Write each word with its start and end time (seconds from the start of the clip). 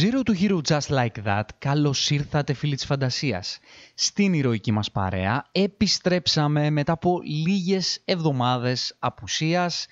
Zero 0.00 0.22
to 0.22 0.32
Hero 0.40 0.60
Just 0.68 0.88
Like 0.88 1.24
That, 1.24 1.44
καλώς 1.58 2.10
ήρθατε 2.10 2.52
φίλοι 2.52 2.74
της 2.74 2.84
φαντασίας. 2.84 3.58
Στην 3.94 4.32
ηρωική 4.32 4.72
μας 4.72 4.90
παρέα 4.90 5.44
επιστρέψαμε 5.52 6.70
μετά 6.70 6.92
από 6.92 7.20
λίγες 7.22 8.00
εβδομάδες 8.04 8.96
απουσίας 8.98 9.86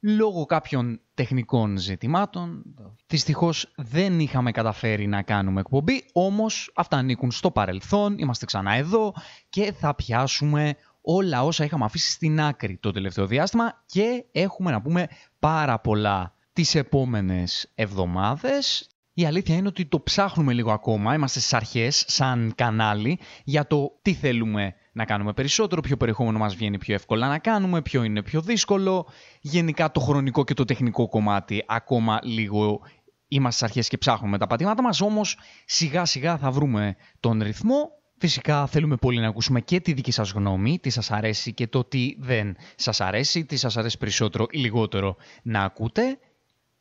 λόγω 0.00 0.44
κάποιων 0.44 1.00
τεχνικών 1.14 1.76
ζητημάτων. 1.76 2.62
Δυστυχώς 3.06 3.72
δεν 3.76 4.20
είχαμε 4.20 4.50
καταφέρει 4.50 5.06
να 5.06 5.22
κάνουμε 5.22 5.60
εκπομπή, 5.60 6.04
όμως 6.12 6.72
αυτά 6.74 6.96
ανήκουν 6.96 7.30
στο 7.30 7.50
παρελθόν, 7.50 8.18
είμαστε 8.18 8.46
ξανά 8.46 8.74
εδώ 8.74 9.12
και 9.48 9.72
θα 9.72 9.94
πιάσουμε 9.94 10.74
όλα 11.00 11.44
όσα 11.44 11.64
είχαμε 11.64 11.84
αφήσει 11.84 12.10
στην 12.10 12.40
άκρη 12.40 12.76
το 12.76 12.90
τελευταίο 12.90 13.26
διάστημα 13.26 13.82
και 13.86 14.24
έχουμε 14.32 14.70
να 14.70 14.82
πούμε 14.82 15.08
πάρα 15.38 15.78
πολλά 15.80 16.34
τις 16.52 16.74
επόμενες 16.74 17.70
εβδομάδες. 17.74 18.88
Η 19.18 19.26
αλήθεια 19.26 19.56
είναι 19.56 19.68
ότι 19.68 19.86
το 19.86 20.00
ψάχνουμε 20.00 20.52
λίγο 20.52 20.72
ακόμα, 20.72 21.14
είμαστε 21.14 21.40
στις 21.40 21.54
αρχές 21.54 22.04
σαν 22.06 22.52
κανάλι 22.56 23.18
για 23.44 23.66
το 23.66 23.98
τι 24.02 24.14
θέλουμε 24.14 24.74
να 24.92 25.04
κάνουμε 25.04 25.32
περισσότερο, 25.32 25.80
ποιο 25.80 25.96
περιεχόμενο 25.96 26.38
μας 26.38 26.54
βγαίνει 26.54 26.78
πιο 26.78 26.94
εύκολα 26.94 27.28
να 27.28 27.38
κάνουμε, 27.38 27.82
ποιο 27.82 28.02
είναι 28.02 28.22
πιο 28.22 28.40
δύσκολο. 28.40 29.06
Γενικά 29.40 29.90
το 29.90 30.00
χρονικό 30.00 30.44
και 30.44 30.54
το 30.54 30.64
τεχνικό 30.64 31.08
κομμάτι 31.08 31.64
ακόμα 31.66 32.18
λίγο 32.22 32.80
είμαστε 33.28 33.56
στις 33.56 33.62
αρχές 33.62 33.88
και 33.88 33.98
ψάχνουμε 33.98 34.38
τα 34.38 34.46
πατήματα 34.46 34.82
μας, 34.82 35.00
όμως 35.00 35.38
σιγά 35.64 36.04
σιγά 36.04 36.38
θα 36.38 36.50
βρούμε 36.50 36.96
τον 37.20 37.42
ρυθμό. 37.42 37.90
Φυσικά 38.18 38.66
θέλουμε 38.66 38.96
πολύ 38.96 39.20
να 39.20 39.28
ακούσουμε 39.28 39.60
και 39.60 39.80
τη 39.80 39.92
δική 39.92 40.10
σας 40.10 40.30
γνώμη, 40.30 40.78
τι 40.78 40.90
σας 40.90 41.10
αρέσει 41.10 41.52
και 41.52 41.66
το 41.66 41.84
τι 41.84 42.16
δεν 42.18 42.56
σας 42.76 43.00
αρέσει, 43.00 43.44
τι 43.44 43.56
σας 43.56 43.76
αρέσει 43.76 43.98
περισσότερο 43.98 44.46
ή 44.50 44.58
λιγότερο 44.58 45.16
να 45.42 45.62
ακούτε. 45.62 46.18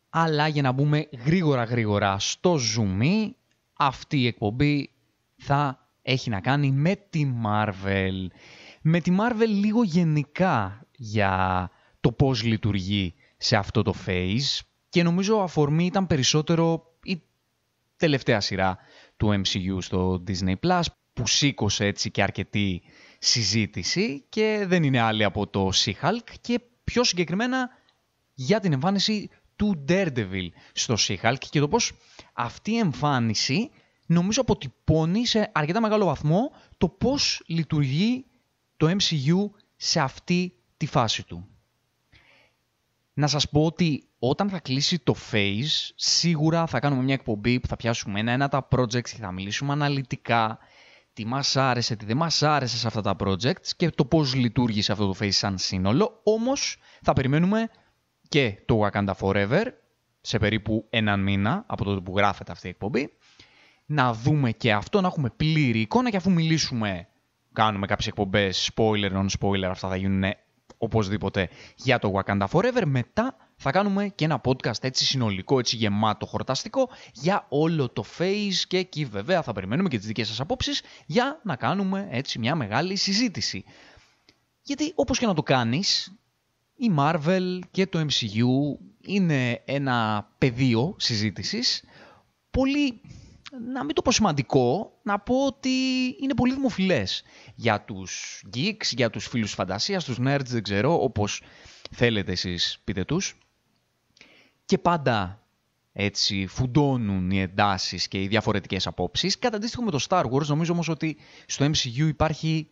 Αλλά 0.10 0.48
για 0.48 0.62
να 0.62 0.72
μπούμε 0.72 1.10
γρήγορα 1.26 1.64
γρήγορα 1.64 2.20
στο 2.20 2.58
zoom, 2.76 3.30
αυτή 3.74 4.20
η 4.20 4.28
εκπομπή 4.28 4.90
θα 5.36 5.88
έχει 6.02 6.30
να 6.30 6.40
κάνει 6.40 6.72
με 6.72 6.96
τη 7.10 7.32
Marvel. 7.46 8.28
Με 8.82 9.02
τη 9.02 9.16
Marvel 9.20 9.48
λίγο 9.48 9.84
γενικά 9.84 10.86
για 10.92 11.70
το 12.00 12.12
πώς 12.12 12.44
λειτουργεί 12.44 13.14
σε 13.38 13.56
αυτό 13.56 13.82
το 13.82 13.94
phase 14.06 14.60
και 14.90 15.04
νομίζω 15.04 15.40
αφορμή 15.40 15.86
ήταν 15.86 16.08
περισσότερο 16.08 16.94
η 17.04 17.22
τελευταία 17.98 18.40
σειρά 18.40 18.78
του 19.18 19.42
MCU 19.42 19.78
στο 19.80 20.24
Disney 20.28 20.56
Plus 20.62 20.82
που 21.14 21.28
σήκωσε 21.28 21.86
έτσι 21.86 22.12
και 22.12 22.24
αρκετή 22.24 22.82
συζήτηση 23.20 24.26
και 24.30 24.66
δεν 24.68 24.84
είναι 24.84 25.00
άλλη 25.00 25.24
από 25.24 25.48
το 25.48 25.70
She-Hulk 25.74 26.30
και 26.42 26.62
πιο 26.84 27.04
συγκεκριμένα 27.04 27.70
για 28.34 28.60
την 28.60 28.74
εμφάνιση 28.74 29.30
του 29.58 29.86
Daredevil 29.88 30.48
στο 30.74 30.96
She-Hulk 30.98 31.38
και 31.50 31.60
το 31.60 31.68
πώς 31.68 31.92
αυτή 32.34 32.72
η 32.72 32.78
εμφάνιση 32.78 33.70
νομίζω 34.06 34.42
αποτυπώνει 34.42 35.26
σε 35.26 35.52
αρκετά 35.54 35.82
μεγάλο 35.82 36.06
βαθμό 36.06 36.52
το 36.78 36.90
πώς 36.90 37.42
λειτουργεί 37.46 38.26
το 38.78 38.88
MCU 38.90 39.50
σε 39.76 40.00
αυτή 40.00 40.54
τη 40.78 40.86
φάση 40.86 41.26
του. 41.26 41.48
Να 43.14 43.28
σας 43.28 43.50
πω 43.50 43.66
ότι 43.66 44.08
όταν 44.20 44.50
θα 44.50 44.60
κλείσει 44.60 45.00
το 45.00 45.16
phase, 45.32 45.92
σίγουρα 45.96 46.68
θα 46.68 46.80
κάνουμε 46.80 47.04
μια 47.04 47.14
εκπομπή 47.14 47.60
που 47.60 47.68
θα 47.68 47.76
πιάσουμε 47.76 48.20
ένα-ένα 48.20 48.48
τα 48.48 48.68
projects 48.72 49.10
και 49.10 49.18
θα 49.20 49.32
μιλήσουμε 49.32 49.72
αναλυτικά 49.72 50.60
τι 51.14 51.26
μας 51.26 51.56
άρεσε, 51.56 51.96
τι 51.96 52.06
δεν 52.06 52.18
μας 52.18 52.44
άρεσε 52.44 52.78
σε 52.78 52.88
αυτά 52.88 53.02
τα 53.02 53.16
projects 53.20 53.68
και 53.78 53.90
το 53.90 54.06
πώς 54.06 54.34
λειτουργήσε 54.34 54.92
αυτό 54.92 55.08
το 55.08 55.16
phase 55.20 55.32
σαν 55.32 55.58
σύνολο. 55.58 56.20
Όμως 56.24 56.78
θα 57.02 57.14
περιμένουμε 57.14 57.70
και 58.30 58.62
το 58.66 58.82
Wakanda 58.84 59.14
Forever 59.20 59.64
σε 60.22 60.38
περίπου 60.38 60.86
έναν 60.90 61.20
μήνα 61.20 61.64
από 61.68 61.84
τότε 61.84 62.02
που 62.02 62.18
γράφεται 62.18 62.52
αυτή 62.52 62.68
η 62.68 62.70
εκπομπή 62.70 63.18
να 63.86 64.14
δούμε 64.14 64.52
και 64.52 64.74
αυτό, 64.74 65.02
να 65.02 65.08
έχουμε 65.08 65.30
πλήρη 65.38 65.80
εικόνα 65.80 66.10
και 66.10 66.18
αφού 66.18 66.32
μιλήσουμε, 66.32 67.08
κάνουμε 67.54 67.86
κάποιες 67.86 68.08
εκπομπές, 68.08 68.70
spoiler, 68.76 69.12
non-spoiler, 69.12 69.70
αυτά 69.70 69.88
θα 69.88 69.96
γίνουν 69.96 70.24
οπωσδήποτε 70.78 71.50
για 71.76 72.00
το 72.00 72.14
Wakanda 72.16 72.46
Forever. 72.52 72.84
Μετά 72.86 73.36
θα 73.56 73.72
κάνουμε 73.72 74.08
και 74.08 74.26
ένα 74.26 74.42
podcast 74.44 74.84
έτσι 74.84 75.06
συνολικό, 75.06 75.60
έτσι 75.60 75.76
γεμάτο, 75.76 76.26
χορταστικό 76.26 76.90
για 77.14 77.46
όλο 77.50 77.90
το 77.90 78.04
phase 78.18 78.66
και 78.68 78.78
εκεί 78.78 79.06
βέβαια 79.06 79.42
θα 79.42 79.54
περιμένουμε 79.54 79.90
και 79.90 79.98
τις 79.98 80.08
δικές 80.08 80.28
σας 80.28 80.40
απόψεις 80.40 80.82
για 81.06 81.40
να 81.44 81.56
κάνουμε 81.56 82.08
έτσι 82.12 82.40
μια 82.40 82.56
μεγάλη 82.56 82.96
συζήτηση. 82.96 83.64
Γιατί 84.62 84.92
όπως 84.96 85.20
και 85.20 85.26
να 85.26 85.34
το 85.34 85.44
κάνεις, 85.44 86.18
η 86.78 86.92
Marvel 86.98 87.60
και 87.72 87.88
το 87.88 88.00
MCU 88.00 88.78
είναι 89.02 89.62
ένα 89.66 90.30
πεδίο 90.38 90.96
συζήτησης 90.98 91.84
πολύ 92.52 93.02
να 93.74 93.84
μην 93.84 93.96
το 93.96 94.02
πω 94.02 94.12
σημαντικό, 94.12 95.00
να 95.04 95.20
πω 95.20 95.46
ότι 95.46 95.70
είναι 96.22 96.34
πολύ 96.36 96.54
δημοφιλές 96.54 97.24
για 97.56 97.82
τους 97.82 98.44
geeks, 98.56 98.86
για 98.92 99.10
τους 99.10 99.28
φίλους 99.28 99.54
φαντασίας, 99.54 100.04
τους 100.04 100.18
nerds, 100.20 100.46
δεν 100.46 100.64
ξέρω, 100.64 101.04
όπως 101.04 101.42
θέλετε 101.92 102.32
εσείς 102.32 102.80
πείτε 102.84 103.06
τους. 103.06 103.38
Και 104.66 104.78
πάντα 104.78 105.42
έτσι 105.94 106.48
φουντώνουν 106.48 107.32
οι 107.32 107.42
εντάσεις 107.42 108.08
και 108.08 108.22
οι 108.22 108.28
διαφορετικές 108.28 108.88
απόψεις. 108.88 109.40
Κατά 109.40 109.56
αντίστοιχο 109.58 109.84
με 109.84 109.92
το 109.92 110.06
Star 110.10 110.24
Wars, 110.24 110.46
νομίζω 110.46 110.74
όμως 110.74 110.90
ότι 110.90 111.18
στο 111.46 111.66
MCU 111.66 112.08
υπάρχει 112.08 112.70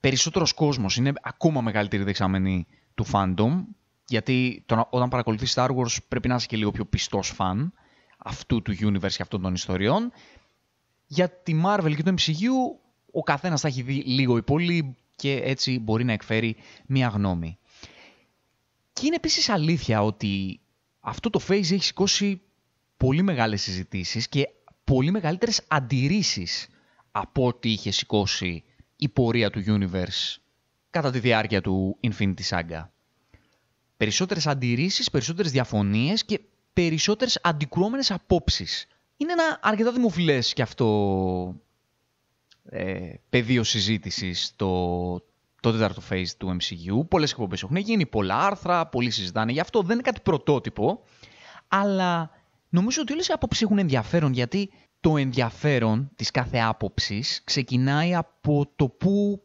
περισσότερος 0.00 0.52
κόσμος, 0.52 0.96
είναι 0.96 1.12
ακόμα 1.22 1.60
μεγαλύτερη 1.60 2.02
δεξαμενή 2.02 2.66
του 2.94 3.06
fandom, 3.12 3.64
γιατί 4.06 4.64
όταν 4.90 5.08
παρακολουθείς 5.08 5.54
Star 5.56 5.68
Wars 5.76 5.96
πρέπει 6.08 6.28
να 6.28 6.34
είσαι 6.34 6.46
και 6.46 6.56
λίγο 6.56 6.70
πιο 6.70 6.84
πιστός 6.84 7.28
φαν 7.28 7.72
αυτού 8.18 8.62
του 8.62 8.72
universe 8.80 9.12
και 9.12 9.22
αυτών 9.22 9.42
των 9.42 9.54
ιστοριών. 9.54 10.12
Για 11.06 11.30
τη 11.30 11.60
Marvel 11.64 11.92
και 11.96 12.02
το 12.02 12.14
MCU 12.18 12.78
ο 13.12 13.22
καθένας 13.22 13.60
θα 13.60 13.68
έχει 13.68 13.82
δει 13.82 13.94
λίγο 13.94 14.36
ή 14.36 14.42
πολύ 14.42 14.96
και 15.16 15.40
έτσι 15.44 15.78
μπορεί 15.78 16.04
να 16.04 16.12
εκφέρει 16.12 16.56
μία 16.86 17.08
γνώμη. 17.08 17.58
Και 18.92 19.06
είναι 19.06 19.14
επίσης 19.14 19.48
αλήθεια 19.48 20.02
ότι 20.02 20.60
αυτό 21.00 21.30
το 21.30 21.40
phase 21.48 21.50
έχει 21.50 21.84
σηκώσει 21.84 22.40
πολύ 22.96 23.22
μεγάλες 23.22 23.62
συζητήσεις 23.62 24.28
και 24.28 24.48
πολύ 24.84 25.10
μεγαλύτερες 25.10 25.64
αντιρρήσεις 25.68 26.68
από 27.10 27.46
ό,τι 27.46 27.70
είχε 27.70 27.90
σηκώσει 27.90 28.64
η 28.96 29.08
πορεία 29.08 29.50
του 29.50 29.62
universe 29.66 30.36
κατά 30.94 31.10
τη 31.10 31.18
διάρκεια 31.18 31.60
του 31.60 31.98
Infinity 32.00 32.48
Saga. 32.48 32.86
Περισσότερες 33.96 34.46
αντιρρήσεις, 34.46 35.10
περισσότερες 35.10 35.52
διαφωνίες 35.52 36.24
και 36.24 36.40
περισσότερες 36.72 37.38
αντικρουόμενες 37.42 38.10
απόψεις. 38.10 38.86
Είναι 39.16 39.32
ένα 39.32 39.58
αρκετά 39.62 39.92
δημοφιλές 39.92 40.52
και 40.52 40.62
αυτό 40.62 41.56
ε, 42.64 43.14
πεδίο 43.28 43.62
συζήτησης 43.62 44.52
το, 44.56 45.14
το 45.60 45.72
τέταρτο 45.72 46.02
phase 46.10 46.28
του 46.38 46.56
MCU. 46.60 47.08
Πολλές 47.08 47.30
εκπομπές 47.30 47.62
έχουν 47.62 47.76
γίνει, 47.76 48.06
πολλά 48.06 48.46
άρθρα, 48.46 48.86
πολλοί 48.86 49.10
συζητάνε. 49.10 49.52
Γι' 49.52 49.60
αυτό 49.60 49.82
δεν 49.82 49.92
είναι 49.92 50.02
κάτι 50.02 50.20
πρωτότυπο, 50.20 51.02
αλλά 51.68 52.30
νομίζω 52.68 53.00
ότι 53.02 53.12
όλες 53.12 53.28
οι 53.28 53.32
απόψεις 53.32 53.62
έχουν 53.62 53.78
ενδιαφέρον, 53.78 54.32
γιατί 54.32 54.70
το 55.00 55.16
ενδιαφέρον 55.16 56.10
της 56.16 56.30
κάθε 56.30 56.58
άποψης 56.58 57.40
ξεκινάει 57.44 58.14
από 58.14 58.72
το 58.76 58.88
που, 58.88 59.42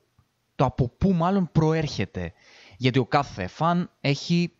το 0.59 0.65
από 0.65 0.89
πού 0.89 1.13
μάλλον 1.13 1.49
προέρχεται. 1.51 2.33
Γιατί 2.77 2.99
ο 2.99 3.05
κάθε 3.05 3.47
φαν 3.47 3.91
έχει 4.01 4.53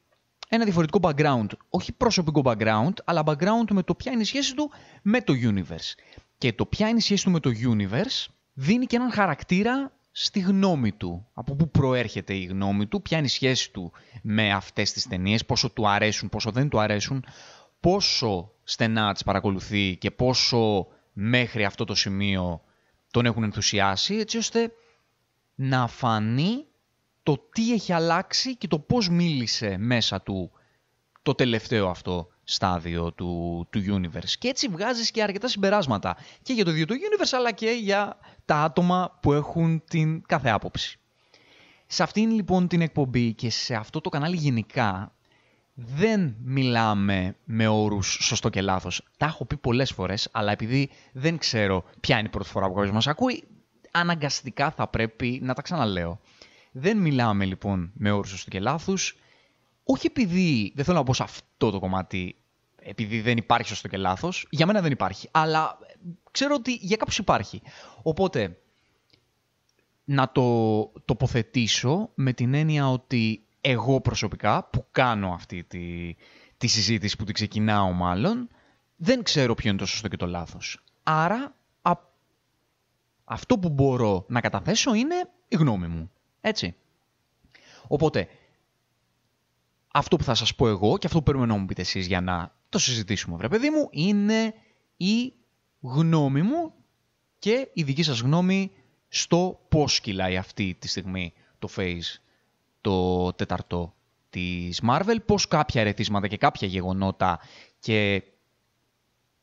ένα 0.49 0.63
διαφορετικό 0.63 0.99
background. 1.01 1.47
Όχι 1.69 1.91
προσωπικό 1.91 2.41
background, 2.45 2.93
αλλά 3.05 3.23
background 3.25 3.71
με 3.71 3.83
το 3.83 3.95
ποια 3.95 4.11
είναι 4.11 4.21
η 4.21 4.25
σχέση 4.25 4.55
του 4.55 4.71
με 5.01 5.21
το 5.21 5.33
universe. 5.43 5.93
Και 6.37 6.53
το 6.53 6.65
ποια 6.65 6.87
είναι 6.87 6.97
η 6.97 7.01
σχέση 7.01 7.23
του 7.23 7.31
με 7.31 7.39
το 7.39 7.49
universe 7.49 8.27
δίνει 8.53 8.85
και 8.85 8.95
έναν 8.95 9.11
χαρακτήρα 9.11 9.91
στη 10.11 10.39
γνώμη 10.39 10.91
του. 10.91 11.27
Από 11.33 11.55
πού 11.55 11.69
προέρχεται 11.69 12.33
η 12.33 12.43
γνώμη 12.43 12.85
του, 12.85 13.01
ποια 13.01 13.17
είναι 13.17 13.27
η 13.27 13.29
σχέση 13.29 13.71
του 13.71 13.91
με 14.21 14.53
αυτές 14.53 14.91
τις 14.91 15.07
ταινίες, 15.07 15.45
πόσο 15.45 15.69
του 15.69 15.89
αρέσουν, 15.89 16.29
πόσο 16.29 16.51
δεν 16.51 16.69
του 16.69 16.79
αρέσουν, 16.79 17.25
πόσο 17.79 18.51
στενά 18.63 19.13
τις 19.13 19.23
παρακολουθεί 19.23 19.97
και 19.97 20.11
πόσο 20.11 20.87
μέχρι 21.13 21.65
αυτό 21.65 21.85
το 21.85 21.95
σημείο 21.95 22.61
τον 23.11 23.25
έχουν 23.25 23.43
ενθουσιάσει, 23.43 24.15
έτσι 24.15 24.37
ώστε 24.37 24.71
να 25.61 25.87
φανεί 25.87 26.65
το 27.23 27.37
τι 27.51 27.73
έχει 27.73 27.93
αλλάξει 27.93 28.55
και 28.55 28.67
το 28.67 28.79
πώς 28.79 29.09
μίλησε 29.09 29.77
μέσα 29.77 30.21
του 30.21 30.51
το 31.21 31.35
τελευταίο 31.35 31.89
αυτό 31.89 32.27
στάδιο 32.43 33.13
του, 33.13 33.67
του 33.69 33.79
universe. 33.87 34.33
Και 34.39 34.47
έτσι 34.47 34.67
βγάζεις 34.67 35.11
και 35.11 35.23
αρκετά 35.23 35.47
συμπεράσματα 35.47 36.17
και 36.41 36.53
για 36.53 36.65
το 36.65 36.71
ίδιο 36.71 36.85
το 36.85 36.93
universe 36.93 37.29
αλλά 37.31 37.51
και 37.51 37.69
για 37.69 38.17
τα 38.45 38.55
άτομα 38.55 39.17
που 39.21 39.33
έχουν 39.33 39.83
την 39.89 40.21
κάθε 40.25 40.49
άποψη. 40.49 40.99
Σε 41.87 42.03
αυτήν 42.03 42.31
λοιπόν 42.31 42.67
την 42.67 42.81
εκπομπή 42.81 43.33
και 43.33 43.49
σε 43.49 43.75
αυτό 43.75 44.01
το 44.01 44.09
κανάλι 44.09 44.35
γενικά 44.35 45.13
δεν 45.73 46.35
μιλάμε 46.43 47.35
με 47.43 47.67
όρους 47.67 48.17
σωστό 48.21 48.49
και 48.49 48.61
λάθος. 48.61 49.07
Τα 49.17 49.25
έχω 49.25 49.45
πει 49.45 49.57
πολλές 49.57 49.91
φορές, 49.91 50.29
αλλά 50.31 50.51
επειδή 50.51 50.89
δεν 51.11 51.37
ξέρω 51.37 51.83
ποια 51.99 52.17
είναι 52.17 52.27
η 52.27 52.31
πρώτη 52.31 52.49
φορά 52.49 52.67
που 52.67 52.73
κάποιος 52.73 52.93
μας 52.93 53.07
ακούει, 53.07 53.43
αναγκαστικά 53.91 54.71
θα 54.71 54.87
πρέπει 54.87 55.39
να 55.43 55.53
τα 55.53 55.61
ξαναλέω. 55.61 56.19
Δεν 56.71 56.97
μιλάμε 56.97 57.45
λοιπόν 57.45 57.91
με 57.93 58.11
όρους 58.11 58.29
σωστού 58.29 58.49
και 58.49 58.59
λάθους, 58.59 59.17
όχι 59.83 60.07
επειδή, 60.07 60.71
δεν 60.75 60.85
θέλω 60.85 60.97
να 60.97 61.03
πω 61.03 61.13
σε 61.13 61.23
αυτό 61.23 61.71
το 61.71 61.79
κομμάτι, 61.79 62.35
επειδή 62.81 63.21
δεν 63.21 63.37
υπάρχει 63.37 63.67
σωστό 63.67 63.87
και 63.87 63.97
λάθος. 63.97 64.47
Για 64.49 64.65
μένα 64.65 64.81
δεν 64.81 64.91
υπάρχει, 64.91 65.27
αλλά 65.31 65.77
ξέρω 66.31 66.55
ότι 66.55 66.73
για 66.73 66.97
κάποιους 66.97 67.17
υπάρχει. 67.17 67.61
Οπότε, 68.01 68.57
να 70.03 70.31
το 70.31 70.81
τοποθετήσω 71.05 72.09
με 72.13 72.33
την 72.33 72.53
έννοια 72.53 72.89
ότι 72.89 73.43
εγώ 73.61 74.01
προσωπικά 74.01 74.63
που 74.63 74.85
κάνω 74.91 75.33
αυτή 75.33 75.63
τη, 75.63 76.15
τη 76.57 76.67
συζήτηση 76.67 77.15
που 77.15 77.23
την 77.23 77.33
ξεκινάω 77.33 77.91
μάλλον, 77.91 78.49
δεν 78.95 79.23
ξέρω 79.23 79.53
ποιο 79.53 79.69
είναι 79.69 79.79
το 79.79 79.85
σωστό 79.85 80.07
και 80.07 80.17
το 80.17 80.27
λάθος. 80.27 80.79
Άρα 81.03 81.55
αυτό 83.31 83.59
που 83.59 83.69
μπορώ 83.69 84.25
να 84.27 84.41
καταθέσω 84.41 84.93
είναι 84.93 85.15
η 85.47 85.55
γνώμη 85.55 85.87
μου. 85.87 86.11
Έτσι. 86.41 86.75
Οπότε, 87.87 88.27
αυτό 89.93 90.15
που 90.15 90.23
θα 90.23 90.35
σας 90.35 90.55
πω 90.55 90.67
εγώ 90.67 90.97
και 90.97 91.07
αυτό 91.07 91.19
που 91.19 91.23
περιμένω 91.23 91.53
να 91.53 91.59
μου 91.59 91.65
πείτε 91.65 91.81
εσείς 91.81 92.07
για 92.07 92.21
να 92.21 92.55
το 92.69 92.79
συζητήσουμε, 92.79 93.37
βρε 93.37 93.47
παιδί 93.47 93.69
μου, 93.69 93.87
είναι 93.91 94.53
η 94.97 95.33
γνώμη 95.81 96.41
μου 96.41 96.73
και 97.39 97.69
η 97.73 97.83
δική 97.83 98.03
σας 98.03 98.19
γνώμη 98.19 98.71
στο 99.07 99.59
πώς 99.69 100.01
κυλάει 100.01 100.37
αυτή 100.37 100.75
τη 100.79 100.87
στιγμή 100.87 101.33
το 101.59 101.69
Phase 101.75 102.19
το 102.81 103.33
τέταρτο 103.33 103.93
της 104.29 104.81
Marvel, 104.87 105.17
πώς 105.25 105.47
κάποια 105.47 105.81
ερεθίσματα 105.81 106.27
και 106.27 106.37
κάποια 106.37 106.67
γεγονότα 106.67 107.39
και 107.79 108.23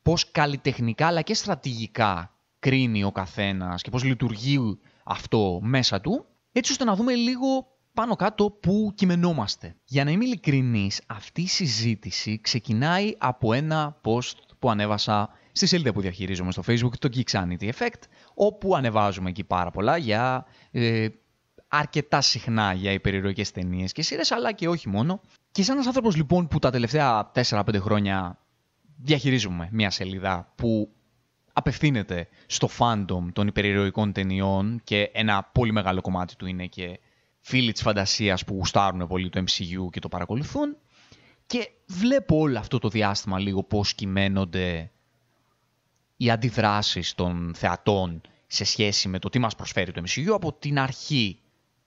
πώς 0.03 0.31
καλλιτεχνικά 0.31 1.07
αλλά 1.07 1.23
και 1.23 1.35
στρατηγικά 1.35 2.36
κρίνει 2.59 3.05
ο 3.05 3.13
καθένας 3.13 3.83
και 3.83 3.91
πώς 3.91 4.05
λειτουργεί 4.05 4.79
αυτό 5.05 5.61
μέσα 5.63 6.01
του, 6.01 6.25
έτσι 6.53 6.73
ώστε 6.73 6.85
να 6.85 6.95
δούμε 6.95 7.15
λίγο 7.15 7.67
πάνω 7.97 8.17
κάτω 8.17 8.51
που 8.51 8.93
κειμενόμαστε. 8.95 9.77
Για 9.85 10.05
να 10.05 10.11
είμαι 10.11 10.25
ειλικρινής, 10.25 11.01
αυτή 11.07 11.43
η 11.43 11.47
συζήτηση 11.47 12.41
ξεκινάει 12.41 13.15
από 13.19 13.53
ένα 13.53 14.01
post 14.05 14.37
που 14.59 14.71
ανέβασα 14.71 15.29
στη 15.53 15.67
σελίδα 15.67 15.93
που 15.93 16.01
διαχειρίζομαι 16.01 16.53
στο 16.53 16.63
facebook, 16.67 16.97
το 16.99 17.09
Geeksanity 17.15 17.71
Effect, 17.73 18.03
όπου 18.35 18.77
ανεβάζουμε 18.77 19.29
εκεί 19.29 19.45
πάρα 19.45 19.71
πολλά 19.71 19.97
για 19.97 20.47
ε, 20.71 21.09
αρκετά 21.69 22.21
συχνά 22.21 22.73
για 22.73 22.93
υπερηρωικές 22.93 23.51
ταινίες 23.51 23.93
και 23.93 24.03
σειρές, 24.03 24.31
αλλά 24.31 24.53
και 24.53 24.69
όχι 24.69 24.89
μόνο. 24.89 25.21
Και 25.51 25.63
σαν 25.63 25.75
ένας 25.75 25.87
άνθρωπος 25.87 26.17
λοιπόν 26.17 26.49
που 26.49 26.59
τα 26.59 26.71
τελευταία 26.71 27.31
4-5 27.35 27.63
χρόνια 27.79 28.39
διαχειρίζουμε 28.97 29.69
μια 29.73 29.91
σελίδα 29.91 30.53
που 30.55 30.96
απευθύνεται 31.67 32.29
στο 32.47 32.69
fandom 32.79 33.33
των 33.33 33.47
υπερηρωικών 33.47 34.13
ταινιών 34.13 34.81
και 34.85 35.11
ένα 35.13 35.43
πολύ 35.53 35.73
μεγάλο 35.73 36.01
κομμάτι 36.01 36.37
του 36.37 36.47
είναι 36.47 36.67
και 36.67 37.01
φίλοι 37.41 37.73
της 37.73 37.83
φαντασίας 37.83 38.45
που 38.45 38.55
γουστάρουν 38.55 39.07
πολύ 39.07 39.29
το 39.29 39.41
MCU 39.41 39.91
και 39.91 40.01
το 40.01 40.09
παρακολουθούν 40.09 40.77
και 41.47 41.71
βλέπω 41.87 42.39
όλο 42.39 42.59
αυτό 42.59 42.79
το 42.79 42.89
διάστημα 42.89 43.39
λίγο 43.39 43.63
πώς 43.63 43.95
κυμαίνονται 43.95 44.91
οι 46.17 46.31
αντιδράσεις 46.31 47.15
των 47.15 47.53
θεατών 47.57 48.21
σε 48.47 48.65
σχέση 48.65 49.09
με 49.09 49.19
το 49.19 49.29
τι 49.29 49.39
μας 49.39 49.55
προσφέρει 49.55 49.93
το 49.93 50.03
MCU 50.07 50.29
από 50.33 50.53
την 50.53 50.79
αρχή 50.79 51.39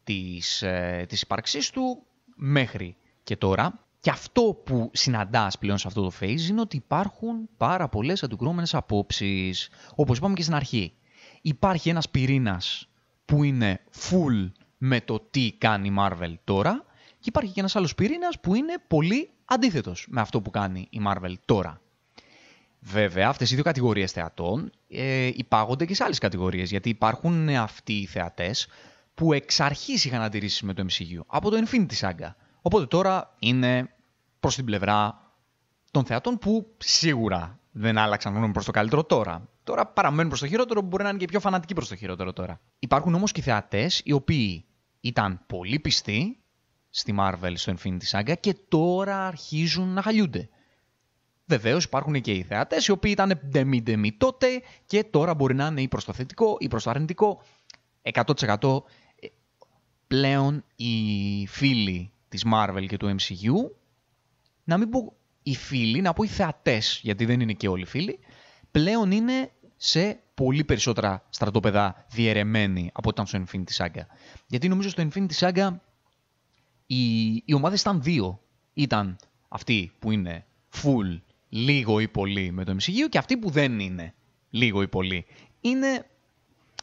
της, 0.03 0.61
ε, 0.61 1.05
της 1.09 1.21
ύπαρξής 1.21 1.69
του 1.69 2.03
μέχρι 2.35 2.95
και 3.23 3.35
τώρα. 3.35 3.87
Και 3.99 4.09
αυτό 4.09 4.61
που 4.65 4.89
συναντάς 4.93 5.57
πλέον 5.57 5.77
σε 5.77 5.87
αυτό 5.87 6.01
το 6.01 6.11
phase 6.19 6.49
είναι 6.49 6.61
ότι 6.61 6.75
υπάρχουν 6.75 7.49
πάρα 7.57 7.89
πολλές 7.89 8.23
αντικρούμενες 8.23 8.73
απόψεις. 8.73 9.69
Όπως 9.95 10.17
είπαμε 10.17 10.33
και 10.33 10.41
στην 10.41 10.55
αρχή. 10.55 10.93
Υπάρχει 11.41 11.89
ένας 11.89 12.09
πυρήνας 12.09 12.89
που 13.25 13.43
είναι 13.43 13.81
full 13.95 14.51
με 14.77 15.01
το 15.01 15.19
τι 15.31 15.51
κάνει 15.57 15.87
η 15.87 15.93
Marvel 15.97 16.33
τώρα 16.43 16.85
και 17.19 17.29
υπάρχει 17.29 17.51
και 17.51 17.59
ένας 17.59 17.75
άλλος 17.75 17.95
πυρήνας 17.95 18.39
που 18.39 18.55
είναι 18.55 18.73
πολύ 18.87 19.29
αντίθετος 19.45 20.07
με 20.09 20.21
αυτό 20.21 20.41
που 20.41 20.49
κάνει 20.49 20.87
η 20.89 21.01
Marvel 21.07 21.33
τώρα. 21.45 21.81
Βέβαια, 22.79 23.27
αυτές 23.27 23.51
οι 23.51 23.55
δύο 23.55 23.63
κατηγορίες 23.63 24.11
θεατών 24.11 24.71
ε, 24.89 25.25
υπάγονται 25.25 25.85
και 25.85 25.95
σε 25.95 26.03
άλλες 26.03 26.17
κατηγορίες, 26.17 26.69
γιατί 26.69 26.89
υπάρχουν 26.89 27.49
αυτοί 27.49 27.93
οι 27.93 28.05
θεατές 28.05 28.67
που 29.13 29.33
εξ 29.33 29.59
αρχής 29.59 30.05
είχαν 30.05 30.21
αντιρρήσεις 30.21 30.61
με 30.61 30.73
το 30.73 30.85
MCU, 30.89 31.19
από 31.27 31.49
το 31.49 31.57
Infinity 31.65 31.99
Saga. 31.99 32.33
Οπότε 32.61 32.85
τώρα 32.85 33.35
είναι 33.39 33.89
προς 34.39 34.55
την 34.55 34.65
πλευρά 34.65 35.21
των 35.91 36.05
θεατών 36.05 36.37
που 36.37 36.75
σίγουρα 36.77 37.59
δεν 37.71 37.97
άλλαξαν 37.97 38.35
γνώμη 38.35 38.53
προς 38.53 38.65
το 38.65 38.71
καλύτερο 38.71 39.03
τώρα. 39.03 39.49
Τώρα 39.63 39.85
παραμένουν 39.85 40.27
προς 40.27 40.39
το 40.39 40.47
χειρότερο, 40.47 40.81
μπορεί 40.81 41.03
να 41.03 41.09
είναι 41.09 41.17
και 41.17 41.25
πιο 41.25 41.39
φανατικοί 41.39 41.73
προς 41.73 41.87
το 41.87 41.95
χειρότερο 41.95 42.33
τώρα. 42.33 42.59
Υπάρχουν 42.79 43.13
όμως 43.15 43.31
και 43.31 43.41
θεατές 43.41 44.01
οι 44.03 44.11
οποίοι 44.11 44.65
ήταν 44.99 45.41
πολύ 45.47 45.79
πιστοί 45.79 46.39
στη 46.89 47.15
Marvel, 47.19 47.53
στο 47.53 47.73
Infinity 47.77 48.19
Saga 48.19 48.33
και 48.39 48.55
τώρα 48.67 49.27
αρχίζουν 49.27 49.87
να 49.87 50.01
χαλιούνται. 50.01 50.49
Βεβαίως 51.45 51.83
υπάρχουν 51.83 52.21
και 52.21 52.31
οι 52.31 52.43
θεατές 52.43 52.87
οι 52.87 52.91
οποίοι 52.91 53.11
ήταν 53.13 53.39
ντεμή-ντεμή 53.49 54.11
τότε 54.11 54.47
και 54.85 55.03
τώρα 55.03 55.33
μπορεί 55.33 55.55
να 55.55 55.65
είναι 55.65 55.81
ή 55.81 55.87
προς 55.87 56.05
το 56.05 56.13
θετικό 56.13 56.55
ή 56.59 56.67
προς 56.67 56.83
το 56.83 56.89
αρνητικό. 56.89 57.41
100% 58.59 58.81
πλέον 60.07 60.63
οι 60.75 61.47
φίλοι 61.47 62.11
της 62.29 62.45
Marvel 62.53 62.85
και 62.87 62.97
του 62.97 63.15
MCU, 63.15 63.71
να 64.63 64.77
μην 64.77 64.89
πω 64.89 65.13
οι 65.43 65.55
φίλοι, 65.55 66.01
να 66.01 66.13
πω 66.13 66.23
οι 66.23 66.27
θεατές, 66.27 66.99
γιατί 67.03 67.25
δεν 67.25 67.39
είναι 67.39 67.53
και 67.53 67.67
όλοι 67.67 67.85
φίλοι, 67.85 68.19
πλέον 68.71 69.11
είναι 69.11 69.51
σε 69.75 70.19
πολύ 70.33 70.63
περισσότερα 70.63 71.25
στρατόπεδα 71.29 72.05
διαιρεμένοι 72.09 72.89
από 72.93 73.09
όταν 73.09 73.25
στο 73.25 73.43
Infinity 73.43 73.85
Saga. 73.85 74.01
Γιατί 74.47 74.67
νομίζω 74.67 74.89
στο 74.89 75.07
Infinity 75.09 75.33
Saga 75.39 75.69
οι, 76.85 77.31
οι 77.45 77.53
ομάδες 77.53 77.81
ήταν 77.81 78.01
δύο. 78.01 78.41
Ήταν 78.73 79.17
αυτοί 79.47 79.91
που 79.99 80.11
είναι 80.11 80.45
full 80.81 81.19
λίγο 81.49 81.99
ή 81.99 82.07
πολύ 82.07 82.51
με 82.51 82.63
το 82.63 82.75
MCU 82.79 83.09
και 83.09 83.17
αυτοί 83.17 83.37
που 83.37 83.49
δεν 83.49 83.79
είναι 83.79 84.13
λίγο 84.49 84.81
ή 84.81 84.87
πολύ. 84.87 85.25
Είναι, 85.61 86.05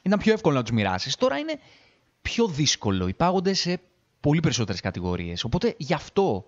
είναι 0.02 0.18
πιο 0.18 0.32
εύκολο 0.32 0.54
να 0.54 0.62
τους 0.62 0.70
μοιράσεις. 0.70 1.16
Τώρα 1.16 1.38
είναι 1.38 1.58
πιο 2.22 2.48
δύσκολο. 2.48 3.08
Υπάγονται 3.08 3.52
σε 3.52 3.80
πολύ 4.26 4.40
περισσότερες 4.40 4.80
κατηγορίες. 4.80 5.44
Οπότε 5.44 5.74
γι' 5.76 5.94
αυτό 5.94 6.44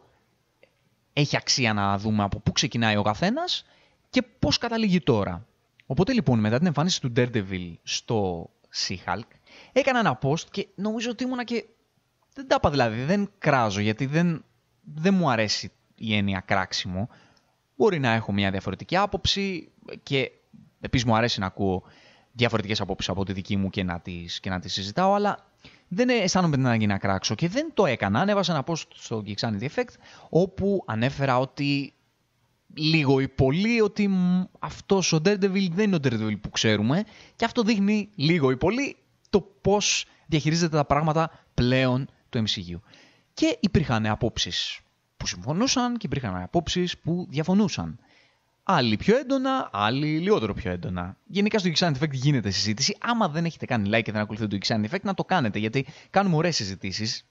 έχει 1.12 1.36
αξία 1.36 1.72
να 1.72 1.98
δούμε 1.98 2.22
από 2.22 2.40
πού 2.40 2.52
ξεκινάει 2.52 2.96
ο 2.96 3.02
καθένας 3.02 3.64
και 4.10 4.22
πώς 4.22 4.58
καταλήγει 4.58 5.00
τώρα. 5.00 5.46
Οπότε 5.86 6.12
λοιπόν 6.12 6.38
μετά 6.38 6.58
την 6.58 6.66
εμφάνιση 6.66 7.00
του 7.00 7.12
Daredevil 7.16 7.72
στο 7.82 8.50
She-Hulk 8.76 9.28
έκανα 9.72 9.98
ένα 9.98 10.18
post 10.22 10.44
και 10.50 10.68
νομίζω 10.74 11.10
ότι 11.10 11.24
ήμουνα 11.24 11.44
και... 11.44 11.64
Δεν 12.34 12.48
τα 12.48 12.54
είπα 12.58 12.70
δηλαδή, 12.70 13.02
δεν 13.02 13.30
κράζω 13.38 13.80
γιατί 13.80 14.06
δεν, 14.06 14.44
δεν 14.80 15.14
μου 15.14 15.30
αρέσει 15.30 15.72
η 15.94 16.16
έννοια 16.16 16.40
κράξιμο. 16.40 17.08
Μπορεί 17.76 17.98
να 17.98 18.12
έχω 18.12 18.32
μια 18.32 18.50
διαφορετική 18.50 18.96
άποψη 18.96 19.72
και 20.02 20.30
επίσης 20.80 21.06
μου 21.06 21.16
αρέσει 21.16 21.40
να 21.40 21.46
ακούω 21.46 21.82
διαφορετικές 22.32 22.80
απόψεις 22.80 23.10
από 23.10 23.24
τη 23.24 23.32
δική 23.32 23.56
μου 23.56 23.70
και 23.70 23.82
να 23.82 24.00
τις, 24.00 24.40
και 24.40 24.50
να 24.50 24.60
τις 24.60 24.72
συζητάω, 24.72 25.14
αλλά 25.14 25.47
δεν 25.88 26.08
αισθάνομαι 26.08 26.56
την 26.56 26.66
ανάγκη 26.66 26.86
να 26.86 26.98
κράξω 26.98 27.34
και 27.34 27.48
δεν 27.48 27.70
το 27.74 27.86
έκανα. 27.86 28.20
Ανέβασα 28.20 28.52
ένα 28.52 28.64
post 28.66 28.86
στο 28.94 29.22
Geeksanity 29.26 29.68
Effect 29.74 29.94
όπου 30.28 30.84
ανέφερα 30.86 31.38
ότι 31.38 31.92
λίγο 32.74 33.20
ή 33.20 33.28
πολύ 33.28 33.80
ότι 33.80 34.10
αυτός 34.58 35.12
ο 35.12 35.16
Daredevil 35.16 35.68
δεν 35.70 35.92
είναι 35.92 35.96
ο 35.96 35.98
Daredevil 36.02 36.40
που 36.40 36.50
ξέρουμε 36.50 37.04
και 37.36 37.44
αυτό 37.44 37.62
δείχνει 37.62 38.08
λίγο 38.14 38.50
ή 38.50 38.56
πολύ 38.56 38.96
το 39.30 39.40
πώς 39.40 40.04
διαχειρίζεται 40.26 40.76
τα 40.76 40.84
πράγματα 40.84 41.44
πλέον 41.54 42.08
το 42.28 42.42
MCU. 42.42 42.80
Και 43.34 43.58
υπήρχαν 43.60 44.06
απόψεις 44.06 44.80
που 45.16 45.26
συμφωνούσαν 45.26 45.96
και 45.96 46.06
υπήρχαν 46.06 46.42
απόψεις 46.42 46.98
που 46.98 47.26
διαφωνούσαν. 47.30 47.98
Άλλοι 48.70 48.96
πιο 48.96 49.18
έντονα, 49.18 49.68
άλλοι 49.72 50.18
λιγότερο 50.18 50.54
πιο 50.54 50.70
έντονα. 50.70 51.16
Γενικά 51.26 51.58
στο 51.58 51.70
Geeksanity 51.74 52.02
Effect 52.02 52.12
γίνεται 52.12 52.50
συζήτηση. 52.50 52.96
Άμα 53.00 53.28
δεν 53.28 53.44
έχετε 53.44 53.66
κάνει 53.66 53.88
like 53.92 54.02
και 54.02 54.12
δεν 54.12 54.20
ακολουθείτε 54.20 54.58
το 54.58 54.66
Geeksanity 54.66 54.90
Effect, 54.90 55.00
να 55.02 55.14
το 55.14 55.24
κάνετε 55.24 55.58
γιατί 55.58 55.86
κάνουμε 56.10 56.36
ωραίες 56.36 56.56
συζητήσεις. 56.56 57.26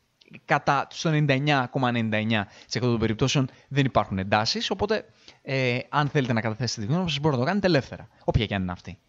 Κατά 0.46 0.88
στο 0.90 1.12
99,99% 1.14 2.44
των 2.80 3.00
περιπτώσεων 3.00 3.50
δεν 3.68 3.86
υπάρχουν 3.86 4.18
εντάσεις. 4.18 4.70
Οπότε, 4.70 5.06
ε, 5.42 5.80
αν 5.90 6.08
θέλετε 6.08 6.34
να 6.34 6.42
καταθέσετε 6.42 6.82
τη 6.82 6.88
γνώμη 6.88 7.10
σας, 7.10 7.20
μπορείτε 7.20 7.40
να 7.40 7.46
το 7.46 7.50
κάνετε 7.50 7.68
ελεύθερα. 7.68 8.08
Όποια 8.24 8.46
και 8.46 8.56
αν 8.56 8.62
είναι 8.62 8.72
αυτή. 8.72 9.00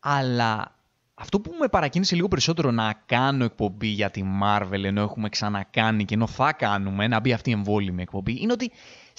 Αλλά 0.00 0.74
αυτό 1.14 1.40
που 1.40 1.54
με 1.60 1.68
παρακίνησε 1.68 2.14
λίγο 2.14 2.28
περισσότερο 2.28 2.70
να 2.70 3.02
κάνω 3.06 3.44
εκπομπή 3.44 3.86
για 3.86 4.10
τη 4.10 4.22
Marvel 4.42 4.84
ενώ 4.84 5.02
έχουμε 5.02 5.28
ξανακάνει 5.28 6.04
και 6.04 6.14
ενώ 6.14 6.26
θα 6.26 6.52
κάνουμε 6.52 7.08
να 7.08 7.20
μπει 7.20 7.32
αυτή 7.32 7.50
η 7.50 7.52
εμβόλυμη 7.52 8.02
εκπομπή 8.02 8.38
είναι 8.40 8.52
ότι 8.52 8.70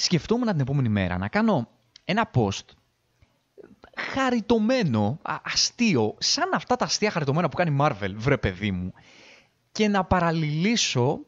σκεφτόμουν 0.03 0.47
την 0.47 0.59
επόμενη 0.59 0.89
μέρα 0.89 1.17
να 1.17 1.27
κάνω 1.27 1.69
ένα 2.05 2.31
post 2.33 2.65
χαριτωμένο, 3.97 5.19
αστείο, 5.43 6.15
σαν 6.19 6.49
αυτά 6.53 6.75
τα 6.75 6.85
αστεία 6.85 7.11
χαριτωμένα 7.11 7.49
που 7.49 7.55
κάνει 7.55 7.77
Marvel, 7.79 8.13
βρε 8.15 8.37
παιδί 8.37 8.71
μου, 8.71 8.93
και 9.71 9.87
να 9.87 10.03
παραλληλήσω 10.03 11.19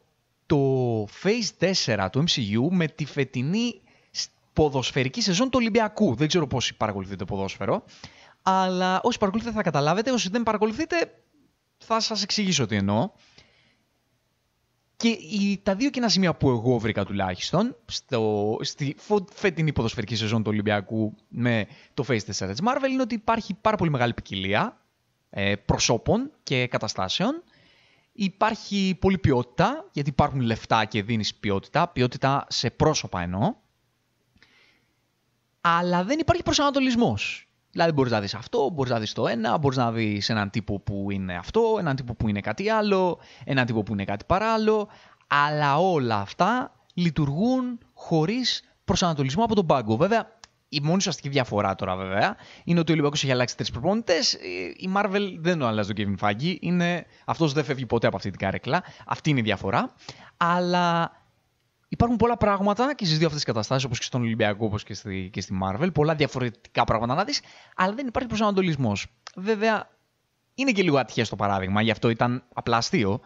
το 0.46 1.04
Phase 1.04 1.72
4 1.84 2.08
του 2.12 2.24
MCU 2.28 2.68
με 2.70 2.86
τη 2.86 3.04
φετινή 3.04 3.80
ποδοσφαιρική 4.52 5.20
σεζόν 5.20 5.50
του 5.50 5.58
Ολυμπιακού. 5.60 6.14
Δεν 6.14 6.28
ξέρω 6.28 6.46
πόσοι 6.46 6.76
παρακολουθείτε 6.76 7.24
ποδόσφαιρο, 7.24 7.84
αλλά 8.42 9.00
όσοι 9.02 9.18
παρακολουθείτε 9.18 9.56
θα 9.56 9.62
καταλάβετε, 9.62 10.10
όσοι 10.10 10.28
δεν 10.28 10.42
παρακολουθείτε 10.42 11.22
θα 11.78 12.00
σας 12.00 12.22
εξηγήσω 12.22 12.66
τι 12.66 12.76
εννοώ. 12.76 13.10
Και 15.04 15.10
οι, 15.10 15.60
τα 15.62 15.74
δύο 15.74 15.90
κοινά 15.90 16.08
σημεία 16.08 16.34
που 16.34 16.48
εγώ 16.48 16.78
βρήκα 16.78 17.04
τουλάχιστον 17.04 17.76
στο, 17.86 18.56
στη 18.60 18.96
φετινή 19.32 19.72
ποδοσφαιρική 19.72 20.16
σεζόν 20.16 20.42
του 20.42 20.50
Ολυμπιακού 20.50 21.14
με 21.28 21.66
το 21.94 22.04
Face 22.08 22.12
4 22.12 22.18
της 22.26 22.60
Marvel 22.64 22.88
είναι 22.90 23.02
ότι 23.02 23.14
υπάρχει 23.14 23.54
πάρα 23.54 23.76
πολύ 23.76 23.90
μεγάλη 23.90 24.14
ποικιλία 24.14 24.80
ε, 25.30 25.54
προσώπων 25.56 26.30
και 26.42 26.66
καταστάσεων. 26.66 27.42
Υπάρχει 28.12 28.96
πολλή 29.00 29.18
ποιότητα, 29.18 29.88
γιατί 29.92 30.10
υπάρχουν 30.10 30.40
λεφτά 30.40 30.84
και 30.84 31.02
δίνεις 31.02 31.34
ποιότητα, 31.34 31.88
ποιότητα 31.88 32.46
σε 32.48 32.70
πρόσωπα 32.70 33.20
εννοώ. 33.20 33.54
Αλλά 35.60 36.04
δεν 36.04 36.18
υπάρχει 36.18 36.42
προσανατολισμός. 36.42 37.48
Δηλαδή 37.74 37.92
μπορείς 37.92 38.12
να 38.12 38.20
δεις 38.20 38.34
αυτό, 38.34 38.70
μπορείς 38.70 38.92
να 38.92 38.98
δεις 38.98 39.12
το 39.12 39.26
ένα, 39.26 39.58
μπορείς 39.58 39.78
να 39.78 39.92
δεις 39.92 40.28
έναν 40.28 40.50
τύπο 40.50 40.80
που 40.80 41.10
είναι 41.10 41.36
αυτό, 41.36 41.76
έναν 41.78 41.96
τύπο 41.96 42.14
που 42.14 42.28
είναι 42.28 42.40
κάτι 42.40 42.68
άλλο, 42.68 43.18
έναν 43.44 43.66
τύπο 43.66 43.82
που 43.82 43.92
είναι 43.92 44.04
κάτι 44.04 44.24
παράλληλο, 44.24 44.88
αλλά 45.26 45.78
όλα 45.78 46.16
αυτά 46.16 46.72
λειτουργούν 46.94 47.78
χωρίς 47.94 48.62
προσανατολισμό 48.84 49.44
από 49.44 49.54
τον 49.54 49.66
πάγκο. 49.66 49.96
Βέβαια, 49.96 50.28
η 50.68 50.80
μόνη 50.82 50.96
ουσιαστική 50.96 51.28
διαφορά 51.28 51.74
τώρα 51.74 51.96
βέβαια 51.96 52.36
είναι 52.64 52.80
ότι 52.80 52.90
ο 52.90 52.92
Ολυμπιακός 52.92 53.22
έχει 53.22 53.32
αλλάξει 53.32 53.56
τρεις 53.56 53.70
προπονητές. 53.70 54.32
Η 54.76 54.90
Marvel 54.96 55.36
δεν 55.38 55.58
το 55.58 55.66
αλλάζει 55.66 55.92
τον 55.92 56.16
Kevin 56.20 56.28
Feige. 56.28 56.56
Είναι... 56.60 57.06
Αυτός 57.24 57.52
δεν 57.52 57.64
φεύγει 57.64 57.86
ποτέ 57.86 58.06
από 58.06 58.16
αυτή 58.16 58.30
την 58.30 58.38
καρέκλα. 58.38 58.82
Αυτή 59.06 59.30
είναι 59.30 59.38
η 59.38 59.42
διαφορά. 59.42 59.94
Αλλά 60.36 61.12
Υπάρχουν 61.94 62.16
πολλά 62.16 62.36
πράγματα 62.36 62.94
και 62.94 63.04
στις 63.04 63.18
δύο 63.18 63.26
αυτές 63.26 63.42
τις 63.42 63.52
καταστάσεις, 63.52 63.84
όπως 63.84 63.98
και 63.98 64.04
στον 64.04 64.20
Ολυμπιακό, 64.20 64.66
όπως 64.66 64.82
και, 64.82 64.94
στη, 64.94 65.30
και 65.32 65.40
στη 65.40 65.58
Marvel. 65.62 65.92
Πολλά 65.94 66.14
διαφορετικά 66.14 66.84
πράγματα 66.84 67.14
να 67.14 67.24
δεις, 67.24 67.40
αλλά 67.76 67.94
δεν 67.94 68.06
υπάρχει 68.06 68.28
προσανατολισμός. 68.28 69.06
Βέβαια, 69.36 69.90
είναι 70.54 70.72
και 70.72 70.82
λίγο 70.82 70.98
ατυχές 70.98 71.28
το 71.28 71.36
παράδειγμα, 71.36 71.82
γι' 71.82 71.90
αυτό 71.90 72.08
ήταν 72.08 72.44
απλά 72.54 72.76
αστείο. 72.76 73.20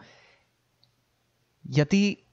Γιατί 1.61 2.23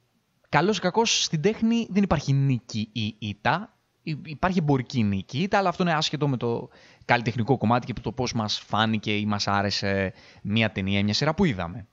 καλός 0.48 0.76
ή 0.76 0.80
κακός 0.80 1.22
στην 1.22 1.40
τέχνη 1.40 1.86
δεν 1.90 2.02
υπάρχει 2.02 2.32
νίκη 2.32 2.88
ή 2.92 3.16
ήττα. 3.18 3.76
Υπάρχει 4.24 4.58
εμπορική 4.58 5.02
νίκη, 5.02 5.38
ήττα, 5.38 5.58
αλλά 5.58 5.68
αυτό 5.68 5.82
είναι 5.82 5.94
άσχετο 5.94 6.28
με 6.28 6.36
το 6.36 6.68
καλλιτεχνικό 7.04 7.56
κομμάτι 7.56 7.86
και 7.92 8.00
το 8.00 8.12
πώς 8.12 8.32
μας 8.32 8.58
φάνηκε 8.58 9.16
ή 9.16 9.26
μας 9.26 9.48
άρεσε 9.48 10.12
μία 10.42 10.72
ταινία, 10.72 11.04
μια 11.04 11.14
σειρά 11.14 11.34
που 11.34 11.44
είδαμε. 11.44 11.86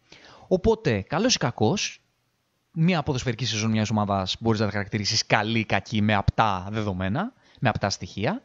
Οπότε, 0.48 1.02
καλός 1.02 1.36
ή 1.36 1.38
κακός, 1.38 2.03
μια 2.74 3.04
ποδοσφαιρική 3.04 3.46
σεζόν 3.46 3.72
μιας 3.72 3.90
ομάδας 3.90 4.36
μπορείς 4.40 4.60
να 4.60 4.66
τα 4.66 4.72
χαρακτηρίσεις 4.72 5.26
καλή, 5.26 5.66
κακή, 5.66 6.02
με 6.02 6.14
απτά 6.14 6.68
δεδομένα, 6.72 7.34
με 7.60 7.70
απτά 7.70 7.90
στοιχεία. 7.90 8.42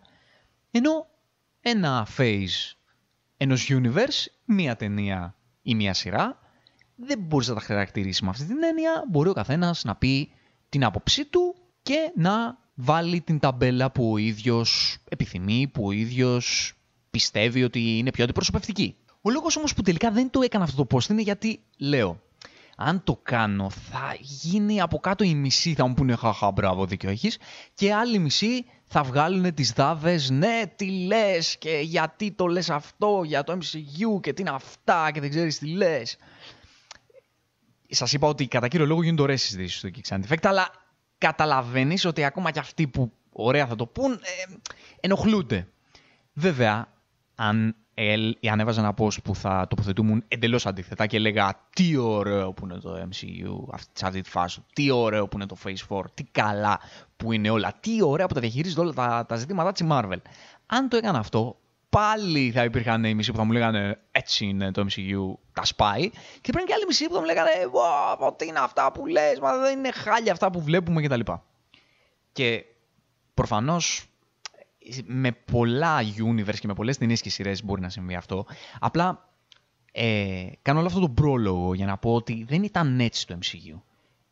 Ενώ 0.70 1.06
ένα 1.60 2.06
phase 2.16 2.76
ενός 3.36 3.70
universe, 3.70 4.26
μία 4.44 4.76
ταινία 4.76 5.34
ή 5.62 5.74
μία 5.74 5.94
σειρά, 5.94 6.38
δεν 6.96 7.18
μπορείς 7.18 7.48
να 7.48 7.54
τα 7.54 7.60
χαρακτηρίσεις 7.60 8.20
με 8.20 8.28
αυτή 8.28 8.44
την 8.44 8.62
έννοια. 8.62 9.04
Μπορεί 9.08 9.28
ο 9.28 9.32
καθένας 9.32 9.84
να 9.84 9.96
πει 9.96 10.32
την 10.68 10.84
άποψή 10.84 11.24
του 11.24 11.54
και 11.82 12.12
να 12.16 12.58
βάλει 12.74 13.20
την 13.20 13.38
ταμπέλα 13.38 13.90
που 13.90 14.12
ο 14.12 14.16
ίδιος 14.16 14.98
επιθυμεί, 15.08 15.70
που 15.72 15.86
ο 15.86 15.90
ίδιος 15.90 16.72
πιστεύει 17.10 17.62
ότι 17.64 17.98
είναι 17.98 18.10
πιο 18.10 18.24
αντιπροσωπευτική. 18.24 18.96
Ο 19.22 19.30
λόγος 19.30 19.56
όμως 19.56 19.74
που 19.74 19.82
τελικά 19.82 20.10
δεν 20.10 20.30
το 20.30 20.40
έκανα 20.42 20.64
αυτό 20.64 20.84
το 20.84 20.96
post 20.96 21.08
είναι 21.08 21.22
γιατί 21.22 21.60
λέω 21.78 22.20
αν 22.80 23.02
το 23.04 23.20
κάνω 23.22 23.70
θα 23.70 24.16
γίνει 24.20 24.80
από 24.80 24.98
κάτω 24.98 25.24
η 25.24 25.34
μισή 25.34 25.74
θα 25.74 25.86
μου 25.86 25.94
πούνε 25.94 26.14
χαχα 26.14 26.50
μπράβο 26.50 26.86
δίκιο 26.86 27.10
έχεις 27.10 27.38
και 27.74 27.94
άλλη 27.94 28.18
μισή 28.18 28.64
θα 28.84 29.02
βγάλουν 29.02 29.54
τις 29.54 29.72
δάβες 29.72 30.30
ναι 30.30 30.62
τι 30.76 30.90
λες 30.90 31.56
και 31.58 31.80
γιατί 31.82 32.32
το 32.32 32.46
λες 32.46 32.70
αυτό 32.70 33.22
για 33.24 33.44
το 33.44 33.52
MCU 33.52 34.20
και 34.20 34.32
τι 34.32 34.40
είναι 34.40 34.50
αυτά 34.50 35.10
και 35.10 35.20
δεν 35.20 35.30
ξέρεις 35.30 35.58
τι 35.58 35.66
λες. 35.66 36.16
Σας 37.88 38.12
είπα 38.12 38.28
ότι 38.28 38.46
κατά 38.46 38.68
κύριο 38.68 38.86
λόγο 38.86 39.02
γίνονται 39.02 39.22
ωραίες 39.22 39.42
συζητήσεις 39.42 39.78
στο 39.78 39.88
Kicks 39.94 40.20
Effect 40.28 40.42
αλλά 40.42 40.70
καταλαβαίνεις 41.18 42.04
ότι 42.04 42.24
ακόμα 42.24 42.50
και 42.50 42.58
αυτοί 42.58 42.86
που 42.86 43.12
ωραία 43.32 43.66
θα 43.66 43.74
το 43.74 43.86
πούν 43.86 44.12
ε, 44.12 44.54
ενοχλούνται. 45.00 45.68
Βέβαια, 46.32 46.92
αν 47.34 47.76
αν 48.50 48.60
έβαζα 48.60 48.80
ένα 48.80 48.94
post 48.98 49.22
που 49.24 49.34
θα 49.34 49.66
τοποθετούμουν 49.68 50.24
εντελώς 50.28 50.66
αντίθετα 50.66 51.06
και 51.06 51.16
έλεγα 51.16 51.66
τι 51.74 51.96
ωραίο 51.96 52.52
που 52.52 52.64
είναι 52.64 52.78
το 52.78 53.08
MCU 53.10 53.78
σε 53.92 54.06
αυτή 54.06 54.20
τη 54.20 54.30
φάση, 54.30 54.64
τι 54.72 54.90
ωραίο 54.90 55.28
που 55.28 55.36
είναι 55.36 55.46
το 55.46 55.56
Phase 55.64 55.96
4, 55.96 56.04
τι 56.14 56.24
καλά 56.24 56.80
που 57.16 57.32
είναι 57.32 57.50
όλα, 57.50 57.72
τι 57.80 58.02
ωραία 58.02 58.26
που 58.26 58.34
τα 58.34 58.40
διαχειρίζεται 58.40 58.80
όλα 58.80 58.92
τα, 58.92 59.24
τα 59.28 59.36
ζητήματα 59.36 59.72
της 59.72 59.86
Marvel. 59.90 60.18
Αν 60.66 60.88
το 60.88 60.96
έκανα 60.96 61.18
αυτό, 61.18 61.56
πάλι 61.88 62.50
θα 62.50 62.64
υπήρχαν 62.64 63.04
οι 63.04 63.14
μισοί 63.14 63.30
που 63.30 63.36
θα 63.36 63.44
μου 63.44 63.52
λέγανε 63.52 63.98
έτσι 64.10 64.44
είναι 64.46 64.70
το 64.70 64.86
MCU, 64.90 65.38
τα 65.52 65.64
σπάει. 65.64 66.10
Και 66.40 66.52
πρέπει 66.52 66.66
και 66.66 66.74
άλλοι 66.74 66.84
μισοί 66.86 67.06
που 67.06 67.14
θα 67.14 67.20
μου 67.20 67.26
λέγανε 67.26 67.50
τι 68.36 68.46
είναι 68.46 68.58
αυτά 68.58 68.92
που 68.92 69.06
λες, 69.06 69.38
μα 69.40 69.56
δεν 69.56 69.78
είναι 69.78 69.92
χάλια 69.92 70.32
αυτά 70.32 70.50
που 70.50 70.62
βλέπουμε 70.62 71.02
κτλ. 71.02 71.20
Και, 71.20 71.32
και 72.32 72.64
προφανώς 73.34 74.08
με 75.04 75.32
πολλά 75.32 75.98
universe 76.02 76.58
και 76.58 76.66
με 76.66 76.74
πολλές 76.74 76.98
ταινίες 76.98 77.20
και 77.20 77.30
σειρές 77.30 77.64
μπορεί 77.64 77.80
να 77.80 77.88
συμβεί 77.88 78.14
αυτό. 78.14 78.46
Απλά 78.78 79.28
ε, 79.92 80.46
κάνω 80.62 80.78
όλο 80.78 80.88
αυτό 80.88 81.00
το 81.00 81.08
πρόλογο 81.08 81.74
για 81.74 81.86
να 81.86 81.96
πω 81.96 82.14
ότι 82.14 82.44
δεν 82.48 82.62
ήταν 82.62 83.00
έτσι 83.00 83.26
το 83.26 83.38
MCU. 83.42 83.80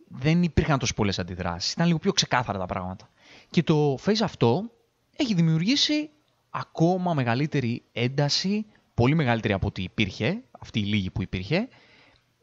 Δεν 0.08 0.42
υπήρχαν 0.42 0.78
τόσο 0.78 0.94
πολλές 0.94 1.18
αντιδράσεις. 1.18 1.72
Ήταν 1.72 1.86
λίγο 1.86 1.98
πιο 1.98 2.12
ξεκάθαρα 2.12 2.58
τα 2.58 2.66
πράγματα. 2.66 3.10
Και 3.50 3.62
το 3.62 3.94
phase 4.04 4.20
αυτό 4.22 4.70
έχει 5.16 5.34
δημιουργήσει 5.34 6.10
ακόμα 6.50 7.14
μεγαλύτερη 7.14 7.82
ένταση, 7.92 8.66
πολύ 8.94 9.14
μεγαλύτερη 9.14 9.54
από 9.54 9.66
ό,τι 9.66 9.82
υπήρχε, 9.82 10.42
αυτή 10.60 10.78
η 10.78 10.84
λίγη 10.84 11.10
που 11.10 11.22
υπήρχε, 11.22 11.68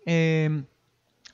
ε, 0.03 0.49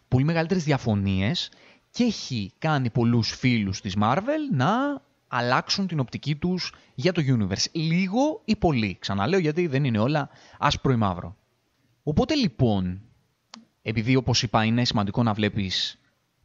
πολύ 0.07 0.23
μεγαλύτερες 0.23 0.63
διαφωνίες 0.63 1.51
και 1.91 2.03
έχει 2.03 2.53
κάνει 2.57 2.89
πολλούς 2.89 3.35
φίλους 3.35 3.81
της 3.81 3.95
Marvel 4.01 4.39
να 4.51 5.01
αλλάξουν 5.29 5.87
την 5.87 5.99
οπτική 5.99 6.35
τους 6.35 6.73
για 6.95 7.11
το 7.11 7.21
universe. 7.27 7.65
Λίγο 7.71 8.41
ή 8.45 8.55
πολύ. 8.55 8.97
Ξαναλέω 8.99 9.39
γιατί 9.39 9.67
δεν 9.67 9.83
είναι 9.83 9.99
όλα 9.99 10.29
άσπρο 10.59 10.91
ή 10.91 10.95
μαύρο. 10.95 11.35
Οπότε 12.03 12.35
λοιπόν, 12.35 13.01
επειδή 13.81 14.15
όπως 14.15 14.43
είπα 14.43 14.63
είναι 14.63 14.85
σημαντικό 14.85 15.23
να 15.23 15.33
βλέπεις 15.33 15.99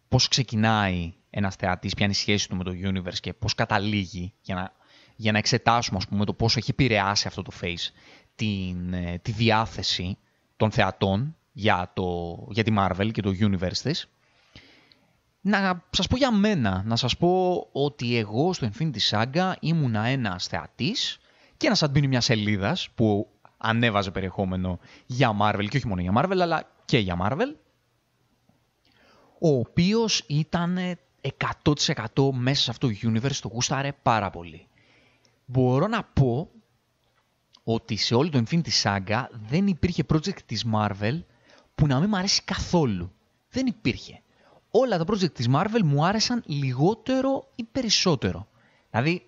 πώς 0.09 0.29
ξεκινάει 0.29 1.13
ένας 1.31 1.55
θεατής, 1.57 1.95
ποια 1.95 2.05
είναι 2.05 2.15
η 2.15 2.19
σχέση 2.19 2.49
του 2.49 2.57
με 2.57 2.65
το 2.65 2.73
universe 2.85 3.19
και 3.21 3.33
πώς 3.33 3.55
καταλήγει 3.55 4.33
για 4.41 4.55
να, 4.55 4.73
για 5.17 5.33
να 5.33 5.39
εξετάσουμε 5.39 5.99
ας 5.99 6.09
πούμε, 6.09 6.25
το 6.25 6.33
πόσο 6.35 6.59
έχει 6.59 6.71
επηρεάσει 6.71 7.27
αυτό 7.27 7.43
το 7.43 7.53
face 7.61 7.91
την, 8.35 8.93
ε, 8.93 9.19
τη 9.23 9.33
διάθεση 9.33 10.19
των 10.57 10.71
θεατών 10.71 11.37
για, 11.53 11.91
το, 11.95 12.39
για 12.51 12.65
τη 12.65 12.75
Marvel 12.79 13.11
και 13.13 13.23
το 13.23 13.31
universe 13.41 13.79
της 13.83 14.09
να 15.47 15.85
σας 15.91 16.07
πω 16.07 16.17
για 16.17 16.31
μένα, 16.31 16.83
να 16.87 16.97
σας 16.97 17.17
πω 17.17 17.67
ότι 17.73 18.17
εγώ 18.17 18.53
στο 18.53 18.69
Infinity 18.73 18.99
Saga 19.11 19.53
ήμουνα 19.61 20.05
ένας 20.07 20.47
θεατής 20.47 21.19
και 21.57 21.67
ένας 21.67 21.85
admin 21.85 22.07
μιας 22.07 22.25
σελίδας 22.25 22.89
που 22.95 23.29
ανέβαζε 23.57 24.11
περιεχόμενο 24.11 24.79
για 25.07 25.37
Marvel 25.41 25.67
και 25.69 25.77
όχι 25.77 25.87
μόνο 25.87 26.01
για 26.01 26.13
Marvel 26.17 26.39
αλλά 26.41 26.71
και 26.85 26.99
για 26.99 27.17
Marvel 27.23 27.55
ο 29.39 29.49
οποίος 29.49 30.25
ήταν 30.27 30.79
100% 32.13 32.31
μέσα 32.33 32.63
σε 32.63 32.71
αυτό 32.71 32.89
το 32.89 32.95
universe, 33.03 33.37
το 33.41 33.49
γούσταρε 33.49 33.93
πάρα 33.93 34.31
πολύ. 34.31 34.67
Μπορώ 35.45 35.87
να 35.87 36.05
πω 36.05 36.51
ότι 37.65 37.97
σε 37.97 38.15
όλο 38.15 38.31
το 38.31 38.43
Infinity 38.47 38.83
Saga 38.83 39.25
δεν 39.49 39.67
υπήρχε 39.67 40.05
project 40.13 40.43
της 40.47 40.65
Marvel 40.75 41.23
που 41.75 41.87
να 41.87 42.01
μην 42.01 42.09
μου 42.09 42.17
αρέσει 42.17 42.43
καθόλου. 42.43 43.13
Δεν 43.49 43.67
υπήρχε 43.67 44.23
όλα 44.77 44.99
τα 44.99 45.05
project 45.07 45.33
της 45.33 45.49
Marvel 45.53 45.83
μου 45.85 46.05
άρεσαν 46.05 46.43
λιγότερο 46.47 47.49
ή 47.55 47.65
περισσότερο. 47.73 48.47
Δηλαδή, 48.91 49.27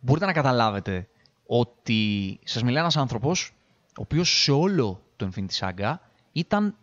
μπορείτε 0.00 0.26
να 0.26 0.32
καταλάβετε 0.32 1.08
ότι 1.46 2.38
σας 2.44 2.62
μιλάει 2.62 2.80
ένας 2.80 2.96
άνθρωπος 2.96 3.52
ο 3.88 4.02
οποίος 4.02 4.42
σε 4.42 4.52
όλο 4.52 5.02
το 5.16 5.28
Infinity 5.30 5.58
Saga 5.58 5.94
ήταν 6.32 6.76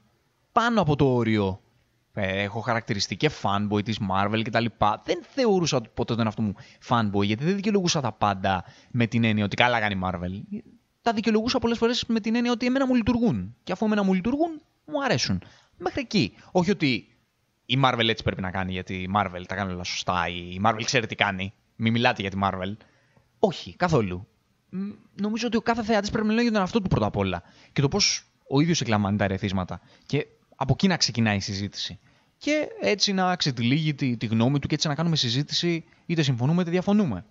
πάνω 0.51 0.81
από 0.81 0.95
το 0.95 1.13
όριο. 1.13 1.61
Ε, 2.13 2.41
έχω 2.41 2.59
χαρακτηριστεί 2.59 3.17
και 3.17 3.31
fanboy 3.41 3.83
της 3.83 3.99
Marvel 4.11 4.41
και 4.43 4.49
τα 4.49 4.59
λοιπά. 4.59 5.01
Δεν 5.05 5.23
θεωρούσα 5.29 5.81
ποτέ 5.81 6.15
τον 6.15 6.27
αυτό 6.27 6.41
μου 6.41 6.53
fanboy, 6.87 7.23
γιατί 7.23 7.43
δεν 7.43 7.55
δικαιολογούσα 7.55 8.01
τα 8.01 8.11
πάντα 8.11 8.63
με 8.91 9.07
την 9.07 9.23
έννοια 9.23 9.45
ότι 9.45 9.55
καλά 9.55 9.79
κάνει 9.79 9.99
Marvel. 10.03 10.61
Τα 11.01 11.13
δικαιολογούσα 11.13 11.59
πολλές 11.59 11.77
φορές 11.77 12.05
με 12.07 12.19
την 12.19 12.35
έννοια 12.35 12.51
ότι 12.51 12.65
εμένα 12.65 12.87
μου 12.87 12.95
λειτουργούν. 12.95 13.55
Και 13.63 13.71
αφού 13.71 13.85
εμένα 13.85 14.03
μου 14.03 14.13
λειτουργούν, 14.13 14.61
μου 14.85 15.03
αρέσουν. 15.03 15.43
Μέχρι 15.77 16.01
εκεί. 16.01 16.33
Όχι 16.51 16.71
ότι 16.71 17.12
η 17.65 17.79
Marvel 17.83 18.07
έτσι 18.07 18.23
πρέπει 18.23 18.41
να 18.41 18.51
κάνει, 18.51 18.71
γιατί 18.71 18.93
η 18.93 19.09
Marvel 19.15 19.43
τα 19.47 19.55
κάνει 19.55 19.73
όλα 19.73 19.83
σωστά, 19.83 20.27
η 20.27 20.59
Marvel 20.65 20.81
ξέρει 20.83 21.07
τι 21.07 21.15
κάνει. 21.15 21.53
Μην 21.75 21.91
μιλάτε 21.91 22.21
για 22.21 22.31
τη 22.31 22.37
Marvel. 22.41 22.73
Όχι, 23.39 23.75
καθόλου. 23.75 24.27
Νομίζω 25.21 25.47
ότι 25.47 25.57
ο 25.57 25.61
κάθε 25.61 25.83
θεατή 25.83 26.09
πρέπει 26.09 26.27
να 26.27 26.33
λέει 26.33 26.43
για 26.43 26.51
τον 26.51 26.61
εαυτό 26.61 26.81
του 26.81 26.87
πρώτα 26.87 27.05
απ' 27.05 27.17
όλα. 27.17 27.43
Και 27.73 27.81
το 27.81 27.87
πώς 27.87 28.27
ο 28.49 28.59
ίδιος 28.59 28.81
εκλαμβάνει 28.81 29.17
τα 29.17 29.23
ερεθίσματα. 29.23 29.81
Και 30.05 30.27
από 30.55 30.73
εκεί 30.73 30.87
να 30.87 30.97
ξεκινάει 30.97 31.35
η 31.35 31.39
συζήτηση. 31.39 31.99
Και 32.37 32.67
έτσι 32.81 33.13
να 33.13 33.35
ξετυλίγει 33.35 33.93
τη, 33.93 34.17
τη 34.17 34.25
γνώμη 34.25 34.59
του 34.59 34.67
και 34.67 34.75
έτσι 34.75 34.87
να 34.87 34.95
κάνουμε 34.95 35.15
συζήτηση 35.15 35.85
είτε 36.05 36.21
συμφωνούμε 36.21 36.61
είτε 36.61 36.71
διαφωνούμε. 36.71 37.25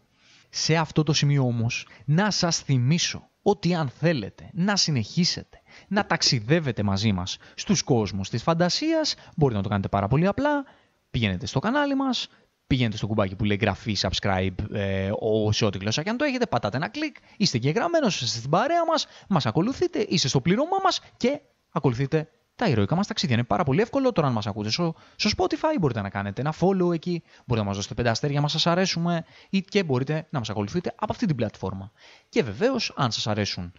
Σε 0.54 0.76
αυτό 0.76 1.02
το 1.02 1.12
σημείο 1.12 1.42
όμως 1.42 1.86
να 2.04 2.30
σας 2.30 2.58
θυμίσω 2.58 3.28
ότι 3.42 3.74
αν 3.74 3.88
θέλετε 3.88 4.50
να 4.52 4.76
συνεχίσετε 4.76 5.62
να 5.88 6.06
ταξιδεύετε 6.06 6.82
μαζί 6.82 7.12
μας 7.12 7.36
στους 7.54 7.82
κόσμους 7.82 8.28
της 8.28 8.42
φαντασίας, 8.42 9.14
μπορείτε 9.36 9.56
να 9.56 9.62
το 9.62 9.68
κάνετε 9.68 9.88
πάρα 9.88 10.08
πολύ 10.08 10.26
απλά. 10.26 10.64
Πηγαίνετε 11.10 11.46
στο 11.46 11.58
κανάλι 11.58 11.94
μας, 11.94 12.28
πηγαίνετε 12.66 12.96
στο 12.96 13.06
κουμπάκι 13.06 13.36
που 13.36 13.44
λέει 13.44 13.56
εγγραφή, 13.60 13.96
subscribe, 14.00 14.72
ε, 14.72 15.10
σε 15.50 15.64
ό,τι 15.64 15.78
γλώσσα 15.78 16.02
και 16.02 16.10
αν 16.10 16.16
το 16.16 16.24
έχετε, 16.24 16.46
πατάτε 16.46 16.76
ένα 16.76 16.88
κλικ, 16.88 17.16
είστε 17.36 17.56
εγγεγραμμένος, 17.56 18.20
είστε 18.20 18.38
στην 18.38 18.50
παρέα 18.50 18.86
μας, 18.86 19.06
μας 19.28 19.46
ακολουθείτε, 19.46 20.06
είστε 20.08 20.28
στο 20.28 20.40
πλήρωμά 20.40 20.76
μας 20.82 21.00
και 21.16 21.40
ακολουθείτε 21.70 22.28
τα 22.56 22.68
ηρωικά 22.68 22.96
μας 22.96 23.06
ταξίδια. 23.06 23.34
Είναι 23.34 23.44
πάρα 23.44 23.64
πολύ 23.64 23.80
εύκολο 23.80 24.12
τώρα 24.12 24.26
αν 24.26 24.32
μας 24.32 24.46
ακούτε 24.46 24.70
στο, 24.70 24.94
στο 25.16 25.30
Spotify, 25.36 25.78
μπορείτε 25.80 26.00
να 26.00 26.10
κάνετε 26.10 26.40
ένα 26.40 26.54
follow 26.60 26.92
εκεί, 26.94 27.22
μπορείτε 27.46 27.56
να 27.56 27.64
μας 27.64 27.76
δώσετε 27.76 27.94
πέντε 27.94 28.08
αστέρια 28.08 28.40
αν 28.40 28.48
σας 28.48 28.66
αρέσουμε 28.66 29.24
ή 29.50 29.60
και 29.60 29.82
μπορείτε 29.82 30.26
να 30.30 30.38
μας 30.38 30.50
ακολουθείτε 30.50 30.92
από 30.96 31.12
αυτή 31.12 31.26
την 31.26 31.36
πλατφόρμα. 31.36 31.92
Και 32.28 32.42
βεβαίως, 32.42 32.92
αν 32.96 33.12
σας 33.12 33.26
αρέσουν 33.26 33.72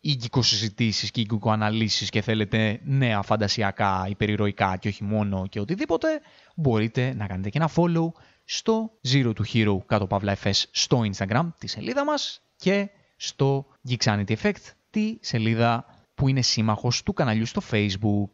οι 0.00 0.18
συζητήσεις 0.40 1.10
και 1.10 1.20
οι 1.20 1.28
αναλύσεις 1.44 2.10
και 2.10 2.20
θέλετε 2.20 2.80
νέα 2.84 3.22
φαντασιακά, 3.22 4.06
υπερηρωικά 4.08 4.76
και 4.76 4.88
όχι 4.88 5.04
μόνο 5.04 5.46
και 5.46 5.60
οτιδήποτε, 5.60 6.08
μπορείτε 6.56 7.14
να 7.14 7.26
κάνετε 7.26 7.48
και 7.48 7.58
ένα 7.58 7.70
follow 7.76 8.08
στο 8.44 8.90
Zero 9.12 9.32
to 9.32 9.42
Hero 9.52 9.78
κάτω 9.86 10.06
παύλα 10.06 10.36
FS 10.42 10.62
στο 10.70 11.02
Instagram, 11.12 11.48
τη 11.58 11.66
σελίδα 11.66 12.04
μας 12.04 12.42
και 12.56 12.90
στο 13.16 13.66
Geeksanity 13.88 14.36
Effect, 14.42 14.72
τη 14.90 15.18
σελίδα 15.20 15.95
που 16.16 16.28
είναι 16.28 16.42
σύμμαχος 16.42 17.02
του 17.02 17.12
καναλιού 17.12 17.46
στο 17.46 17.62
Facebook. 17.70 18.30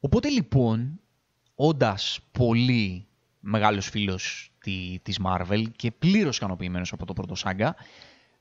Οπότε 0.00 0.28
λοιπόν, 0.28 1.00
όντας 1.54 2.20
πολύ 2.32 3.06
μεγάλος 3.40 3.88
φίλος 3.88 4.52
της 5.02 5.20
Marvel 5.24 5.64
και 5.76 5.90
πλήρως 5.90 6.36
ικανοποιημένος 6.36 6.92
από 6.92 7.06
το 7.06 7.12
πρώτο 7.12 7.34
σάγκα, 7.34 7.76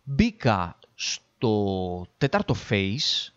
μπήκα 0.04 0.80
στο 0.94 2.06
τέταρτο 2.18 2.56
phase 2.70 3.32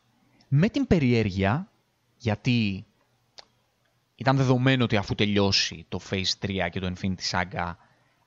με 0.49 0.69
την 0.69 0.87
περιέργεια, 0.87 1.71
γιατί 2.17 2.85
ήταν 4.15 4.37
δεδομένο 4.37 4.85
ότι 4.85 4.97
αφού 4.97 5.15
τελειώσει 5.15 5.85
το 5.89 6.01
Phase 6.11 6.33
3 6.47 6.69
και 6.71 6.81
το 6.81 6.93
Infinity 6.95 7.31
Saga, 7.31 7.75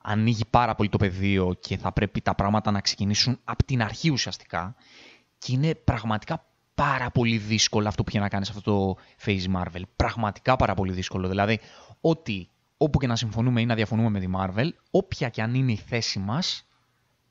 ανοίγει 0.02 0.46
πάρα 0.50 0.76
πολύ 0.76 0.90
το 0.90 0.98
πεδίο 0.98 1.54
και 1.60 1.78
θα 1.78 1.92
πρέπει 1.92 2.22
τα 2.22 2.36
πράγματα 2.36 2.72
να 2.72 2.82
ξεκινήσουν 2.82 3.40
από 3.44 3.64
την 3.66 3.82
αρχή 3.82 4.10
ουσιαστικά. 4.10 4.76
Και 5.38 5.54
είναι 5.54 5.76
πραγματικά 5.76 6.46
πάρα 6.76 7.12
πολύ 7.12 7.38
δύσκολο 7.38 7.88
αυτό 7.88 8.04
που 8.04 8.10
είχε 8.10 8.20
να 8.20 8.30
κάνει 8.30 8.46
σε 8.46 8.52
αυτό 8.56 8.72
το 8.72 9.02
Phase 9.26 9.56
Marvel. 9.56 9.82
Πραγματικά 9.96 10.56
πάρα 10.56 10.74
πολύ 10.74 10.92
δύσκολο. 10.92 11.28
Δηλαδή, 11.28 11.60
ότι 12.02 12.50
όπου 12.78 13.00
και 13.00 13.08
να 13.08 13.16
συμφωνούμε 13.16 13.62
ή 13.62 13.66
να 13.66 13.76
διαφωνούμε 13.76 14.10
με 14.10 14.20
τη 14.20 14.28
Marvel, 14.36 14.70
όποια 14.92 15.30
και 15.30 15.42
αν 15.42 15.54
είναι 15.54 15.72
η 15.72 15.76
θέση 15.76 16.20
μας 16.20 16.68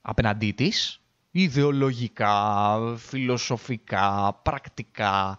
απέναντί 0.01 0.53
της, 0.53 1.01
ιδεολογικά, 1.31 2.79
φιλοσοφικά, 2.97 4.41
πρακτικά, 4.43 5.39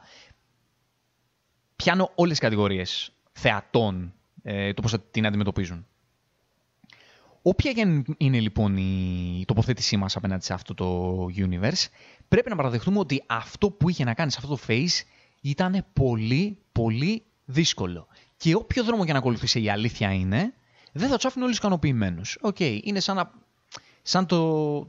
πιάνω 1.76 2.12
όλες 2.16 2.32
τις 2.32 2.40
κατηγορίες 2.40 3.12
θεατών, 3.32 4.14
ε, 4.44 4.74
το 4.74 4.82
πώς 4.82 4.92
θα 4.92 5.00
την 5.00 5.26
αντιμετωπίζουν. 5.26 5.88
Όποια 7.46 7.72
και 7.72 8.04
είναι 8.18 8.40
λοιπόν 8.40 8.78
η 8.78 9.44
τοποθέτησή 9.48 9.98
μας 9.98 10.16
απέναντι 10.16 10.44
σε 10.44 10.54
αυτό 10.54 10.74
το 10.74 11.26
universe, 11.36 11.86
πρέπει 12.28 12.50
να 12.50 12.56
παραδεχτούμε 12.56 13.00
ότι 13.00 13.24
αυτό 13.28 13.72
που 13.72 13.90
είχε 13.90 14.04
να 14.04 14.14
κάνει 14.14 14.32
σε 14.32 14.38
αυτό 14.42 14.56
το 14.56 14.62
phase 14.68 15.02
ήταν 15.42 15.86
πολύ, 15.94 16.58
πολύ 16.72 17.24
δύσκολο. 17.46 18.08
Και 18.38 18.56
όποιο 18.56 18.84
δρόμο 18.84 19.04
για 19.04 19.14
να 19.14 19.20
ακολουθήσει 19.20 19.62
η 19.62 19.70
αλήθεια 19.70 20.14
είναι, 20.14 20.54
δεν 20.92 21.10
θα 21.10 21.16
τους 21.16 21.26
άφηνε 21.26 21.46
όλους 21.46 21.58
ικανοποιημένους. 21.58 22.38
OK, 22.42 22.56
okay, 22.60 22.80
είναι 22.84 23.00
σαν, 23.00 23.16
να, 23.16 23.32
σαν 24.02 24.26
το, 24.26 24.80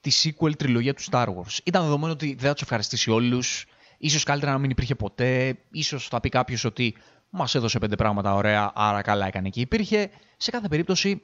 τη 0.00 0.10
sequel 0.22 0.56
τριλογία 0.56 0.94
του 0.94 1.02
Star 1.10 1.26
Wars. 1.26 1.58
Ήταν 1.64 1.82
δεδομένο 1.82 2.12
ότι 2.12 2.26
δεν 2.26 2.48
θα 2.48 2.52
τους 2.52 2.62
ευχαριστήσει 2.62 3.10
όλους. 3.10 3.66
Ίσως 3.98 4.22
καλύτερα 4.22 4.52
να 4.52 4.58
μην 4.58 4.70
υπήρχε 4.70 4.94
ποτέ. 4.94 5.58
Ίσως 5.70 6.08
θα 6.08 6.20
πει 6.20 6.28
κάποιος 6.28 6.64
ότι 6.64 6.96
μας 7.30 7.54
έδωσε 7.54 7.78
πέντε 7.78 7.96
πράγματα 7.96 8.34
ωραία, 8.34 8.72
άρα 8.74 9.02
καλά 9.02 9.26
έκανε 9.26 9.48
και 9.48 9.60
υπήρχε. 9.60 10.10
Σε 10.36 10.50
κάθε 10.50 10.68
περίπτωση 10.68 11.22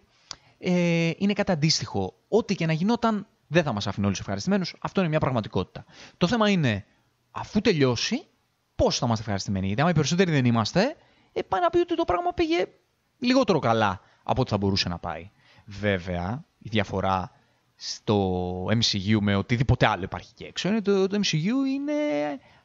ε, 0.64 1.10
είναι 1.18 1.32
κάτι 1.32 1.52
αντίστοιχο. 1.52 2.14
Ό,τι 2.28 2.54
και 2.54 2.66
να 2.66 2.72
γινόταν 2.72 3.26
δεν 3.46 3.62
θα 3.62 3.72
μας 3.72 3.86
αφήνει 3.86 4.06
όλους 4.06 4.20
ευχαριστημένους. 4.20 4.74
Αυτό 4.80 5.00
είναι 5.00 5.08
μια 5.08 5.20
πραγματικότητα. 5.20 5.84
Το 6.16 6.26
θέμα 6.26 6.50
είναι, 6.50 6.84
αφού 7.30 7.60
τελειώσει, 7.60 8.26
πώς 8.74 8.98
θα 8.98 9.06
είμαστε 9.06 9.22
ευχαριστημένοι; 9.22 9.66
Γιατί 9.66 9.80
άμα 9.80 9.90
οι 9.90 9.94
περισσότεροι 9.94 10.30
δεν 10.30 10.44
είμαστε, 10.44 10.96
ε, 11.32 11.42
πάει 11.42 11.60
να 11.60 11.70
πει 11.70 11.78
ότι 11.78 11.94
το 11.96 12.04
πράγμα 12.04 12.32
πήγε 12.32 12.66
λιγότερο 13.18 13.58
καλά 13.58 14.00
από 14.22 14.40
ό,τι 14.40 14.50
θα 14.50 14.56
μπορούσε 14.56 14.88
να 14.88 14.98
πάει. 14.98 15.30
Βέβαια, 15.64 16.44
η 16.58 16.68
διαφορά 16.68 17.30
στο 17.76 18.64
MCU 18.64 19.18
με 19.20 19.36
οτιδήποτε 19.36 19.86
άλλο 19.86 20.02
υπάρχει 20.02 20.34
και 20.34 20.44
έξω 20.44 20.68
είναι 20.68 20.76
ότι 20.76 21.08
το, 21.08 21.18
MCU 21.22 21.68
είναι 21.74 21.92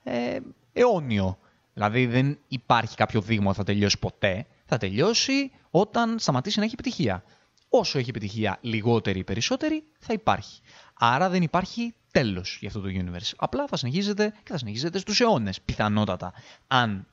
ε, 0.04 0.40
αιώνιο. 0.74 1.38
Δηλαδή 1.74 2.06
δεν 2.06 2.40
υπάρχει 2.48 2.96
κάποιο 2.96 3.22
δείγμα 3.22 3.48
ότι 3.50 3.58
θα 3.58 3.64
τελειώσει 3.64 4.00
ποτέ. 4.00 4.48
Θα 4.66 4.78
τελειώσει 4.78 5.52
όταν 5.70 6.20
σταματήσει 6.20 6.60
να 6.60 6.66
έχει 6.66 6.74
επιτυχία. 6.74 7.24
Όσο 7.70 8.00
έχει 8.00 8.10
επιτυχία 8.10 8.58
λιγότερη 8.62 9.20
ή 9.20 9.24
περισσότερη, 9.24 9.84
θα 10.00 10.14
υπάρχει. 10.14 10.62
Άρα 10.94 11.30
δεν 11.30 11.42
υπάρχει 11.42 11.94
τέλος 12.12 12.58
για 12.60 12.68
αυτό 12.68 12.82
το 12.82 12.88
universe. 12.92 13.34
Απλά 13.36 13.68
θα 13.68 13.78
συνεχίζεται 13.78 14.34
και 14.44 14.52
θα 14.52 14.58
συνεχίζεται 14.58 15.00
στους 15.00 15.20
αιώνες, 15.20 15.62
πιθανότατα, 15.62 16.34
αν 16.68 17.08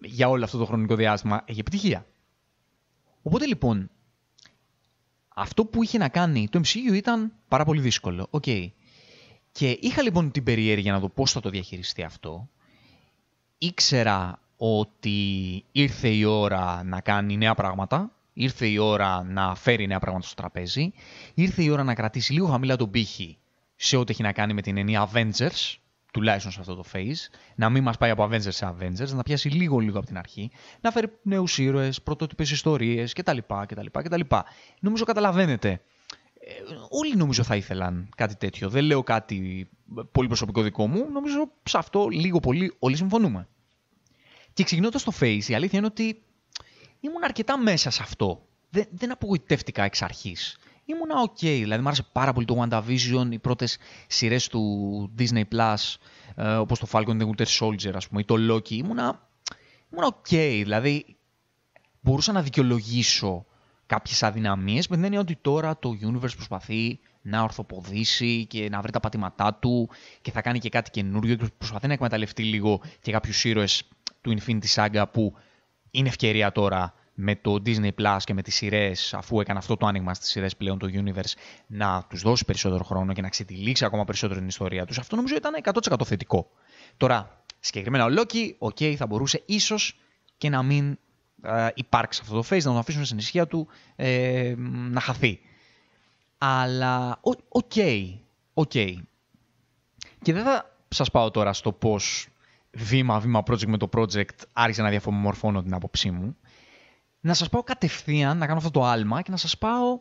για 0.00 0.28
όλο 0.28 0.44
αυτό 0.44 0.58
το 0.58 0.64
χρονικό 0.64 0.94
διάστημα 0.94 1.42
έχει 1.46 1.60
επιτυχία. 1.60 2.06
Οπότε 3.22 3.46
λοιπόν, 3.46 3.90
αυτό 5.28 5.64
που 5.64 5.82
είχε 5.82 5.98
να 5.98 6.08
κάνει 6.08 6.48
το 6.48 6.60
MCU 6.64 6.94
ήταν 6.94 7.32
πάρα 7.48 7.64
πολύ 7.64 7.80
δύσκολο. 7.80 8.28
Okay. 8.30 8.70
Και 9.52 9.78
είχα 9.80 10.02
λοιπόν 10.02 10.30
την 10.30 10.42
περιέργεια 10.42 10.92
να 10.92 10.98
δω 10.98 11.08
πώς 11.08 11.32
θα 11.32 11.40
το 11.40 11.50
διαχειριστεί 11.50 12.02
αυτό. 12.02 12.48
Ήξερα 13.58 14.38
ότι 14.56 15.64
ήρθε 15.72 16.08
η 16.08 16.24
ώρα 16.24 16.82
να 16.84 17.00
κάνει 17.00 17.36
νέα 17.36 17.54
πράγματα, 17.54 18.13
ήρθε 18.34 18.66
η 18.66 18.78
ώρα 18.78 19.22
να 19.22 19.54
φέρει 19.54 19.86
νέα 19.86 19.98
πράγματα 19.98 20.26
στο 20.26 20.34
τραπέζι, 20.34 20.92
ήρθε 21.34 21.62
η 21.62 21.68
ώρα 21.68 21.82
να 21.82 21.94
κρατήσει 21.94 22.32
λίγο 22.32 22.46
χαμηλά 22.46 22.76
τον 22.76 22.90
πύχη 22.90 23.38
σε 23.76 23.96
ό,τι 23.96 24.12
έχει 24.12 24.22
να 24.22 24.32
κάνει 24.32 24.52
με 24.52 24.62
την 24.62 24.76
ενία 24.76 25.10
Avengers, 25.12 25.74
τουλάχιστον 26.12 26.52
σε 26.52 26.60
αυτό 26.60 26.74
το 26.74 26.84
phase, 26.92 27.34
να 27.54 27.70
μην 27.70 27.82
μας 27.82 27.96
πάει 27.96 28.10
από 28.10 28.24
Avengers 28.24 28.52
σε 28.52 28.74
Avengers, 28.78 29.08
να 29.08 29.22
πιάσει 29.22 29.48
λίγο 29.48 29.78
λίγο 29.78 29.98
από 29.98 30.06
την 30.06 30.18
αρχή, 30.18 30.50
να 30.80 30.90
φέρει 30.90 31.06
νέους 31.22 31.58
ήρωες, 31.58 32.02
πρωτότυπες 32.02 32.50
ιστορίες 32.50 33.12
κτλ, 33.12 33.38
κτλ, 33.66 33.86
κτλ. 33.92 34.20
Νομίζω 34.80 35.04
καταλαβαίνετε. 35.04 35.80
Ε, 36.46 36.52
όλοι 36.88 37.16
νομίζω 37.16 37.42
θα 37.42 37.56
ήθελαν 37.56 38.08
κάτι 38.16 38.36
τέτοιο. 38.36 38.68
Δεν 38.68 38.84
λέω 38.84 39.02
κάτι 39.02 39.68
πολύ 40.12 40.26
προσωπικό 40.26 40.62
δικό 40.62 40.86
μου. 40.86 41.08
Νομίζω 41.12 41.50
σε 41.62 41.78
αυτό 41.78 42.08
λίγο 42.08 42.40
πολύ 42.40 42.74
όλοι 42.78 42.96
συμφωνούμε. 42.96 43.48
Και 44.52 44.64
ξεκινώντας 44.64 45.02
το 45.02 45.12
Face, 45.20 45.44
η 45.48 45.54
αλήθεια 45.54 45.78
είναι 45.78 45.86
ότι 45.86 46.22
ήμουν 47.04 47.24
αρκετά 47.24 47.58
μέσα 47.58 47.90
σε 47.90 48.02
αυτό. 48.02 48.46
Δεν, 48.70 48.86
δεν 48.90 49.12
απογοητεύτηκα 49.12 49.82
εξ 49.82 50.02
αρχής. 50.02 50.58
Ήμουνα 50.84 51.14
ok, 51.24 51.40
δηλαδή 51.40 51.82
μου 51.82 51.86
άρεσε 51.86 52.06
πάρα 52.12 52.32
πολύ 52.32 52.46
το 52.46 52.62
WandaVision, 52.62 53.26
οι 53.30 53.38
πρώτες 53.38 53.78
σειρές 54.06 54.48
του 54.48 55.14
Disney 55.18 55.42
Plus, 55.54 55.94
ε, 56.34 56.54
όπως 56.54 56.78
το 56.78 56.86
Falcon 56.90 57.08
and 57.08 57.20
the 57.20 57.28
Winter 57.28 57.46
Soldier, 57.58 57.92
ας 57.94 58.08
πούμε, 58.08 58.20
ή 58.20 58.24
το 58.24 58.34
Loki. 58.50 58.70
Ήμουνα, 58.70 59.28
ήμουνα 59.92 60.16
ok, 60.16 60.60
δηλαδή 60.62 61.16
μπορούσα 62.00 62.32
να 62.32 62.42
δικαιολογήσω 62.42 63.46
κάποιες 63.86 64.22
αδυναμίες 64.22 64.88
με 64.88 64.96
την 64.96 65.04
έννοια 65.04 65.20
ότι 65.20 65.36
τώρα 65.40 65.78
το 65.78 65.90
universe 66.02 66.34
προσπαθεί 66.34 66.98
να 67.22 67.42
ορθοποδήσει 67.42 68.46
και 68.46 68.68
να 68.68 68.80
βρει 68.80 68.92
τα 68.92 69.00
πατήματά 69.00 69.54
του 69.54 69.88
και 70.22 70.30
θα 70.30 70.42
κάνει 70.42 70.58
και 70.58 70.68
κάτι 70.68 70.90
καινούριο 70.90 71.34
και 71.34 71.46
προσπαθεί 71.58 71.86
να 71.86 71.92
εκμεταλλευτεί 71.92 72.42
λίγο 72.42 72.80
και 73.00 73.12
κάποιους 73.12 73.44
ήρωες 73.44 73.82
του 74.20 74.36
Infinity 74.38 74.74
Saga 74.74 75.04
που 75.12 75.34
είναι 75.94 76.08
ευκαιρία 76.08 76.52
τώρα 76.52 76.94
με 77.14 77.36
το 77.36 77.62
Disney 77.66 77.90
Plus 77.98 78.16
και 78.24 78.34
με 78.34 78.42
τις 78.42 78.54
σειρές, 78.54 79.14
αφού 79.14 79.40
έκανε 79.40 79.58
αυτό 79.58 79.76
το 79.76 79.86
άνοιγμα 79.86 80.14
στις 80.14 80.30
σειρές 80.30 80.56
πλέον 80.56 80.78
το 80.78 80.88
Universe, 80.92 81.32
να 81.66 82.04
τους 82.08 82.22
δώσει 82.22 82.44
περισσότερο 82.44 82.84
χρόνο 82.84 83.12
και 83.12 83.20
να 83.20 83.28
ξετυλίξει 83.28 83.84
ακόμα 83.84 84.04
περισσότερο 84.04 84.38
την 84.38 84.48
ιστορία 84.48 84.84
τους. 84.84 84.98
Αυτό 84.98 85.16
νομίζω 85.16 85.36
ήταν 85.36 85.52
100% 85.62 86.04
θετικό. 86.04 86.50
Τώρα, 86.96 87.44
συγκεκριμένα 87.60 88.04
ο 88.04 88.08
Loki, 88.18 88.68
ok, 88.68 88.94
θα 88.94 89.06
μπορούσε 89.06 89.42
ίσως 89.46 89.98
και 90.36 90.48
να 90.48 90.62
μην 90.62 90.98
ε, 91.42 91.68
υπάρξει 91.74 92.20
αυτό 92.22 92.34
το 92.34 92.46
phase, 92.50 92.58
να 92.58 92.62
τον 92.62 92.76
αφήσουν 92.76 93.04
στην 93.04 93.18
ησυχία 93.18 93.46
του 93.46 93.68
ε, 93.96 94.54
να 94.90 95.00
χαθεί. 95.00 95.40
Αλλά, 96.38 97.18
OK, 97.48 97.72
OK. 98.52 98.72
Και 100.22 100.32
δεν 100.32 100.44
θα 100.44 100.76
σας 100.88 101.10
πάω 101.10 101.30
τώρα 101.30 101.52
στο 101.52 101.72
πώς 101.72 102.28
βήμα-βήμα 102.74 103.42
project 103.46 103.66
με 103.66 103.76
το 103.76 103.88
project 103.92 104.38
άρχισε 104.52 104.82
να 104.82 104.90
διαμορφώνω 104.90 105.62
την 105.62 105.74
άποψή 105.74 106.10
μου. 106.10 106.36
Να 107.20 107.34
σας 107.34 107.48
πάω 107.48 107.62
κατευθείαν, 107.62 108.38
να 108.38 108.46
κάνω 108.46 108.58
αυτό 108.58 108.70
το 108.70 108.84
άλμα 108.84 109.22
και 109.22 109.30
να 109.30 109.36
σας 109.36 109.58
πάω 109.58 110.00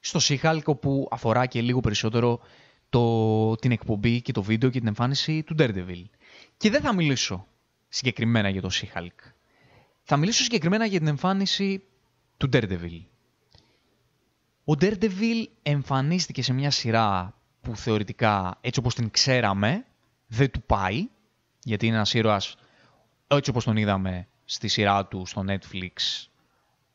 στο 0.00 0.18
Σίχαλκο 0.18 0.74
που 0.74 1.08
αφορά 1.10 1.46
και 1.46 1.62
λίγο 1.62 1.80
περισσότερο 1.80 2.40
το, 2.88 3.54
την 3.54 3.70
εκπομπή 3.70 4.22
και 4.22 4.32
το 4.32 4.42
βίντεο 4.42 4.70
και 4.70 4.78
την 4.78 4.88
εμφάνιση 4.88 5.42
του 5.42 5.54
Daredevil. 5.58 6.04
Και 6.56 6.70
δεν 6.70 6.80
θα 6.80 6.94
μιλήσω 6.94 7.46
συγκεκριμένα 7.88 8.48
για 8.48 8.60
το 8.60 8.70
She-Hulk. 8.72 9.32
Θα 10.02 10.16
μιλήσω 10.16 10.42
συγκεκριμένα 10.42 10.86
για 10.86 10.98
την 10.98 11.08
εμφάνιση 11.08 11.82
του 12.36 12.48
Daredevil. 12.52 13.04
Ο 14.64 14.72
Daredevil 14.80 15.44
εμφανίστηκε 15.62 16.42
σε 16.42 16.52
μια 16.52 16.70
σειρά 16.70 17.40
που 17.60 17.76
θεωρητικά 17.76 18.58
έτσι 18.60 18.80
όπως 18.80 18.94
την 18.94 19.10
ξέραμε 19.10 19.86
δεν 20.26 20.50
του 20.50 20.62
πάει, 20.62 21.08
γιατί 21.66 21.86
είναι 21.86 21.94
ένας 21.94 22.14
ήρωας 22.14 22.56
έτσι 23.26 23.50
όπως 23.50 23.64
τον 23.64 23.76
είδαμε 23.76 24.28
στη 24.44 24.68
σειρά 24.68 25.06
του 25.06 25.26
στο 25.26 25.44
Netflix 25.48 26.26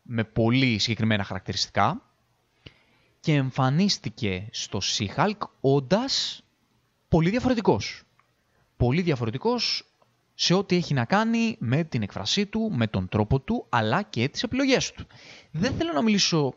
με 0.01 0.23
πολύ 0.23 0.77
συγκεκριμένα 0.77 1.23
χαρακτηριστικά 1.23 2.01
και 3.19 3.33
εμφανίστηκε 3.33 4.47
στο 4.51 4.79
She-Hulk 4.83 5.37
όντας 5.61 6.43
πολύ 7.07 7.29
διαφορετικός. 7.29 8.03
Πολύ 8.77 9.01
διαφορετικός 9.01 9.83
σε 10.33 10.53
ό,τι 10.53 10.75
έχει 10.75 10.93
να 10.93 11.05
κάνει 11.05 11.55
με 11.59 11.83
την 11.83 12.01
εκφρασή 12.01 12.45
του, 12.45 12.71
με 12.73 12.87
τον 12.87 13.07
τρόπο 13.09 13.39
του, 13.39 13.65
αλλά 13.69 14.01
και 14.01 14.29
τις 14.29 14.43
επιλογές 14.43 14.91
του. 14.91 15.05
Δεν 15.51 15.73
θέλω 15.73 15.93
να 15.93 16.01
μιλήσω 16.01 16.53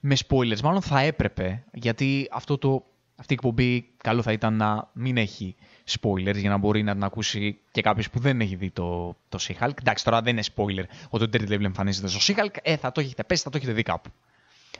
με 0.00 0.16
spoilers, 0.28 0.60
μάλλον 0.60 0.82
θα 0.82 1.00
έπρεπε, 1.00 1.64
γιατί 1.72 2.28
αυτό 2.30 2.58
το, 2.58 2.84
αυτή 3.20 3.32
η 3.32 3.36
εκπομπή 3.40 3.88
καλό 3.96 4.22
θα 4.22 4.32
ήταν 4.32 4.56
να 4.56 4.90
μην 4.92 5.16
έχει 5.16 5.56
spoilers 5.90 6.36
για 6.36 6.50
να 6.50 6.56
μπορεί 6.56 6.82
να 6.82 6.92
την 6.92 7.04
ακούσει 7.04 7.58
και 7.70 7.82
κάποιος 7.82 8.10
που 8.10 8.18
δεν 8.18 8.40
έχει 8.40 8.56
δει 8.56 8.70
το, 8.70 9.16
το 9.28 9.38
She-Hulk. 9.40 9.78
Εντάξει, 9.80 10.04
τώρα 10.04 10.22
δεν 10.22 10.32
είναι 10.32 10.44
spoiler 10.54 10.84
ότι 11.08 11.24
ο 11.24 11.28
Daredevil 11.32 11.64
εμφανίζεται 11.64 12.08
στο 12.08 12.18
She-Hulk. 12.34 12.56
Ε, 12.62 12.76
θα 12.76 12.92
το 12.92 13.00
έχετε 13.00 13.24
πέσει, 13.24 13.42
θα 13.42 13.50
το 13.50 13.56
έχετε 13.56 13.72
δει 13.72 13.82
κάπου. 13.82 14.10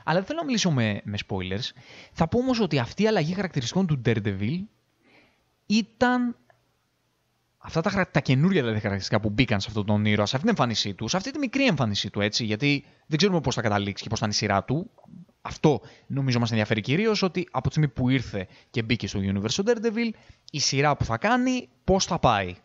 Αλλά 0.04 0.18
δεν 0.18 0.26
θέλω 0.26 0.38
να 0.38 0.44
μιλήσω 0.44 0.70
με, 0.70 1.00
με 1.04 1.18
spoilers. 1.28 1.70
Θα 2.12 2.28
πω 2.28 2.38
όμως 2.38 2.60
ότι 2.60 2.78
αυτή 2.78 3.02
η 3.02 3.06
αλλαγή 3.06 3.34
χαρακτηριστικών 3.34 3.86
του 3.86 4.02
Daredevil 4.04 4.58
ήταν 5.66 6.36
αυτά 7.58 7.80
τα, 7.80 8.08
τα 8.10 8.20
καινούργια 8.20 8.60
δηλαδή, 8.60 8.80
χαρακτηριστικά 8.80 9.20
που 9.20 9.30
μπήκαν 9.30 9.60
σε 9.60 9.66
αυτόν 9.68 9.86
τον 9.86 10.04
ήρωα, 10.04 10.26
σε 10.26 10.36
αυτή 10.36 10.48
την 10.48 10.56
εμφάνισή 10.58 10.94
του, 10.94 11.08
σε 11.08 11.16
αυτή 11.16 11.30
τη 11.30 11.38
μικρή 11.38 11.66
εμφάνισή 11.66 12.10
του, 12.10 12.20
έτσι, 12.20 12.44
γιατί 12.44 12.84
δεν 13.06 13.18
ξέρουμε 13.18 13.40
πώς 13.40 13.54
θα 13.54 13.62
καταλήξει 13.62 14.02
και 14.02 14.08
πώς 14.08 14.18
θα 14.18 14.24
είναι 14.24 14.34
η 14.34 14.38
σειρά 14.38 14.64
του. 14.64 14.90
Αυτό 15.40 15.80
νομίζω 16.06 16.38
μας 16.38 16.50
ενδιαφέρει 16.50 16.80
κυρίως, 16.80 17.22
ότι 17.22 17.48
από 17.50 17.68
τη 17.68 17.70
στιγμή 17.70 17.88
που 17.88 18.08
ήρθε 18.08 18.46
και 18.70 18.82
μπήκε 18.82 19.06
στο 19.06 19.20
Universe 19.22 19.64
Daredevil, 19.64 20.10
η 20.50 20.60
σειρά 20.60 20.96
που 20.96 21.04
θα 21.04 21.18
κάνει, 21.18 21.68
πώς 21.84 22.04
θα 22.04 22.18
πάει. 22.18 22.56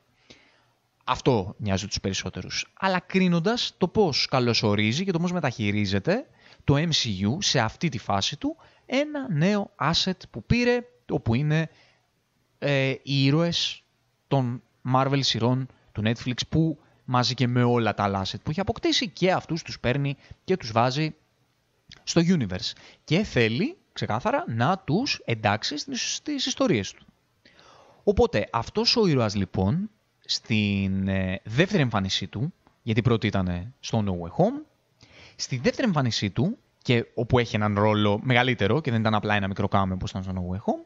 Αυτό 1.06 1.56
νοιάζει 1.58 1.88
τους 1.88 2.00
περισσότερους. 2.00 2.74
Αλλά 2.80 3.00
κρίνοντας 3.00 3.74
το 3.78 3.88
πώς 3.88 4.26
καλωσορίζει 4.26 5.04
και 5.04 5.12
το 5.12 5.20
πώς 5.20 5.32
μεταχειρίζεται 5.32 6.28
το 6.64 6.76
MCU 6.76 7.38
σε 7.38 7.60
αυτή 7.60 7.90
τη 7.90 7.98
φάση 7.98 8.38
του 8.38 8.56
ένα 8.86 9.32
νέο 9.32 9.72
asset 9.80 10.18
που 10.32 10.44
πήρε, 10.44 10.80
όπου 11.10 11.34
είναι 11.34 11.70
ε, 12.60 12.90
οι 12.90 13.26
ήρωες 13.26 13.84
των 14.28 14.62
Marvel 14.94 15.20
σειρών 15.20 15.68
του 15.92 16.02
Netflix 16.06 16.38
που 16.50 16.80
μαζί 17.06 17.34
και 17.34 17.48
με 17.48 17.64
όλα 17.64 17.94
τα 17.94 18.04
άλλα 18.04 18.26
asset 18.26 18.40
που 18.44 18.50
έχει 18.50 18.60
αποκτήσει 18.60 19.10
και 19.10 19.32
αυτούς 19.32 19.62
τους 19.62 19.80
παίρνει 19.80 20.18
και 20.44 20.58
τους 20.58 20.72
βάζει 20.72 21.16
στο 22.04 22.22
universe. 22.26 22.72
Και 23.04 23.24
θέλει 23.24 23.78
ξεκάθαρα 23.94 24.44
να 24.48 24.78
τους 24.78 25.22
εντάξει 25.26 25.78
στις 25.78 26.46
ιστορίες 26.46 26.92
του. 26.92 27.06
Οπότε 28.04 28.48
αυτός 28.52 28.96
ο 28.96 29.08
ήρωας 29.08 29.36
λοιπόν 29.36 29.90
στην 30.26 31.08
ε, 31.08 31.42
δεύτερη 31.44 31.82
εμφάνισή 31.82 32.28
του, 32.28 32.54
γιατί 32.82 33.02
πρώτη 33.02 33.28
ήταν 33.28 33.74
στο 33.80 34.04
No 34.08 34.10
Way 34.10 34.44
Home, 34.44 34.66
στη 35.36 35.58
δεύτερη 35.58 35.88
εμφάνισή 35.88 36.30
του, 36.30 36.58
και 36.82 37.06
όπου 37.14 37.40
έχει 37.40 37.56
έναν 37.56 37.76
ρόλο 37.76 38.20
μεγαλύτερο 38.24 38.82
και 38.82 38.92
δεν 38.92 39.00
ήταν 39.00 39.14
απλά 39.14 39.36
ένα 39.36 39.48
μικρό 39.48 39.68
κάμεο 39.68 39.96
όπως 39.96 40.10
ήταν 40.10 40.24
στο 40.24 40.34
No 40.36 40.56
Way 40.56 40.60
Home, 40.60 40.86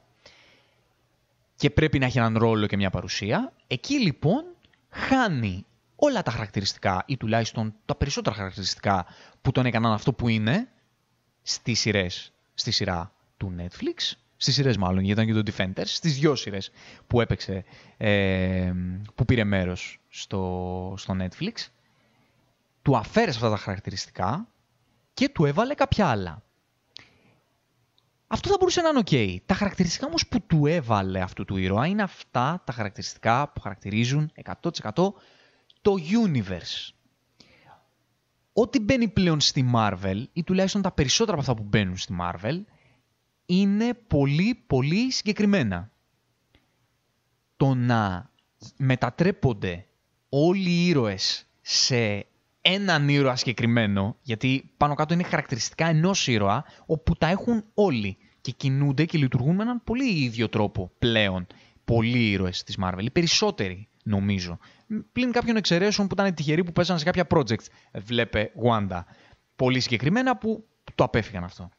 και 1.55 1.69
πρέπει 1.69 1.99
να 1.99 2.05
έχει 2.05 2.17
έναν 2.17 2.37
ρόλο 2.37 2.67
και 2.67 2.75
μια 2.75 2.89
παρουσία. 2.89 3.53
Εκεί 3.67 3.99
λοιπόν 3.99 4.43
χάνει 4.89 5.65
όλα 5.95 6.23
τα 6.23 6.31
χαρακτηριστικά 6.31 7.03
ή 7.05 7.17
τουλάχιστον 7.17 7.73
τα 7.85 7.95
περισσότερα 7.95 8.35
χαρακτηριστικά 8.35 9.05
που 9.41 9.51
τον 9.51 9.65
έκαναν 9.65 9.91
αυτό 9.91 10.13
που 10.13 10.27
είναι 10.27 10.67
στις 11.41 11.79
σειρές, 11.79 12.31
στη 12.53 12.71
σειρά 12.71 13.13
του 13.37 13.55
Netflix, 13.57 14.11
στις 14.37 14.53
σειρές 14.53 14.77
μάλλον, 14.77 15.03
γιατί 15.03 15.21
ήταν 15.21 15.43
και 15.43 15.51
το 15.51 15.53
Defenders, 15.55 15.85
στις 15.87 16.19
δυο 16.19 16.35
σειρές 16.35 16.71
που 17.07 17.21
έπαιξε, 17.21 17.63
ε, 17.97 18.71
που 19.15 19.25
πήρε 19.25 19.43
μέρος 19.43 19.99
στο, 20.09 20.93
στο 20.97 21.15
Netflix, 21.19 21.67
του 22.81 22.97
αφαίρεσε 22.97 23.37
αυτά 23.37 23.49
τα 23.49 23.57
χαρακτηριστικά 23.57 24.47
και 25.13 25.29
του 25.29 25.45
έβαλε 25.45 25.73
κάποια 25.73 26.07
άλλα. 26.07 26.43
Αυτό 28.27 28.49
θα 28.49 28.55
μπορούσε 28.59 28.81
να 28.81 28.89
είναι 28.89 29.01
ok. 29.05 29.37
Τα 29.45 29.53
χαρακτηριστικά 29.53 30.05
όμως 30.05 30.27
που 30.27 30.41
του 30.41 30.65
έβαλε 30.65 31.21
αυτού 31.21 31.45
του 31.45 31.57
ήρωα 31.57 31.85
είναι 31.85 32.01
αυτά 32.01 32.61
τα 32.65 32.73
χαρακτηριστικά 32.73 33.49
που 33.49 33.61
χαρακτηρίζουν 33.61 34.31
100% 34.61 34.91
το 35.81 35.95
universe. 36.25 36.93
Ό,τι 38.61 38.79
μπαίνει 38.79 39.07
πλέον 39.07 39.39
στη 39.39 39.69
Marvel, 39.75 40.23
ή 40.33 40.43
τουλάχιστον 40.43 40.81
τα 40.81 40.91
περισσότερα 40.91 41.31
από 41.37 41.41
αυτά 41.41 41.61
που 41.61 41.67
μπαίνουν 41.69 41.97
στη 41.97 42.15
Marvel, 42.21 42.61
είναι 43.45 43.93
πολύ 44.07 44.63
πολύ 44.67 45.11
συγκεκριμένα. 45.11 45.91
Το 47.57 47.73
να 47.73 48.31
μετατρέπονται 48.77 49.85
όλοι 50.29 50.69
οι 50.69 50.87
ήρωες 50.87 51.47
σε 51.61 52.27
έναν 52.61 53.09
ήρωα 53.09 53.35
συγκεκριμένο, 53.35 54.17
γιατί 54.21 54.71
πάνω 54.77 54.93
κάτω 54.93 55.13
είναι 55.13 55.23
χαρακτηριστικά 55.23 55.85
ενός 55.87 56.27
ήρωα, 56.27 56.65
όπου 56.85 57.15
τα 57.15 57.27
έχουν 57.27 57.63
όλοι 57.73 58.17
και 58.41 58.51
κινούνται 58.51 59.05
και 59.05 59.17
λειτουργούν 59.17 59.55
με 59.55 59.63
έναν 59.63 59.83
πολύ 59.83 60.23
ίδιο 60.23 60.49
τρόπο 60.49 60.91
πλέον. 60.99 61.47
Πολλοί 61.85 62.29
ήρωες 62.31 62.63
της 62.63 62.77
Marvel, 62.83 63.03
οι 63.03 63.11
περισσότεροι 63.11 63.87
νομίζω. 64.09 64.57
Πλην 65.11 65.31
κάποιων 65.31 65.55
εξαιρέσεων 65.55 66.07
που 66.07 66.13
ήταν 66.19 66.33
τυχεροί 66.33 66.63
που 66.63 66.71
πέσανε 66.71 66.99
σε 66.99 67.05
κάποια 67.05 67.27
project. 67.29 67.65
Βλέπε 67.93 68.51
Wanda. 68.63 69.01
Πολύ 69.55 69.79
συγκεκριμένα 69.79 70.37
που 70.37 70.67
το 70.95 71.03
απέφυγαν 71.03 71.43
αυτό. 71.43 71.69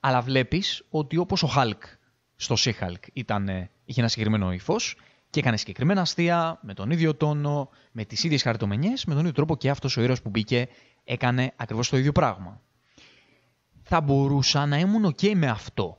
Αλλά 0.00 0.20
βλέπεις 0.20 0.84
ότι 0.90 1.16
όπως 1.16 1.42
ο 1.42 1.48
Hulk 1.56 1.80
στο 2.36 2.54
She-Hulk 2.58 3.24
είχε 3.84 4.00
ένα 4.00 4.08
συγκεκριμένο 4.08 4.52
ύφος, 4.52 4.96
και 5.30 5.40
έκανε 5.40 5.56
συγκεκριμένα 5.56 6.00
αστεία, 6.00 6.58
με 6.62 6.74
τον 6.74 6.90
ίδιο 6.90 7.14
τόνο, 7.14 7.68
με 7.92 8.04
τις 8.04 8.24
ίδιες 8.24 8.42
χαριτομενιές, 8.42 9.04
με 9.04 9.12
τον 9.12 9.20
ίδιο 9.20 9.32
τρόπο 9.32 9.56
και 9.56 9.70
αυτός 9.70 9.96
ο 9.96 10.02
ήρωας 10.02 10.22
που 10.22 10.30
μπήκε 10.30 10.68
έκανε 11.04 11.52
ακριβώς 11.56 11.88
το 11.88 11.96
ίδιο 11.96 12.12
πράγμα. 12.12 12.60
Θα 13.82 14.00
μπορούσα 14.00 14.66
να 14.66 14.78
ήμουν 14.78 15.06
ok 15.06 15.34
με 15.34 15.46
αυτό. 15.46 15.98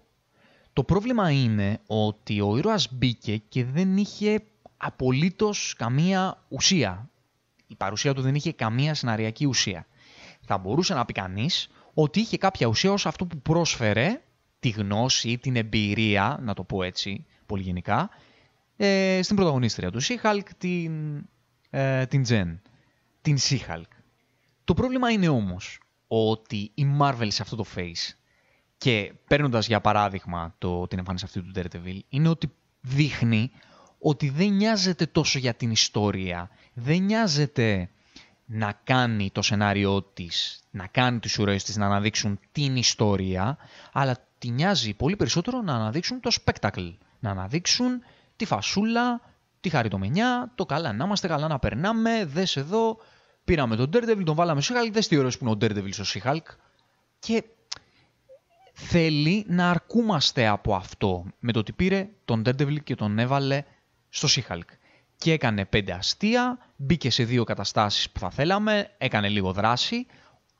Το 0.74 0.84
πρόβλημα 0.84 1.32
είναι 1.32 1.80
ότι 1.88 2.42
ο 2.42 2.58
ήρωας 2.58 2.88
μπήκε 2.92 3.38
και 3.38 3.66
δεν 3.66 3.98
είχε 3.98 4.44
απολύτως 4.78 5.74
καμία 5.78 6.44
ουσία. 6.48 7.10
Η 7.68 7.76
παρουσία 7.76 8.14
του 8.14 8.22
δεν 8.22 8.36
είχε 8.36 8.52
καμία 8.54 8.94
σεναριακή 8.94 9.46
ουσία. 9.46 9.88
Θα 10.42 10.58
μπορούσε 10.58 10.94
να 10.94 11.06
πει 11.06 11.14
κανείς 11.14 11.70
ότι 11.94 12.20
είχε 12.20 12.38
κάποια 12.38 12.68
ουσία 12.68 12.92
ως 12.92 13.06
αυτό 13.06 13.26
που 13.26 13.38
πρόσφερε 13.38 14.22
τη 14.60 14.70
γνώση 14.70 15.30
ή 15.30 15.38
την 15.38 15.56
εμπειρία, 15.56 16.40
να 16.42 16.54
το 16.54 16.64
πω 16.64 16.84
έτσι 16.84 17.26
πολύ 17.46 17.62
γενικά, 17.62 18.10
ε, 18.78 19.20
στην 19.24 19.36
πρωταγωνίστρια 19.36 19.92
του 19.92 20.02
She-Hulk, 20.04 20.44
την, 20.58 21.24
ε, 21.70 22.06
την 22.06 22.26
Jen, 22.28 22.58
την 23.22 23.38
She-Hulk. 23.40 23.92
Το 24.64 24.74
πρόβλημα 24.74 25.12
είναι 25.12 25.28
όμως 25.28 25.80
ότι 26.08 26.72
η 26.74 26.86
Marvel 27.00 27.28
σε 27.28 27.42
αυτό 27.42 27.56
το 27.56 27.66
face 27.76 28.14
και 28.78 29.14
παίρνοντας 29.28 29.68
για 29.68 29.82
παράδειγμα 29.82 30.56
το, 30.58 30.88
την 30.88 30.98
εμφάνιση 30.98 31.26
αυτή 31.26 31.42
του 31.42 31.52
Daredevil 31.56 32.00
είναι 32.10 32.30
ότι 32.30 32.54
δείχνει 32.82 33.52
ότι 34.00 34.30
δεν 34.30 34.50
νοιάζεται 34.50 35.06
τόσο 35.06 35.40
για 35.40 35.54
την 35.54 35.72
ιστορία, 35.72 36.50
δεν 36.74 37.04
νοιάζεται 37.04 37.90
να 38.46 38.80
κάνει 38.84 39.32
το 39.32 39.42
σενάριό 39.42 40.02
της, 40.02 40.64
να 40.72 40.88
κάνει 40.88 41.20
τους 41.20 41.38
ουρές 41.40 41.64
της 41.64 41.76
να 41.78 41.86
αναδείξουν 41.86 42.40
την 42.52 42.76
ιστορία, 42.76 43.58
αλλά 43.92 44.28
τη 44.38 44.50
νοιάζει 44.50 44.94
πολύ 44.94 45.16
περισσότερο 45.16 45.62
να 45.62 45.74
αναδείξουν 45.74 46.20
το 46.20 46.32
spectacle, 46.44 46.94
να 47.20 47.30
αναδείξουν 47.30 48.02
τη 48.36 48.46
φασούλα, 48.46 49.22
τη 49.60 49.70
χαριτομενιά, 49.70 50.52
το 50.56 50.66
καλά 50.66 50.94
να 50.94 51.06
είμαστε, 51.06 51.28
καλά 51.28 51.48
να 51.48 51.60
περνάμε, 51.60 52.26
δες 52.26 52.58
εδώ, 52.58 52.98
πήραμε 53.44 53.76
τον 53.76 53.90
Daredevil, 53.94 54.24
τον 54.26 54.36
βάλαμε 54.36 54.62
στο 54.62 54.76
Hulk, 54.76 54.92
δες 54.92 55.08
τι 55.08 55.18
ωραίος 55.18 55.38
που 55.38 55.46
είναι 55.46 55.54
ο 55.54 55.58
Daredevil 55.62 55.94
στο 55.94 56.04
She-Hulk. 56.14 56.56
Και 57.20 57.44
θέλει 58.74 59.46
να 59.48 59.70
αρκούμαστε 59.70 60.48
από 60.48 60.76
αυτό, 60.76 61.26
με 61.40 61.52
το 61.52 61.60
ότι 61.60 61.74
πήρε 61.74 62.10
τον 62.26 62.42
Daredevil 62.46 62.84
και 62.84 62.96
τον 62.96 63.20
έβαλε 63.20 63.64
στο 64.18 64.28
She-Hulk. 64.28 64.70
Και 65.18 65.32
έκανε 65.32 65.66
πέντε 65.66 65.92
αστεία, 65.94 66.58
μπήκε 66.76 67.10
σε 67.10 67.24
δύο 67.24 67.44
καταστάσεις 67.44 68.10
που 68.10 68.20
θα 68.20 68.30
θέλαμε, 68.30 68.92
έκανε 68.98 69.30
λίγο 69.30 69.54
δράση, 69.54 70.08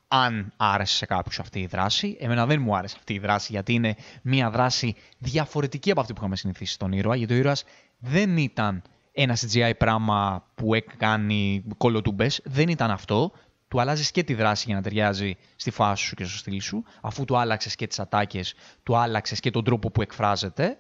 αν 0.08 0.54
άρεσε 0.58 0.96
σε 0.96 1.06
κάποιους 1.06 1.40
αυτή 1.40 1.60
η 1.60 1.66
δράση. 1.66 2.18
Εμένα 2.20 2.46
δεν 2.46 2.62
μου 2.62 2.76
άρεσε 2.76 2.96
αυτή 2.98 3.14
η 3.14 3.20
δράση 3.20 3.52
γιατί 3.52 3.74
είναι 3.74 3.96
μια 4.22 4.50
δράση 4.50 4.96
διαφορετική 5.18 5.92
από 5.92 6.00
αυτή 6.00 6.14
που 6.14 6.20
είχαμε 6.20 6.36
συνηθίσει 6.36 6.74
στον 6.74 6.92
ήρωα. 6.92 7.16
Γιατί 7.16 7.34
ο 7.34 7.38
ήρωας 7.38 7.64
δεν 8.00 8.38
ήταν 8.38 8.82
ένα 9.12 9.38
CGI 9.38 9.72
πράγμα 9.78 10.46
που 10.56 10.74
έκανε 10.74 11.64
κολοτούμπε. 11.78 12.30
Δεν 12.44 12.70
ήταν 12.70 12.92
αυτό. 12.92 13.32
Του 13.68 13.82
αλλάζεις 13.82 14.12
και 14.12 14.24
τη 14.24 14.34
δράση 14.34 14.64
για 14.68 14.76
να 14.76 14.82
ταιριάζει 14.82 15.36
στη 15.56 15.72
φάση 15.72 16.06
σου 16.06 16.16
και 16.16 16.24
στο 16.24 16.38
στυλ 16.38 16.62
σου. 16.62 16.84
Αφού 17.02 17.26
του 17.26 17.38
άλλαξες 17.38 17.76
και 17.76 17.88
τις 17.88 18.00
ατάκες, 18.00 18.54
του 18.84 18.98
άλλαξες 18.98 19.40
και 19.40 19.52
τον 19.52 19.64
τρόπο 19.64 19.92
που 19.92 20.02
εκφράζεται. 20.02 20.78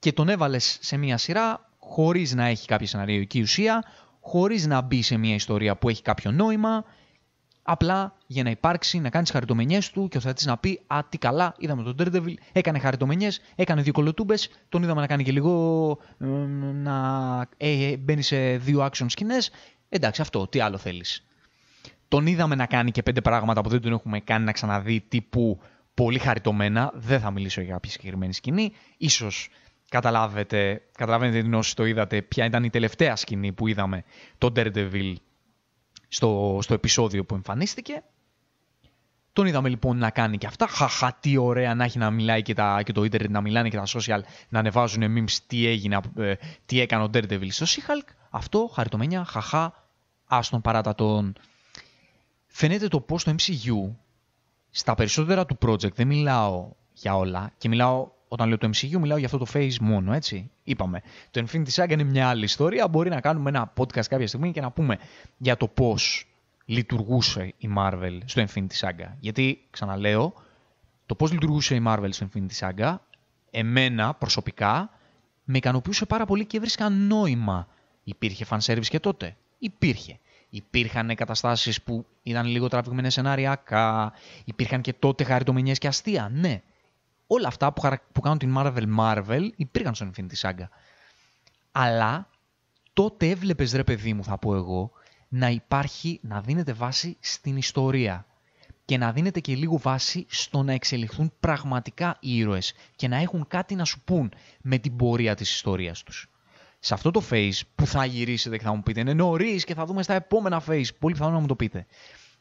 Και 0.00 0.12
τον 0.12 0.28
έβαλες 0.28 0.78
σε 0.80 0.96
μια 0.96 1.16
σειρά 1.16 1.68
χωρίς 1.78 2.34
να 2.34 2.46
έχει 2.46 2.66
κάποια 2.66 2.86
σεναριακή 2.86 3.40
ουσία, 3.40 3.84
χωρίς 4.20 4.66
να 4.66 4.80
μπει 4.80 5.02
σε 5.02 5.16
μια 5.16 5.34
ιστορία 5.34 5.76
που 5.76 5.88
έχει 5.88 6.02
κάποιο 6.02 6.30
νόημα 6.30 6.84
απλά 7.62 8.16
για 8.26 8.42
να 8.42 8.50
υπάρξει, 8.50 8.98
να 8.98 9.10
κάνεις 9.10 9.28
τι 9.28 9.34
χαριτομενιές 9.34 9.90
του 9.90 10.08
και 10.08 10.16
ο 10.16 10.20
θεατής 10.20 10.46
να 10.46 10.58
πει 10.58 10.80
Α, 10.86 10.98
τι 11.08 11.18
καλά, 11.18 11.54
είδαμε 11.58 11.82
τον 11.82 11.94
Daredevil, 11.98 12.34
έκανε 12.52 12.78
χαριτομενιές, 12.78 13.40
έκανε 13.54 13.82
δύο 13.82 13.92
κολοτούμπες, 13.92 14.48
τον 14.68 14.82
είδαμε 14.82 15.00
να 15.00 15.06
κάνει 15.06 15.24
και 15.24 15.32
λίγο. 15.32 15.98
Ε, 16.18 16.26
να 16.72 17.48
ε, 17.56 17.96
μπαίνει 17.96 18.22
σε 18.22 18.56
δύο 18.56 18.86
action 18.86 19.06
σκηνές. 19.08 19.50
Εντάξει, 19.88 20.20
αυτό, 20.20 20.46
τι 20.46 20.60
άλλο 20.60 20.76
θέλεις. 20.76 21.24
Τον 22.08 22.26
είδαμε 22.26 22.54
να 22.54 22.66
κάνει 22.66 22.90
και 22.90 23.02
πέντε 23.02 23.20
πράγματα 23.20 23.60
που 23.60 23.68
δεν 23.68 23.80
τον 23.80 23.92
έχουμε 23.92 24.20
κάνει 24.20 24.44
να 24.44 24.52
ξαναδεί 24.52 25.00
τύπου 25.08 25.60
πολύ 25.94 26.18
χαριτωμένα. 26.18 26.92
Δεν 26.94 27.20
θα 27.20 27.30
μιλήσω 27.30 27.60
για 27.60 27.72
κάποια 27.72 27.90
συγκεκριμένη 27.90 28.32
σκηνή. 28.32 28.72
Ίσως 28.96 29.48
καταλάβετε, 29.90 30.82
καταλαβαίνετε 30.96 31.42
την 31.42 31.54
όσοι 31.54 31.76
το 31.76 31.84
είδατε, 31.84 32.22
ποια 32.22 32.44
ήταν 32.44 32.64
η 32.64 32.70
τελευταία 32.70 33.16
σκηνή 33.16 33.52
που 33.52 33.66
είδαμε 33.66 34.04
τον 34.38 34.52
Daredevil 34.56 35.14
στο, 36.08 36.58
στο 36.62 36.74
επεισόδιο 36.74 37.24
που 37.24 37.34
εμφανίστηκε. 37.34 38.02
Τον 39.32 39.46
είδαμε 39.46 39.68
λοιπόν 39.68 39.98
να 39.98 40.10
κάνει 40.10 40.38
και 40.38 40.46
αυτά. 40.46 40.66
Χαχα, 40.66 41.18
τι 41.20 41.36
ωραία 41.36 41.74
να 41.74 41.84
έχει 41.84 41.98
να 41.98 42.10
μιλάει 42.10 42.42
και, 42.42 42.54
τα, 42.54 42.82
και 42.82 42.92
το 42.92 43.04
ίντερνετ 43.04 43.30
να 43.30 43.40
μιλάνε 43.40 43.68
και 43.68 43.76
τα 43.76 43.86
social 43.86 44.20
να 44.48 44.58
ανεβάζουν 44.58 45.02
memes 45.02 45.32
τι, 45.46 45.66
έγινε, 45.66 46.00
ε, 46.16 46.34
τι 46.66 46.80
έκανε 46.80 47.04
ο 47.04 47.10
Daredevil 47.14 47.50
στο 47.50 47.66
She-Hulk. 47.68 48.08
Αυτό, 48.30 48.70
χαριτωμένια, 48.74 49.24
χαχα, 49.24 49.88
άστον 50.26 50.60
παράτα 50.60 50.94
τον. 50.94 51.34
Φαίνεται 52.46 52.88
το 52.88 53.00
πώς 53.00 53.24
το 53.24 53.34
MCU 53.38 53.94
στα 54.70 54.94
περισσότερα 54.94 55.46
του 55.46 55.58
project 55.62 55.92
δεν 55.92 56.06
μιλάω 56.06 56.72
για 56.92 57.16
όλα 57.16 57.52
και 57.58 57.68
μιλάω 57.68 58.10
όταν 58.32 58.48
λέω 58.48 58.58
το 58.58 58.70
MCU, 58.74 58.96
μιλάω 58.98 59.16
για 59.16 59.26
αυτό 59.26 59.38
το 59.38 59.46
phase 59.52 59.76
μόνο, 59.80 60.12
έτσι. 60.12 60.50
Είπαμε. 60.64 61.02
Το 61.30 61.44
Infinity 61.46 61.68
Saga 61.74 61.90
είναι 61.90 62.02
μια 62.02 62.28
άλλη 62.28 62.44
ιστορία. 62.44 62.88
Μπορεί 62.88 63.08
να 63.08 63.20
κάνουμε 63.20 63.48
ένα 63.48 63.72
podcast 63.76 64.06
κάποια 64.08 64.26
στιγμή 64.26 64.52
και 64.52 64.60
να 64.60 64.70
πούμε 64.70 64.98
για 65.36 65.56
το 65.56 65.68
πώς 65.68 66.26
λειτουργούσε 66.64 67.54
η 67.58 67.70
Marvel 67.76 68.18
στο 68.24 68.42
Infinity 68.42 68.80
Saga. 68.80 69.08
Γιατί, 69.20 69.66
ξαναλέω, 69.70 70.32
το 71.06 71.14
πώς 71.14 71.32
λειτουργούσε 71.32 71.74
η 71.74 71.82
Marvel 71.86 72.08
στο 72.10 72.28
Infinity 72.32 72.68
Saga, 72.68 72.96
εμένα 73.50 74.14
προσωπικά, 74.14 74.90
με 75.44 75.56
ικανοποιούσε 75.58 76.06
πάρα 76.06 76.26
πολύ 76.26 76.46
και 76.46 76.60
βρίσκα 76.60 76.88
νόημα. 76.88 77.66
Υπήρχε 78.04 78.46
fan 78.50 78.58
service 78.58 78.86
και 78.88 79.00
τότε. 79.00 79.36
Υπήρχε. 79.58 80.18
Υπήρχαν 80.50 81.14
καταστάσεις 81.14 81.82
που 81.82 82.06
ήταν 82.22 82.46
λίγο 82.46 82.68
τραβηγμένες 82.68 83.12
σενάριακά, 83.12 84.12
υπήρχαν 84.44 84.80
και 84.80 84.92
τότε 84.92 85.24
χαριτομηνίες 85.24 85.78
και 85.78 85.86
αστεία, 85.86 86.30
ναι 86.32 86.62
όλα 87.32 87.48
αυτά 87.48 87.72
που, 87.72 87.80
χαρα... 87.80 88.02
που 88.12 88.20
κάνουν 88.20 88.38
την 88.38 88.54
Marvel 88.58 88.86
Marvel 88.98 89.48
υπήρχαν 89.56 89.94
στο 89.94 90.10
Infinity 90.10 90.48
Saga. 90.48 90.68
Αλλά 91.72 92.28
τότε 92.92 93.28
έβλεπες 93.28 93.72
ρε 93.72 93.84
παιδί 93.84 94.14
μου, 94.14 94.24
θα 94.24 94.38
πω 94.38 94.54
εγώ, 94.54 94.90
να 95.28 95.48
υπάρχει, 95.48 96.20
να 96.22 96.40
δίνεται 96.40 96.72
βάση 96.72 97.16
στην 97.20 97.56
ιστορία. 97.56 98.26
Και 98.84 98.98
να 98.98 99.12
δίνεται 99.12 99.40
και 99.40 99.54
λίγο 99.54 99.78
βάση 99.78 100.26
στο 100.28 100.62
να 100.62 100.72
εξελιχθούν 100.72 101.32
πραγματικά 101.40 102.16
οι 102.20 102.36
ήρωες 102.36 102.74
και 102.96 103.08
να 103.08 103.16
έχουν 103.16 103.44
κάτι 103.48 103.74
να 103.74 103.84
σου 103.84 104.00
πούν 104.04 104.32
με 104.62 104.78
την 104.78 104.96
πορεία 104.96 105.34
της 105.34 105.50
ιστορίας 105.54 106.02
τους. 106.02 106.30
Σε 106.78 106.94
αυτό 106.94 107.10
το 107.10 107.22
phase 107.30 107.60
που 107.74 107.86
θα 107.86 108.04
γυρίσετε 108.04 108.56
και 108.56 108.64
θα 108.64 108.74
μου 108.74 108.82
πείτε 108.82 109.00
είναι 109.00 109.14
νωρίς 109.14 109.64
και 109.64 109.74
θα 109.74 109.84
δούμε 109.84 110.02
στα 110.02 110.14
επόμενα 110.14 110.62
phase. 110.66 110.94
Πολύ 110.98 111.14
πιθανό 111.14 111.32
να 111.32 111.40
μου 111.40 111.46
το 111.46 111.56
πείτε. 111.56 111.86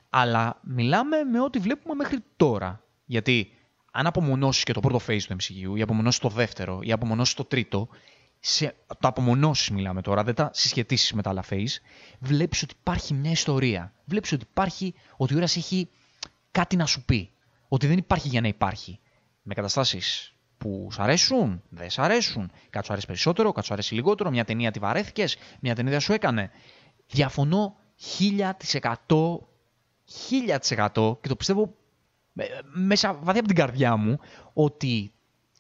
Αλλά 0.10 0.60
μιλάμε 0.63 1.23
με 1.23 1.41
ό,τι 1.41 1.60
βλέπουμε 1.60 1.95
μέχρι 1.95 2.17
τώρα. 2.36 2.84
Γιατί 3.06 3.52
αν 3.91 4.08
απομονώσεις 4.08 4.63
και 4.63 4.73
το 4.73 4.80
πρώτο 4.80 4.99
phase 5.08 5.21
του 5.28 5.36
MCU, 5.36 5.78
ή 5.78 5.82
απομονώσεις 5.82 6.19
το 6.19 6.30
δεύτερο, 6.30 6.80
ή 6.82 6.91
απομονώσεις 6.91 7.34
το 7.34 7.45
τρίτο, 7.45 7.89
σε, 8.39 8.75
το 8.88 9.08
απομονώσεις 9.08 9.69
μιλάμε 9.69 10.02
τώρα, 10.02 10.23
δεν 10.23 10.36
τα 10.36 10.49
συσχετήσει 10.54 11.15
με 11.15 11.21
τα 11.21 11.30
άλλα 11.30 11.43
phase, 11.49 11.75
βλέπεις 12.19 12.63
ότι 12.63 12.73
υπάρχει 12.80 13.13
μια 13.13 13.32
ιστορία. 13.32 13.93
Βλέπεις 14.06 14.32
ότι 14.32 14.45
υπάρχει, 14.49 14.93
ότι 15.17 15.34
ο 15.34 15.38
ήρωα 15.38 15.49
έχει 15.56 15.89
κάτι 16.52 16.75
να 16.75 16.86
σου 16.86 17.06
πει. 17.06 17.32
Ότι 17.67 17.88
δεν 17.88 17.97
υπάρχει 17.97 18.28
για 18.28 18.41
να 18.41 18.47
υπάρχει. 18.47 18.99
Με 19.41 19.54
καταστάσεις 19.54 20.34
που 20.58 20.88
σου 20.91 21.02
αρέσουν, 21.02 21.63
δεν 21.69 21.89
σου 21.89 22.02
αρέσουν. 22.02 22.52
Κάτι 22.69 22.86
σου 22.86 22.91
αρέσει 22.91 23.08
περισσότερο, 23.08 23.52
κάτι 23.52 23.67
σου 23.67 23.73
αρέσει 23.73 23.93
λιγότερο. 23.93 24.30
Μια 24.30 24.45
ταινία 24.45 24.71
τη 24.71 24.80
βαρέθηκες, 24.80 25.38
μια 25.60 25.75
ταινία 25.75 25.99
σου 25.99 26.13
έκανε. 26.13 26.52
Διαφωνώ 27.08 27.75
1000%, 28.19 29.39
1000% 30.30 31.21
και 31.21 31.28
το 31.28 31.36
πιστεύω 31.36 31.75
μέσα 32.73 33.13
βαθιά 33.13 33.39
από 33.39 33.47
την 33.47 33.56
καρδιά 33.56 33.95
μου 33.95 34.19
ότι 34.54 35.12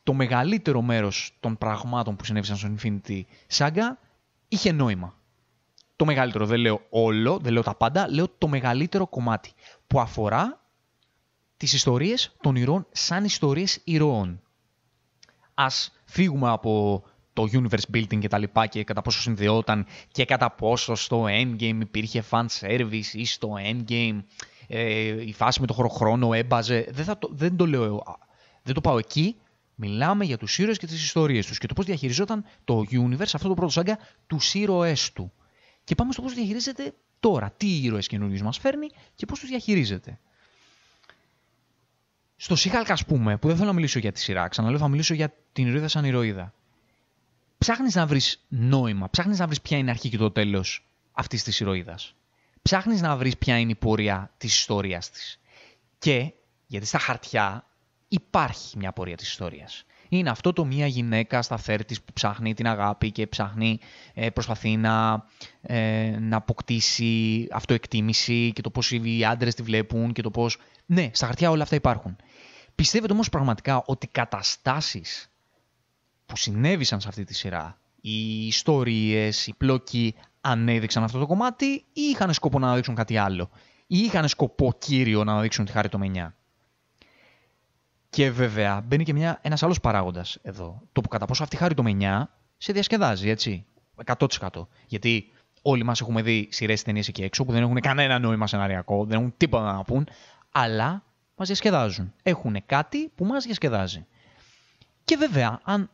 το 0.03 0.13
μεγαλύτερο 0.13 0.81
μέρος 0.81 1.31
των 1.39 1.57
πραγμάτων 1.57 2.15
που 2.15 2.25
συνέβησαν 2.25 2.57
στο 2.57 2.69
Infinity 2.75 3.21
Saga 3.57 3.97
είχε 4.47 4.71
νόημα. 4.71 5.13
Το 5.95 6.05
μεγαλύτερο, 6.05 6.45
δεν 6.45 6.59
λέω 6.59 6.81
όλο, 6.89 7.37
δεν 7.37 7.53
λέω 7.53 7.63
τα 7.63 7.75
πάντα, 7.75 8.09
λέω 8.09 8.27
το 8.37 8.47
μεγαλύτερο 8.47 9.07
κομμάτι 9.07 9.51
που 9.87 9.99
αφορά 9.99 10.61
τις 11.57 11.73
ιστορίες 11.73 12.35
των 12.41 12.55
ηρώων 12.55 12.87
σαν 12.91 13.23
ιστορίες 13.23 13.79
ηρώων. 13.83 14.41
Ας 15.53 15.91
φύγουμε 16.05 16.49
από 16.49 17.03
το 17.33 17.47
universe 17.51 17.95
building 17.95 18.19
και 18.19 18.27
τα 18.27 18.37
λοιπά 18.37 18.65
και 18.65 18.83
κατά 18.83 19.01
πόσο 19.01 19.19
συνδεόταν 19.21 19.85
και 20.11 20.25
κατά 20.25 20.51
πόσο 20.51 20.95
στο 20.95 21.23
endgame 21.23 21.77
υπήρχε 21.81 22.23
fan 22.29 22.45
service 22.59 23.13
ή 23.13 23.25
στο 23.25 23.53
endgame 23.63 24.19
ε, 24.71 25.25
η 25.25 25.33
φάση 25.33 25.61
με 25.61 25.67
το 25.67 25.73
χρόνο 25.73 26.33
έμπαζε. 26.33 26.87
Δεν, 26.89 27.05
θα 27.05 27.17
το, 27.17 27.29
δεν 27.31 27.55
το 27.55 27.65
λέω. 27.65 28.03
Δεν 28.63 28.73
το 28.73 28.81
πάω 28.81 28.97
εκεί. 28.97 29.35
Μιλάμε 29.75 30.25
για 30.25 30.37
τους 30.37 30.57
ήρωες 30.57 30.77
και 30.77 30.85
τις 30.85 31.03
ιστορίες 31.03 31.45
τους 31.45 31.57
και 31.57 31.67
το 31.67 31.73
πώς 31.73 31.85
διαχειριζόταν 31.85 32.45
το 32.63 32.83
universe, 32.91 33.31
αυτό 33.33 33.47
το 33.47 33.53
πρώτο 33.53 33.71
σάγκα, 33.71 33.97
τους 34.27 34.53
ήρωές 34.53 35.11
του. 35.13 35.31
Και 35.83 35.95
πάμε 35.95 36.11
στο 36.11 36.21
πώς 36.21 36.33
διαχειρίζεται 36.33 36.93
τώρα. 37.19 37.51
Τι 37.57 37.67
ήρωες 37.67 38.07
καινούριου 38.07 38.43
μας 38.43 38.57
φέρνει 38.57 38.87
και 39.15 39.25
πώς 39.25 39.39
τους 39.39 39.49
διαχειρίζεται. 39.49 40.19
Στο 42.35 42.55
Σιχάλκα, 42.55 42.93
ας 42.93 43.05
πούμε, 43.05 43.37
που 43.37 43.47
δεν 43.47 43.55
θέλω 43.55 43.67
να 43.67 43.73
μιλήσω 43.73 43.99
για 43.99 44.11
τη 44.11 44.19
σειρά, 44.19 44.47
ξαναλέω 44.47 44.79
θα 44.79 44.87
μιλήσω 44.87 45.13
για 45.13 45.33
την 45.53 45.67
ηρωίδα 45.67 45.87
σαν 45.87 46.05
ηρωίδα. 46.05 46.53
Ψάχνεις 47.57 47.95
να 47.95 48.05
βρεις 48.05 48.45
νόημα, 48.47 49.09
ψάχνεις 49.09 49.39
να 49.39 49.45
βρεις 49.45 49.61
ποια 49.61 49.77
είναι 49.77 49.87
η 49.87 49.91
αρχή 49.91 50.09
και 50.09 50.17
το 50.17 50.31
τέλος 50.31 50.85
αυτής 51.11 51.43
της 51.43 51.59
ηρωίδας 51.59 52.15
ψάχνεις 52.69 53.01
να 53.01 53.15
βρεις 53.15 53.37
ποια 53.37 53.59
είναι 53.59 53.71
η 53.71 53.75
πορεία 53.75 54.31
της 54.37 54.57
ιστορίας 54.57 55.09
της. 55.09 55.39
Και, 55.99 56.33
γιατί 56.67 56.85
στα 56.85 56.99
χαρτιά 56.99 57.65
υπάρχει 58.07 58.77
μια 58.77 58.91
πορεία 58.91 59.15
της 59.15 59.29
ιστορίας. 59.29 59.85
Είναι 60.09 60.29
αυτό 60.29 60.53
το 60.53 60.65
μια 60.65 60.87
γυναίκα 60.87 61.41
στα 61.41 61.57
θέρτης 61.57 62.01
που 62.01 62.13
ψάχνει 62.13 62.53
την 62.53 62.67
αγάπη 62.67 63.11
και 63.11 63.27
ψάχνει, 63.27 63.79
ε, 64.13 64.29
προσπαθεί 64.29 64.77
να, 64.77 65.25
ε, 65.61 66.15
να 66.19 66.37
αποκτήσει 66.37 67.47
αυτοεκτίμηση 67.51 68.51
και 68.53 68.61
το 68.61 68.69
πώς 68.69 68.91
οι 68.91 69.25
άντρες 69.25 69.55
τη 69.55 69.61
βλέπουν 69.63 70.11
και 70.11 70.21
το 70.21 70.31
πώς... 70.31 70.57
Ναι, 70.85 71.09
στα 71.13 71.25
χαρτιά 71.25 71.49
όλα 71.49 71.63
αυτά 71.63 71.75
υπάρχουν. 71.75 72.15
Πιστεύετε 72.75 73.13
όμως 73.13 73.29
πραγματικά 73.29 73.83
ότι 73.85 74.05
οι 74.05 74.09
καταστάσεις 74.11 75.29
που 76.25 76.37
συνέβησαν 76.37 77.01
σε 77.01 77.07
αυτή 77.07 77.23
τη 77.23 77.35
σειρά, 77.35 77.79
οι 78.01 78.47
ιστορίες, 78.47 79.47
οι 79.47 79.53
πλοκοί 79.57 80.15
ανέδειξαν 80.41 81.03
αυτό 81.03 81.19
το 81.19 81.25
κομμάτι 81.25 81.65
ή 81.93 82.01
είχαν 82.01 82.33
σκοπό 82.33 82.59
να 82.59 82.65
αναδείξουν 82.65 82.95
κάτι 82.95 83.17
άλλο; 83.17 83.49
Ή 83.87 83.97
είχαν 83.97 84.27
σκοπό 84.27 84.73
κύριο 84.77 85.23
να 85.23 85.31
αναδείξουν 85.31 85.65
τη 85.65 85.71
χαριτομενιά. 85.71 86.35
Και 88.09 88.31
βέβαια 88.31 88.81
μπαίνει 88.81 89.03
και 89.03 89.13
μια, 89.13 89.39
ένας 89.41 89.63
άλλος 89.63 89.79
παράγοντας 89.79 90.37
εδώ. 90.41 90.81
Το 90.91 91.01
που 91.01 91.07
κατά 91.09 91.25
πόσο 91.25 91.43
αυτή 91.43 91.55
η 91.55 91.59
χαριτομενιά 91.59 92.33
σε 92.57 92.73
διασκεδάζει, 92.73 93.29
έτσι. 93.29 93.65
100%. 94.05 94.67
Γιατί 94.87 95.31
όλοι 95.61 95.83
μας 95.83 96.01
έχουμε 96.01 96.21
δει 96.21 96.47
σειρές 96.51 96.83
ταινίες 96.83 97.07
εκεί 97.07 97.23
έξω 97.23 97.45
που 97.45 97.51
δεν 97.51 97.61
έχουν 97.61 97.79
κανένα 97.79 98.19
νόημα 98.19 98.47
σεναριακό, 98.47 99.05
δεν 99.05 99.17
έχουν 99.17 99.33
τίποτα 99.37 99.73
να 99.73 99.83
πούν, 99.83 100.07
αλλά 100.51 101.03
μας 101.35 101.47
διασκεδάζουν. 101.47 102.13
Έχουν 102.23 102.55
κάτι 102.65 103.11
που 103.15 103.25
μας 103.25 103.43
διασκεδάζει. 103.43 104.05
Και 105.03 105.15
βέβαια, 105.15 105.59
αν 105.63 105.89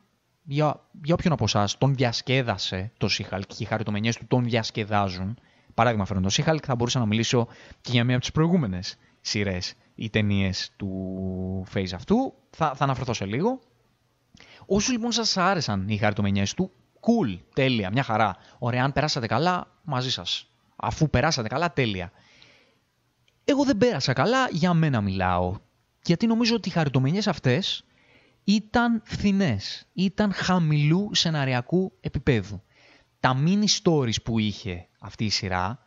για, 0.45 0.81
για 1.03 1.13
όποιον 1.13 1.34
από 1.34 1.43
εσάς 1.43 1.77
τον 1.77 1.95
διασκέδασε 1.95 2.91
το 2.97 3.08
Σίχαλκ 3.08 3.47
και 3.47 3.63
οι 3.63 3.65
χαριτομενιέ 3.65 4.13
του 4.13 4.25
τον 4.27 4.43
διασκεδάζουν. 4.43 5.38
Παράδειγμα, 5.73 6.05
φέρνω 6.05 6.21
το 6.21 6.29
Σίχαλκ, 6.29 6.63
θα 6.67 6.75
μπορούσα 6.75 6.99
να 6.99 7.05
μιλήσω 7.05 7.47
και 7.81 7.91
για 7.91 8.03
μία 8.03 8.13
από 8.13 8.23
τις 8.23 8.31
προηγούμενες 8.31 8.97
σειρές 9.21 9.73
ή 9.95 10.10
ταινίες 10.10 10.71
του 10.75 11.65
phase 11.73 11.93
αυτού. 11.93 12.34
Θα, 12.49 12.73
θα 12.75 12.84
αναφερθώ 12.84 13.13
σε 13.13 13.25
λίγο. 13.25 13.60
Όσου 14.65 14.91
λοιπόν 14.91 15.12
σας 15.12 15.38
άρεσαν 15.38 15.89
οι 15.89 15.97
χαριτομενιέ 15.97 16.43
του, 16.55 16.71
cool, 16.99 17.39
τέλεια, 17.53 17.89
μια 17.91 18.03
χαρά. 18.03 18.36
Ωραία, 18.60 18.84
αν 18.84 18.93
περάσατε 18.93 19.27
καλά, 19.27 19.67
μαζί 19.84 20.12
σας. 20.12 20.47
Αφού 20.75 21.10
περάσατε 21.10 21.47
καλά, 21.47 21.73
τέλεια. 21.73 22.12
Εγώ 23.45 23.63
δεν 23.63 23.77
πέρασα 23.77 24.13
καλά, 24.13 24.47
για 24.51 24.73
μένα 24.73 25.01
μιλάω. 25.01 25.55
Γιατί 26.03 26.27
νομίζω 26.27 26.55
ότι 26.55 26.69
οι 26.69 26.71
χαριτομενιές 26.71 27.27
αυτές 27.27 27.86
ήταν 28.45 29.01
φθηνές, 29.05 29.88
ήταν 29.93 30.34
χαμηλού 30.34 31.10
σεναριακού 31.13 31.97
επίπεδου. 31.99 32.62
Τα 33.19 33.43
mini 33.45 33.65
stories 33.84 34.23
που 34.23 34.39
είχε 34.39 34.88
αυτή 34.99 35.25
η 35.25 35.29
σειρά 35.29 35.79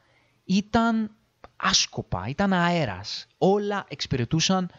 ήταν 0.45 1.17
άσκοπα, 1.57 2.27
ήταν 2.29 2.53
αέρας. 2.53 3.27
Όλα 3.39 3.85
εξυπηρετούσαν 3.89 4.71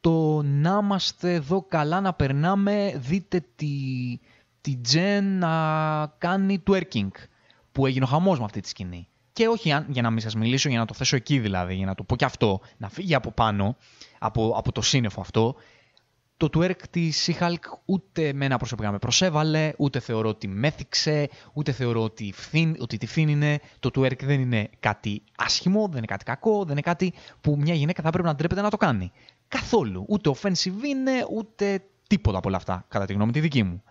το 0.00 0.42
να 0.42 0.78
είμαστε 0.82 1.34
εδώ 1.34 1.62
καλά 1.62 2.00
να 2.00 2.12
περνάμε, 2.12 2.92
δείτε 2.96 3.44
τη, 3.56 3.70
τη 4.60 4.80
Jen 4.92 5.22
να 5.22 6.06
κάνει 6.18 6.62
twerking, 6.66 7.10
που 7.72 7.86
έγινε 7.86 8.04
ο 8.04 8.08
χαμός 8.08 8.38
με 8.38 8.44
αυτή 8.44 8.60
τη 8.60 8.68
σκηνή. 8.68 9.08
Και 9.32 9.46
όχι 9.46 9.84
για 9.88 10.02
να 10.02 10.10
μην 10.10 10.20
σας 10.20 10.34
μιλήσω, 10.34 10.68
για 10.68 10.78
να 10.78 10.86
το 10.86 10.94
θέσω 10.94 11.16
εκεί 11.16 11.38
δηλαδή, 11.38 11.74
για 11.74 11.86
να 11.86 11.94
το 11.94 12.02
πω 12.02 12.16
και 12.16 12.24
αυτό, 12.24 12.60
να 12.76 12.88
φύγει 12.88 13.14
από 13.14 13.30
πάνω, 13.32 13.76
από, 14.18 14.54
από 14.56 14.72
το 14.72 14.82
σύννεφο 14.82 15.20
αυτό, 15.20 15.54
το 16.48 16.60
twerk 16.60 16.82
της 16.90 17.28
She-Hulk 17.30 17.58
ούτε 17.84 18.32
με 18.32 18.44
ένα 18.44 18.56
προσωπικά 18.56 18.90
με 18.90 18.98
προσέβαλε, 18.98 19.72
ούτε 19.78 20.00
θεωρώ 20.00 20.28
ότι 20.28 20.48
μέθηξε, 20.48 21.28
ούτε 21.52 21.72
θεωρώ 21.72 22.02
ότι, 22.02 22.32
φθήν, 22.34 22.76
ότι 22.78 22.96
τη 22.96 23.06
φύνινε. 23.06 23.60
Το 23.80 23.90
twerk 23.94 24.22
δεν 24.22 24.40
είναι 24.40 24.70
κάτι 24.80 25.22
άσχημο, 25.36 25.86
δεν 25.88 25.96
είναι 25.96 26.06
κάτι 26.06 26.24
κακό, 26.24 26.58
δεν 26.62 26.72
είναι 26.72 26.80
κάτι 26.80 27.12
που 27.40 27.56
μια 27.58 27.74
γυναίκα 27.74 28.02
θα 28.02 28.10
πρέπει 28.10 28.26
να 28.26 28.34
ντρέπεται 28.34 28.60
να 28.60 28.70
το 28.70 28.76
κάνει. 28.76 29.12
Καθόλου. 29.48 30.04
Ούτε 30.08 30.30
offensive 30.30 30.84
είναι, 30.84 31.12
ούτε 31.30 31.84
τίποτα 32.06 32.38
από 32.38 32.48
όλα 32.48 32.56
αυτά, 32.56 32.84
κατά 32.88 33.04
τη 33.04 33.12
γνώμη 33.12 33.32
τη 33.32 33.40
δική 33.40 33.62
μου. 33.62 33.82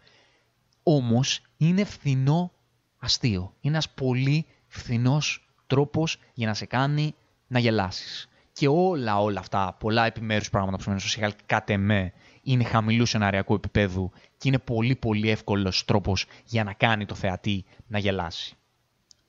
Όμως 0.84 1.42
είναι 1.58 1.84
φθηνό 1.84 2.52
αστείο. 2.98 3.54
Είναι 3.60 3.74
ένας 3.74 3.90
πολύ 3.90 4.46
φθηνός 4.68 5.50
τρόπος 5.68 6.18
για 6.34 6.48
να 6.48 6.54
σε 6.54 6.66
κάνει 6.66 7.16
να 7.48 7.60
γελάσεις. 7.60 8.26
Και 8.54 8.68
όλα 8.68 9.22
όλα 9.22 9.40
αυτά, 9.40 9.76
πολλά 9.80 10.06
επιμέρους 10.06 10.50
πράγματα 10.50 10.78
που 10.78 10.84
σημαίνουν 10.84 11.04
στο 11.08 11.22
Seagal, 11.22 11.32
κάτε 11.46 11.78
με, 11.78 12.14
είναι 12.44 12.64
χαμηλού 12.64 13.06
σεναριακού 13.06 13.54
επίπεδου 13.54 14.12
και 14.38 14.48
είναι 14.48 14.60
πολύ 14.60 14.96
πολύ 14.96 15.30
εύκολος 15.30 15.86
τρόπος 15.86 16.26
για 16.46 16.64
να 16.64 16.74
κάνει 16.74 17.06
το 17.06 17.16
θεατή 17.16 17.66
να 17.88 18.00
γελάσει. 18.00 18.56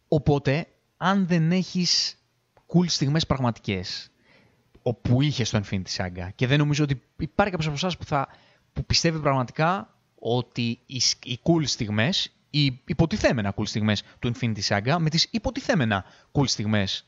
Οπότε, 0.08 0.66
αν 0.96 1.26
δεν 1.26 1.52
έχεις 1.52 2.16
cool 2.66 2.84
στιγμές 2.86 3.26
πραγματικές, 3.26 4.10
όπου 4.82 5.22
είχες 5.22 5.48
στο 5.48 5.60
Infinity 5.62 5.96
Saga, 5.96 6.28
και 6.34 6.46
δεν 6.46 6.58
νομίζω 6.58 6.84
ότι 6.84 7.02
υπάρχει 7.18 7.52
κάποιος 7.52 7.66
από 7.66 7.76
εσάς 7.76 7.96
που, 7.96 8.04
θα, 8.04 8.28
που 8.72 8.84
πιστεύει 8.84 9.18
πραγματικά 9.18 9.94
ότι 10.18 10.80
οι, 10.86 11.02
οι 11.24 11.38
cool 11.42 11.62
στιγμές, 11.64 12.32
οι 12.50 12.80
υποτιθέμενα 12.84 13.54
cool 13.56 13.66
στιγμές 13.66 14.02
του 14.18 14.32
Infinity 14.34 14.62
Saga 14.68 14.96
με 14.98 15.10
τις 15.10 15.28
υποτιθέμενα 15.30 16.04
cool 16.32 16.48
στιγμές 16.48 17.06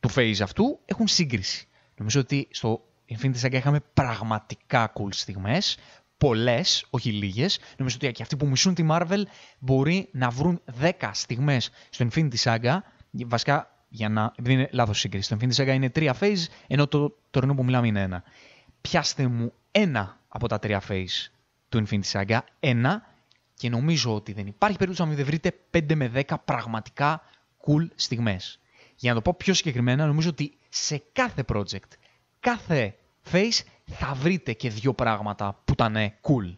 του 0.00 0.10
phase 0.14 0.40
αυτού 0.42 0.80
έχουν 0.84 1.08
σύγκριση. 1.08 1.68
Νομίζω 1.96 2.20
ότι 2.20 2.48
στο 2.50 2.84
Infinity 3.18 3.40
Saga 3.40 3.52
είχαμε 3.52 3.80
πραγματικά 3.94 4.92
cool 4.94 5.08
στιγμές, 5.10 5.78
πολλές, 6.18 6.86
όχι 6.90 7.10
λίγες. 7.10 7.58
Νομίζω 7.76 7.96
ότι 8.00 8.12
και 8.12 8.22
αυτοί 8.22 8.36
που 8.36 8.46
μισούν 8.46 8.74
τη 8.74 8.86
Marvel 8.90 9.22
μπορεί 9.58 10.08
να 10.12 10.30
βρουν 10.30 10.60
10 10.80 11.10
στιγμές 11.12 11.70
στο 11.90 12.06
Infinity 12.10 12.36
Saga, 12.42 12.78
βασικά 13.10 13.72
για 13.88 14.08
να, 14.08 14.32
επειδή 14.36 14.54
είναι 14.54 14.68
λάθος 14.72 14.98
σύγκριση. 14.98 15.28
Το 15.28 15.36
Infinity 15.40 15.62
Saga 15.62 15.74
είναι 15.74 15.90
τρία 15.90 16.16
phase, 16.20 16.44
ενώ 16.66 16.86
το 16.86 17.16
τωρινό 17.30 17.54
που 17.54 17.64
μιλάμε 17.64 17.86
είναι 17.86 18.00
ένα. 18.00 18.22
Πιάστε 18.80 19.26
μου 19.26 19.52
ένα 19.70 20.20
από 20.28 20.48
τα 20.48 20.58
τρία 20.58 20.82
phase 20.88 21.30
του 21.68 21.84
Infinity 21.86 22.10
Saga, 22.12 22.38
ένα, 22.60 23.02
και 23.54 23.68
νομίζω 23.68 24.14
ότι 24.14 24.32
δεν 24.32 24.46
υπάρχει 24.46 24.76
περίπτωση 24.76 25.08
να 25.08 25.14
μην 25.14 25.24
βρείτε 25.24 25.54
5 25.70 25.94
με 25.94 26.10
10 26.28 26.34
πραγματικά 26.44 27.22
cool 27.66 27.88
στιγμές. 27.94 28.60
Για 28.96 29.10
να 29.10 29.16
το 29.16 29.22
πω 29.22 29.34
πιο 29.38 29.54
συγκεκριμένα, 29.54 30.06
νομίζω 30.06 30.28
ότι 30.28 30.58
σε 30.68 31.02
κάθε 31.12 31.44
project, 31.52 31.88
κάθε 32.40 32.94
face 33.30 33.60
θα 33.84 34.14
βρείτε 34.14 34.52
και 34.52 34.70
δύο 34.70 34.94
πράγματα 34.94 35.60
που 35.64 35.72
ήταν 35.72 35.96
cool. 36.22 36.56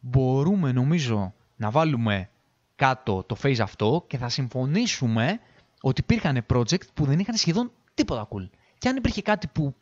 Μπορούμε 0.00 0.72
νομίζω 0.72 1.34
να 1.56 1.70
βάλουμε 1.70 2.30
κάτω 2.76 3.22
το 3.22 3.36
face 3.42 3.58
αυτό 3.60 4.04
και 4.06 4.18
θα 4.18 4.28
συμφωνήσουμε 4.28 5.40
ότι 5.80 6.00
υπήρχαν 6.00 6.46
project 6.52 6.86
που 6.94 7.04
δεν 7.04 7.18
είχαν 7.18 7.36
σχεδόν 7.36 7.72
τίποτα 7.94 8.28
cool. 8.30 8.48
Και 8.78 8.88
αν 8.88 8.96
υπήρχε 8.96 9.22
κάτι 9.22 9.46
που 9.46 9.74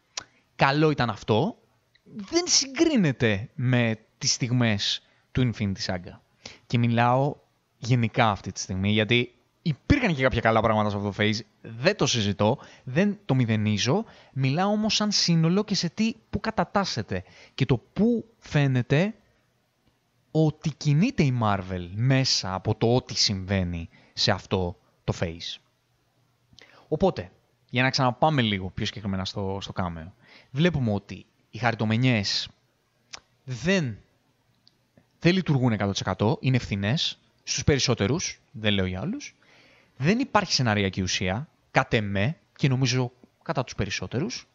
καλό 0.56 0.90
ήταν 0.90 1.10
αυτό, 1.10 1.56
δεν 2.04 2.42
συγκρίνεται 2.46 3.50
με 3.54 3.98
τις 4.18 4.32
στιγμές 4.32 5.02
του 5.32 5.50
Infinity 5.50 5.84
Saga. 5.86 6.18
Και 6.66 6.78
μιλάω 6.78 7.36
γενικά 7.76 8.30
αυτή 8.30 8.52
τη 8.52 8.60
στιγμή, 8.60 8.90
γιατί 8.90 9.34
υπήρχαν 9.62 10.14
και 10.14 10.22
κάποια 10.22 10.40
καλά 10.40 10.60
πράγματα 10.60 10.90
σε 10.90 10.96
αυτό 10.96 11.08
το 11.08 11.14
phase, 11.18 11.38
δεν 11.60 11.96
το 11.96 12.06
συζητώ, 12.06 12.58
δεν 12.84 13.18
το 13.24 13.34
μηδενίζω, 13.34 14.04
μιλάω 14.32 14.70
όμως 14.70 14.94
σαν 14.94 15.12
σύνολο 15.12 15.64
και 15.64 15.74
σε 15.74 15.88
τι 15.88 16.14
που 16.30 16.40
κατατάσσεται. 16.40 17.24
Και 17.54 17.66
το 17.66 17.76
που 17.76 18.24
φαίνεται 18.38 19.14
ότι 20.30 20.74
κινείται 20.74 21.22
η 21.22 21.38
Marvel 21.42 21.88
μέσα 21.94 22.54
από 22.54 22.74
το 22.74 22.94
ό,τι 22.94 23.14
συμβαίνει 23.14 23.88
σε 24.12 24.30
αυτό 24.30 24.76
το 25.04 25.14
phase. 25.20 25.60
Οπότε, 26.88 27.30
για 27.70 27.82
να 27.82 27.90
ξαναπάμε 27.90 28.42
λίγο 28.42 28.70
πιο 28.70 28.86
συγκεκριμένα 28.86 29.24
στο, 29.24 29.58
στο 29.60 29.72
κάμεο, 29.72 30.14
βλέπουμε 30.50 30.92
ότι 30.92 31.26
οι 31.50 31.58
χαριτομενιές 31.58 32.48
δεν, 33.44 33.98
δεν 35.18 35.32
λειτουργούν 35.32 35.76
100%, 36.18 36.36
είναι 36.40 36.56
ευθυνέ 36.56 36.94
στους 37.42 37.64
περισσότερους, 37.64 38.40
δεν 38.52 38.72
λέω 38.72 38.86
για 38.86 39.00
άλλους, 39.00 39.34
δεν 40.02 40.18
υπάρχει 40.18 40.52
σεναριακή 40.52 41.02
ουσία, 41.02 41.48
κατ' 41.70 41.94
εμέ, 41.94 42.36
και 42.56 42.68
νομίζω 42.68 43.12
κατά 43.42 43.64
τους 43.64 43.74
περισσότερους. 43.74 44.48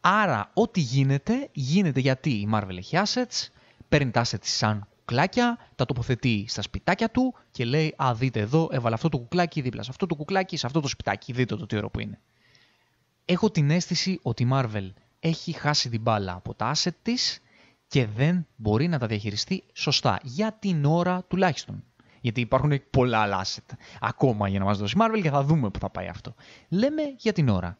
Άρα, 0.00 0.50
ό,τι 0.54 0.80
γίνεται, 0.80 1.48
γίνεται 1.52 2.00
γιατί 2.00 2.30
η 2.30 2.48
Marvel 2.52 2.76
έχει 2.76 2.96
assets, 3.04 3.48
παίρνει 3.88 4.10
τα 4.10 4.24
assets 4.24 4.36
σαν 4.40 4.86
κουκλάκια, 4.98 5.58
τα 5.74 5.84
τοποθετεί 5.84 6.44
στα 6.48 6.62
σπιτάκια 6.62 7.10
του 7.10 7.34
και 7.50 7.64
λέει 7.64 7.94
«Α, 7.96 8.14
δείτε 8.14 8.40
εδώ, 8.40 8.68
έβαλα 8.70 8.94
αυτό 8.94 9.08
το 9.08 9.18
κουκλάκι 9.18 9.60
δίπλα 9.60 9.82
σε 9.82 9.90
αυτό 9.90 10.06
το 10.06 10.14
κουκλάκι, 10.14 10.56
σε 10.56 10.66
αυτό 10.66 10.80
το 10.80 10.88
σπιτάκι, 10.88 11.32
δείτε 11.32 11.56
το 11.56 11.66
τι 11.66 11.76
ωραίο 11.76 11.90
που 11.90 12.00
είναι». 12.00 12.20
Έχω 13.24 13.50
την 13.50 13.70
αίσθηση 13.70 14.18
ότι 14.22 14.42
η 14.42 14.48
Marvel 14.52 14.90
έχει 15.20 15.52
χάσει 15.52 15.88
την 15.88 16.00
μπάλα 16.00 16.32
από 16.32 16.54
τα 16.54 16.72
asset 16.74 16.94
της 17.02 17.42
και 17.88 18.06
δεν 18.06 18.46
μπορεί 18.56 18.88
να 18.88 18.98
τα 18.98 19.06
διαχειριστεί 19.06 19.64
σωστά, 19.72 20.20
για 20.22 20.52
την 20.52 20.84
ώρα 20.84 21.24
τουλάχιστον. 21.28 21.84
Γιατί 22.20 22.40
υπάρχουν 22.40 22.72
πολλά 22.90 23.18
άλλα 23.18 23.44
asset 23.44 23.74
ακόμα 24.00 24.48
για 24.48 24.58
να 24.58 24.64
μας 24.64 24.78
δώσει 24.78 24.96
Marvel 24.98 25.20
και 25.22 25.30
θα 25.30 25.42
δούμε 25.42 25.70
που 25.70 25.78
θα 25.78 25.90
πάει 25.90 26.06
αυτό. 26.06 26.34
Λέμε 26.68 27.02
για 27.16 27.32
την 27.32 27.48
ώρα. 27.48 27.78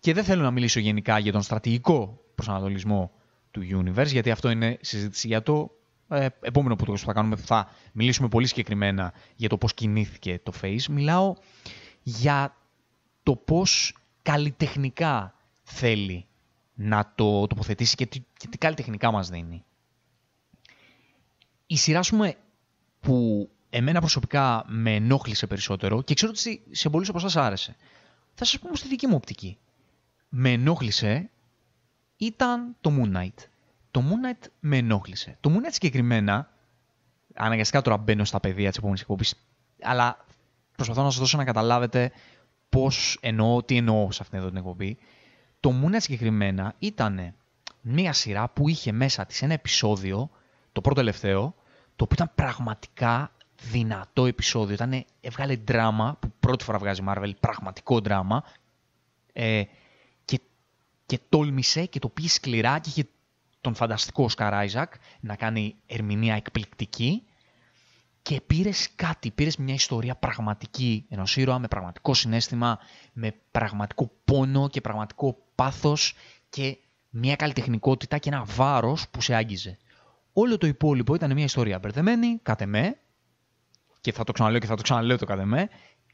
Και 0.00 0.12
δεν 0.12 0.24
θέλω 0.24 0.42
να 0.42 0.50
μιλήσω 0.50 0.80
γενικά 0.80 1.18
για 1.18 1.32
τον 1.32 1.42
στρατηγικό 1.42 2.20
προσανατολισμό 2.34 3.12
του 3.50 3.60
Universe, 3.60 4.06
γιατί 4.06 4.30
αυτό 4.30 4.50
είναι 4.50 4.78
συζήτηση 4.80 5.26
για 5.26 5.42
το 5.42 5.70
ε, 6.08 6.26
επόμενο 6.40 6.76
που 6.76 6.98
θα 6.98 7.12
κάνουμε. 7.12 7.36
Θα 7.36 7.70
μιλήσουμε 7.92 8.28
πολύ 8.28 8.46
συγκεκριμένα 8.46 9.12
για 9.36 9.48
το 9.48 9.58
πώς 9.58 9.74
κινήθηκε 9.74 10.40
το 10.42 10.52
Face. 10.62 10.84
Μιλάω 10.90 11.34
για 12.02 12.56
το 13.22 13.36
πώς 13.36 13.96
καλλιτεχνικά 14.22 15.34
θέλει 15.62 16.26
να 16.74 17.12
το 17.14 17.46
τοποθετήσει 17.46 17.94
και 17.96 18.06
τι, 18.06 18.24
και 18.36 18.48
τι 18.48 18.58
καλλιτεχνικά 18.58 19.10
μας 19.10 19.28
δίνει. 19.28 19.64
Η 21.66 21.76
σειρά, 21.76 22.00
πούμε, 22.08 22.36
που 23.02 23.48
εμένα 23.70 24.00
προσωπικά 24.00 24.64
με 24.66 24.94
ενόχλησε 24.94 25.46
περισσότερο 25.46 26.02
και 26.02 26.14
ξέρω 26.14 26.32
ότι 26.36 26.62
σε 26.70 26.90
πολλούς 26.90 27.08
από 27.08 27.18
εσάς 27.18 27.36
άρεσε. 27.36 27.76
Θα 28.34 28.44
σας 28.44 28.58
πω 28.58 28.76
στη 28.76 28.88
δική 28.88 29.06
μου 29.06 29.14
οπτική. 29.16 29.58
Με 30.28 30.50
ενόχλησε 30.50 31.30
ήταν 32.16 32.76
το 32.80 32.92
Moon 32.98 33.16
Knight. 33.16 33.44
Το 33.90 34.02
Moon 34.08 34.26
Knight 34.26 34.46
με 34.60 34.76
ενόχλησε. 34.76 35.36
Το 35.40 35.50
Moon 35.52 35.66
Knight 35.66 35.72
συγκεκριμένα, 35.72 36.50
αναγκαστικά 37.34 37.82
τώρα 37.82 37.96
μπαίνω 37.96 38.24
στα 38.24 38.40
παιδεία 38.40 38.68
της 38.68 38.78
επόμενης 38.78 39.00
εκπομπής, 39.00 39.34
αλλά 39.82 40.24
προσπαθώ 40.76 41.02
να 41.02 41.10
σας 41.10 41.18
δώσω 41.18 41.36
να 41.36 41.44
καταλάβετε 41.44 42.12
πώς 42.68 43.18
εννοώ, 43.20 43.62
τι 43.62 43.76
εννοώ 43.76 44.12
σε 44.12 44.18
αυτήν 44.22 44.38
εδώ 44.38 44.48
την 44.48 44.56
εκπομπή. 44.56 44.98
Το 45.60 45.72
Moon 45.82 45.94
Knight 45.94 46.00
συγκεκριμένα 46.00 46.74
ήταν 46.78 47.34
μια 47.80 48.12
σειρά 48.12 48.48
που 48.48 48.68
είχε 48.68 48.92
μέσα 48.92 49.26
της 49.26 49.42
ένα 49.42 49.52
επεισόδιο, 49.52 50.30
το 50.72 50.80
πρώτο 50.80 51.00
τελευταίο, 51.00 51.54
το 51.96 52.04
οποίο 52.04 52.14
ήταν 52.14 52.32
πραγματικά 52.34 53.32
δυνατό 53.70 54.26
επεισόδιο. 54.26 54.74
Ήταν, 54.74 55.04
έβγαλε 55.20 55.56
δράμα, 55.56 56.16
που 56.20 56.32
πρώτη 56.40 56.64
φορά 56.64 56.78
βγάζει 56.78 57.02
Marvel, 57.08 57.30
πραγματικό 57.40 58.00
δράμα, 58.00 58.44
ε, 59.32 59.62
και, 60.24 60.40
και 61.06 61.20
τόλμησε 61.28 61.86
και 61.86 61.98
το 61.98 62.08
πήγε 62.08 62.28
σκληρά 62.28 62.78
και 62.78 62.88
είχε 62.88 63.08
τον 63.60 63.74
φανταστικό 63.74 64.28
Σκαρ 64.28 64.54
Άιζακ 64.54 64.92
να 65.20 65.36
κάνει 65.36 65.76
ερμηνεία 65.86 66.34
εκπληκτική 66.34 67.22
και 68.22 68.40
πήρες 68.40 68.88
κάτι, 68.96 69.30
πήρες 69.30 69.56
μια 69.56 69.74
ιστορία 69.74 70.14
πραγματική 70.16 71.04
ενός 71.08 71.36
ήρωα 71.36 71.58
με 71.58 71.68
πραγματικό 71.68 72.14
συνέστημα, 72.14 72.78
με 73.12 73.34
πραγματικό 73.50 74.10
πόνο 74.24 74.68
και 74.68 74.80
πραγματικό 74.80 75.36
πάθος 75.54 76.14
και 76.48 76.78
μια 77.10 77.36
καλλιτεχνικότητα 77.36 78.18
και 78.18 78.28
ένα 78.28 78.44
βάρος 78.44 79.08
που 79.08 79.20
σε 79.20 79.34
άγγιζε. 79.34 79.78
Όλο 80.32 80.58
το 80.58 80.66
υπόλοιπο 80.66 81.14
ήταν 81.14 81.32
μια 81.32 81.44
ιστορία 81.44 81.78
μπερδεμένη, 81.78 82.38
κάτε 82.42 82.66
με, 82.66 82.96
και 84.00 84.12
θα 84.12 84.24
το 84.24 84.32
ξαναλέω 84.32 84.58
και 84.58 84.66
θα 84.66 84.76
το 84.76 84.82
ξαναλέω 84.82 85.18
το 85.18 85.24
κάτε 85.24 85.44
με, 85.44 85.68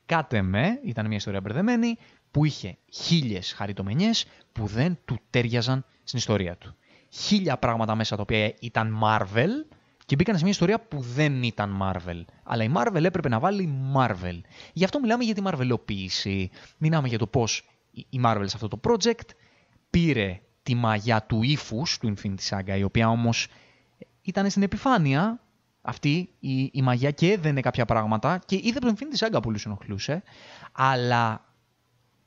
κάτε 0.06 0.42
με, 0.42 0.80
ήταν 0.84 1.06
μια 1.06 1.16
ιστορία 1.16 1.40
μπερδεμένη, 1.40 1.98
που 2.30 2.44
είχε 2.44 2.76
χίλιες 2.92 3.52
χαριτομενιές 3.52 4.26
που 4.52 4.66
δεν 4.66 4.98
του 5.04 5.18
τέριαζαν 5.30 5.84
στην 6.04 6.18
ιστορία 6.18 6.56
του. 6.56 6.74
Χίλια 7.10 7.56
πράγματα 7.56 7.94
μέσα 7.94 8.16
τα 8.16 8.22
οποία 8.22 8.54
ήταν 8.60 8.98
Marvel 9.04 9.76
και 10.06 10.14
μπήκαν 10.14 10.36
σε 10.36 10.42
μια 10.42 10.52
ιστορία 10.52 10.80
που 10.80 11.00
δεν 11.00 11.42
ήταν 11.42 11.78
Marvel. 11.82 12.24
Αλλά 12.42 12.64
η 12.64 12.72
Marvel 12.74 13.04
έπρεπε 13.04 13.28
να 13.28 13.38
βάλει 13.38 13.92
Marvel. 13.96 14.40
Γι' 14.72 14.84
αυτό 14.84 15.00
μιλάμε 15.00 15.24
για 15.24 15.34
τη 15.34 15.42
Marvelοποίηση. 15.44 16.46
Μιλάμε 16.78 17.08
για 17.08 17.18
το 17.18 17.26
πώς 17.26 17.68
η 17.90 18.20
Marvel 18.24 18.44
σε 18.44 18.52
αυτό 18.54 18.68
το 18.68 18.80
project 18.82 19.28
πήρε 19.90 20.40
τη 20.62 20.74
μαγιά 20.74 21.22
του 21.22 21.42
ύφους 21.42 21.98
του 21.98 22.14
Infinity 22.14 22.48
Saga, 22.48 22.78
η 22.78 22.82
οποία 22.82 23.08
όμως 23.08 23.46
ήταν 24.28 24.50
στην 24.50 24.62
επιφάνεια. 24.62 25.40
Αυτή 25.80 26.28
η, 26.40 26.70
η 26.72 26.82
μαγιά 26.82 27.10
και 27.10 27.32
έδαινε 27.32 27.60
κάποια 27.60 27.84
πράγματα 27.84 28.40
και 28.46 28.56
είδε 28.62 28.78
από 28.78 28.86
τον 28.86 28.96
Infinity 28.96 29.26
Saga 29.26 29.42
πολύ 29.42 29.58
σου 29.58 29.68
ενοχλούσε, 29.68 30.22
αλλά 30.72 31.44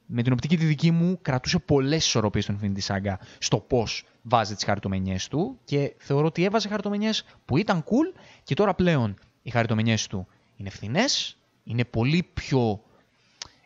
με 0.06 0.22
την 0.22 0.34
οπτική 0.34 0.58
τη 0.58 0.66
δική 0.66 0.92
μου 0.92 1.20
κρατούσε 1.22 1.60
πολλές 1.60 2.06
ισορροπίες 2.06 2.44
στον 2.44 2.60
Infinity 2.62 2.96
Saga 2.96 3.14
στο 3.38 3.58
πώς 3.58 4.06
βάζει 4.22 4.56
τις 4.56 4.64
χαρτομενιέ 4.64 5.16
του 5.30 5.60
και 5.66 5.94
θεωρώ 5.98 6.26
ότι 6.26 6.44
έβαζε 6.44 6.68
χαρτομενιέ 6.68 7.12
που 7.46 7.58
ήταν 7.58 7.84
cool 7.84 8.20
και 8.44 8.54
τώρα 8.54 8.74
πλέον 8.74 9.16
οι 9.42 9.50
χαρτομενιέ 9.50 9.96
του 10.10 10.28
είναι 10.58 10.70
φθηνές, 10.70 11.38
είναι 11.64 11.86
πολύ 11.86 12.30
πιο 12.34 12.84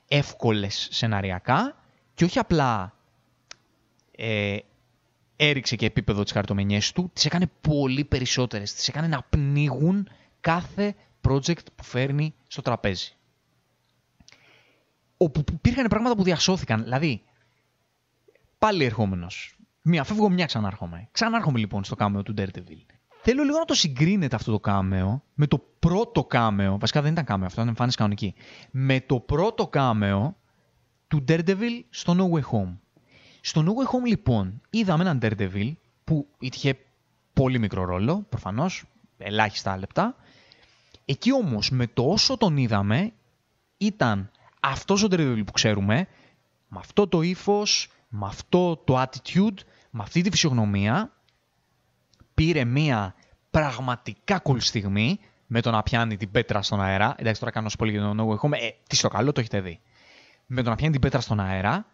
εύκολες 0.07 0.87
σεναριακά 0.91 1.75
και 2.13 2.23
όχι 2.23 2.39
απλά 2.39 2.93
ε, 4.11 4.57
έριξε 5.35 5.75
και 5.75 5.85
επίπεδο 5.85 6.23
τις 6.23 6.31
χαρτομενιές 6.31 6.91
του, 6.91 7.09
τις 7.13 7.25
έκανε 7.25 7.49
πολύ 7.61 8.05
περισσότερες, 8.05 8.73
τις 8.73 8.87
έκανε 8.87 9.07
να 9.07 9.21
πνίγουν 9.29 10.07
κάθε 10.39 10.95
project 11.21 11.65
που 11.75 11.83
φέρνει 11.83 12.33
στο 12.47 12.61
τραπέζι. 12.61 13.15
Όπου 15.17 15.43
υπήρχαν 15.51 15.87
πράγματα 15.87 16.15
που 16.15 16.23
διασώθηκαν, 16.23 16.83
δηλαδή, 16.83 17.23
πάλι 18.57 18.83
ερχόμενος, 18.83 19.57
μία 19.81 20.03
φεύγω, 20.03 20.29
μια 20.29 20.45
ξανάρχομαι. 20.45 21.07
Ξανάρχομαι 21.11 21.59
λοιπόν 21.59 21.83
στο 21.83 21.95
κάμεο 21.95 22.23
του 22.23 22.33
Daredevil. 22.37 22.85
Θέλω 23.21 23.43
λίγο 23.43 23.57
να 23.57 23.65
το 23.65 23.73
συγκρίνετε 23.73 24.35
αυτό 24.35 24.51
το 24.51 24.59
κάμεο 24.59 25.23
με 25.33 25.47
το 25.47 25.65
πρώτο 25.79 26.23
κάμεο, 26.23 26.77
βασικά 26.77 27.01
δεν 27.01 27.11
ήταν 27.11 27.25
κάμεο, 27.25 27.45
αυτό 27.45 27.57
ήταν 27.57 27.69
εμφάνιση 27.69 27.97
κανονική, 27.97 28.33
με 28.71 29.01
το 29.01 29.19
πρώτο 29.19 29.67
κάμεο 29.67 30.37
του 31.07 31.23
Daredevil 31.27 31.83
στο 31.89 32.15
No 32.17 32.37
Way 32.37 32.43
Home. 32.51 32.77
Στο 33.47 33.63
No 33.65 33.69
Way 33.69 33.95
Home 33.95 34.07
λοιπόν 34.07 34.61
είδαμε 34.69 35.03
έναν 35.03 35.19
Daredevil 35.21 35.73
που 36.03 36.27
είχε 36.39 36.77
πολύ 37.33 37.59
μικρό 37.59 37.85
ρόλο, 37.85 38.25
προφανώς, 38.29 38.83
ελάχιστα 39.17 39.77
λεπτά. 39.77 40.15
Εκεί 41.05 41.33
όμως 41.33 41.69
με 41.69 41.87
το 41.87 42.03
όσο 42.09 42.37
τον 42.37 42.57
είδαμε 42.57 43.13
ήταν 43.77 44.31
αυτός 44.59 45.03
ο 45.03 45.07
Daredevil 45.11 45.41
που 45.45 45.51
ξέρουμε, 45.51 46.07
με 46.67 46.77
αυτό 46.79 47.07
το 47.07 47.21
ύφος, 47.21 47.91
με 48.07 48.25
αυτό 48.25 48.77
το 48.77 49.01
attitude, 49.01 49.57
με 49.89 50.01
αυτή 50.01 50.21
τη 50.21 50.29
φυσιογνωμία, 50.29 51.11
πήρε 52.33 52.63
μία 52.63 53.15
πραγματικά 53.51 54.41
cool 54.45 54.61
στιγμή 54.61 55.19
με 55.47 55.61
το 55.61 55.71
να 55.71 55.83
πιάνει 55.83 56.17
την 56.17 56.31
πέτρα 56.31 56.61
στον 56.61 56.81
αέρα. 56.81 57.15
Εντάξει, 57.17 57.39
τώρα 57.39 57.51
κάνω 57.51 57.69
πολύ 57.77 57.91
για 57.91 58.01
το 58.01 58.15
No 58.17 58.27
Way 58.27 58.49
Home. 58.49 58.53
Ε, 58.53 58.69
τι 58.87 58.95
στο 58.95 59.07
καλό, 59.07 59.31
το 59.31 59.39
έχετε 59.39 59.61
δει. 59.61 59.79
Με 60.45 60.61
το 60.61 60.69
να 60.69 60.75
πιάνει 60.75 60.91
την 60.91 61.01
πέτρα 61.01 61.19
στον 61.19 61.39
αέρα 61.39 61.85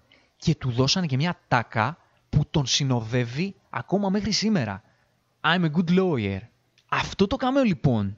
και 0.42 0.56
του 0.56 0.72
δώσανε 0.72 1.06
και 1.06 1.16
μια 1.16 1.40
τάκα 1.48 1.98
που 2.30 2.46
τον 2.52 2.66
συνοδεύει 2.66 3.56
ακόμα 3.70 4.10
μέχρι 4.10 4.32
σήμερα. 4.32 4.84
I'm 5.42 5.64
a 5.64 5.72
good 5.72 6.00
lawyer. 6.00 6.40
Αυτό 6.90 7.28
το 7.28 7.36
κάμεο 7.36 7.64
λοιπόν 7.64 8.18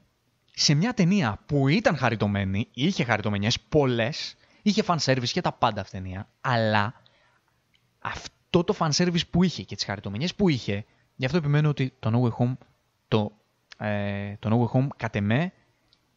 σε 0.54 0.74
μια 0.74 0.94
ταινία 0.94 1.38
που 1.46 1.68
ήταν 1.68 1.96
χαριτωμένη, 1.96 2.68
είχε 2.74 3.04
χαριτωμένιες 3.04 3.60
πολλές, 3.60 4.36
είχε 4.62 4.82
fan 4.86 4.96
service 4.98 5.28
και 5.28 5.40
τα 5.40 5.52
πάντα 5.52 5.80
αυτή 5.80 5.96
ταινία, 5.96 6.28
αλλά 6.40 6.94
αυτό 7.98 8.64
το 8.64 8.74
fan 8.78 8.90
service 8.90 9.26
που 9.30 9.42
είχε 9.42 9.62
και 9.62 9.74
τις 9.74 9.84
χαριτωμένιες 9.84 10.34
που 10.34 10.48
είχε, 10.48 10.84
γι' 11.16 11.24
αυτό 11.24 11.38
επιμένω 11.38 11.68
ότι 11.68 11.92
το 11.98 12.10
No 12.14 12.22
Way 12.22 12.44
Home, 12.44 12.56
το, 13.08 13.32
ε, 13.78 14.36
το 14.38 14.50
No 14.50 14.60
Way 14.60 14.80
Home 14.80 14.88
κατ' 14.96 15.16
εμέ, 15.16 15.52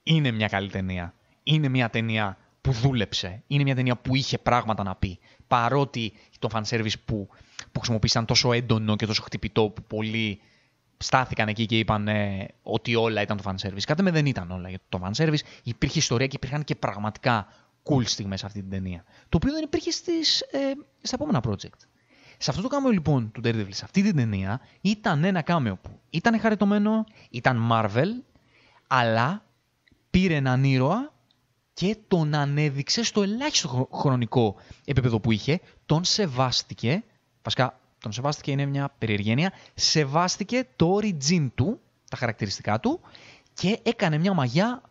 είναι 0.04 0.32
μια 0.32 0.48
καλή 0.48 0.70
ταινία. 0.70 1.14
Είναι 1.44 1.68
μια 1.68 1.90
ταινία 1.90 2.38
που 2.68 2.74
δούλεψε. 2.74 3.44
Είναι 3.48 3.64
μια 3.64 3.76
ταινία 3.76 3.96
που 3.96 4.16
είχε 4.16 4.38
πράγματα 4.38 4.84
να 4.84 4.96
πει. 4.96 5.20
Παρότι 5.48 6.14
το 6.40 6.50
fanservice 6.54 6.94
που, 7.06 7.28
που 7.72 7.80
χρησιμοποίησαν 7.80 8.26
τόσο 8.26 8.54
έντονο 8.54 8.96
και 8.96 9.06
τόσο 9.06 9.22
χτυπητό 9.22 9.70
που 9.70 9.84
πολλοί 9.84 10.42
στάθηκαν 10.98 11.48
εκεί 11.48 11.66
και 11.66 11.78
είπαν 11.78 12.08
ε, 12.08 12.48
ότι 12.64 12.96
όλα 12.96 13.22
ήταν 13.22 13.38
το 13.38 13.44
fanservice. 13.46 13.82
Κάτι 13.86 14.04
με 14.04 14.12
δεν 14.12 14.26
ήταν 14.26 14.52
όλα 14.52 14.70
για 14.70 14.80
το 14.90 15.00
fanservice. 15.04 15.40
Υπήρχε 15.64 16.00
ιστορία 16.00 16.28
και 16.28 16.36
υπήρχαν 16.36 16.64
και 16.64 16.76
πραγματικά 16.76 17.48
cool 17.84 18.06
στιγμές 18.06 18.40
σε 18.40 18.46
αυτή 18.46 18.60
την 18.60 18.70
ταινία. 18.70 19.04
Το 19.30 19.38
οποίο 19.38 19.52
δεν 19.52 19.64
υπήρχε 19.64 19.92
στις, 19.92 20.42
ε, 20.42 20.58
στα 21.02 21.16
επόμενα 21.16 21.42
project. 21.48 21.80
Σε 22.38 22.50
αυτό 22.50 22.62
το 22.62 22.68
κάμεο 22.68 22.92
λοιπόν 22.92 23.32
του 23.32 23.42
Daredevil, 23.44 23.68
σε 23.70 23.86
αυτή 23.86 24.02
την 24.02 24.16
ταινία, 24.16 24.62
ήταν 24.82 25.24
ένα 25.24 25.42
κάμεο 25.42 25.76
που 25.78 26.00
ήταν 26.10 26.40
χαριτωμένο, 26.40 27.04
ήταν 27.30 27.70
Marvel, 27.72 28.10
αλλά 28.88 29.46
πήρε 30.10 30.36
έναν 30.36 30.64
ήρωα 30.64 31.16
και 31.78 31.98
τον 32.08 32.34
ανέδειξε 32.34 33.04
στο 33.04 33.22
ελάχιστο 33.22 33.90
χρονικό 33.94 34.56
επίπεδο 34.86 35.20
που 35.20 35.32
είχε, 35.32 35.60
τον 35.86 36.04
σεβάστηκε, 36.04 37.04
βασικά 37.44 37.80
τον 38.00 38.12
σεβάστηκε 38.12 38.52
είναι 38.52 38.66
μια 38.66 38.96
περιεργένεια, 38.98 39.54
σεβάστηκε 39.74 40.68
το 40.76 40.96
origin 40.96 41.50
του, 41.56 41.80
τα 42.10 42.18
χαρακτηριστικά 42.18 42.80
του 42.80 43.00
και 43.54 43.80
έκανε 43.84 44.18
μια 44.18 44.34
μαγιά 44.34 44.82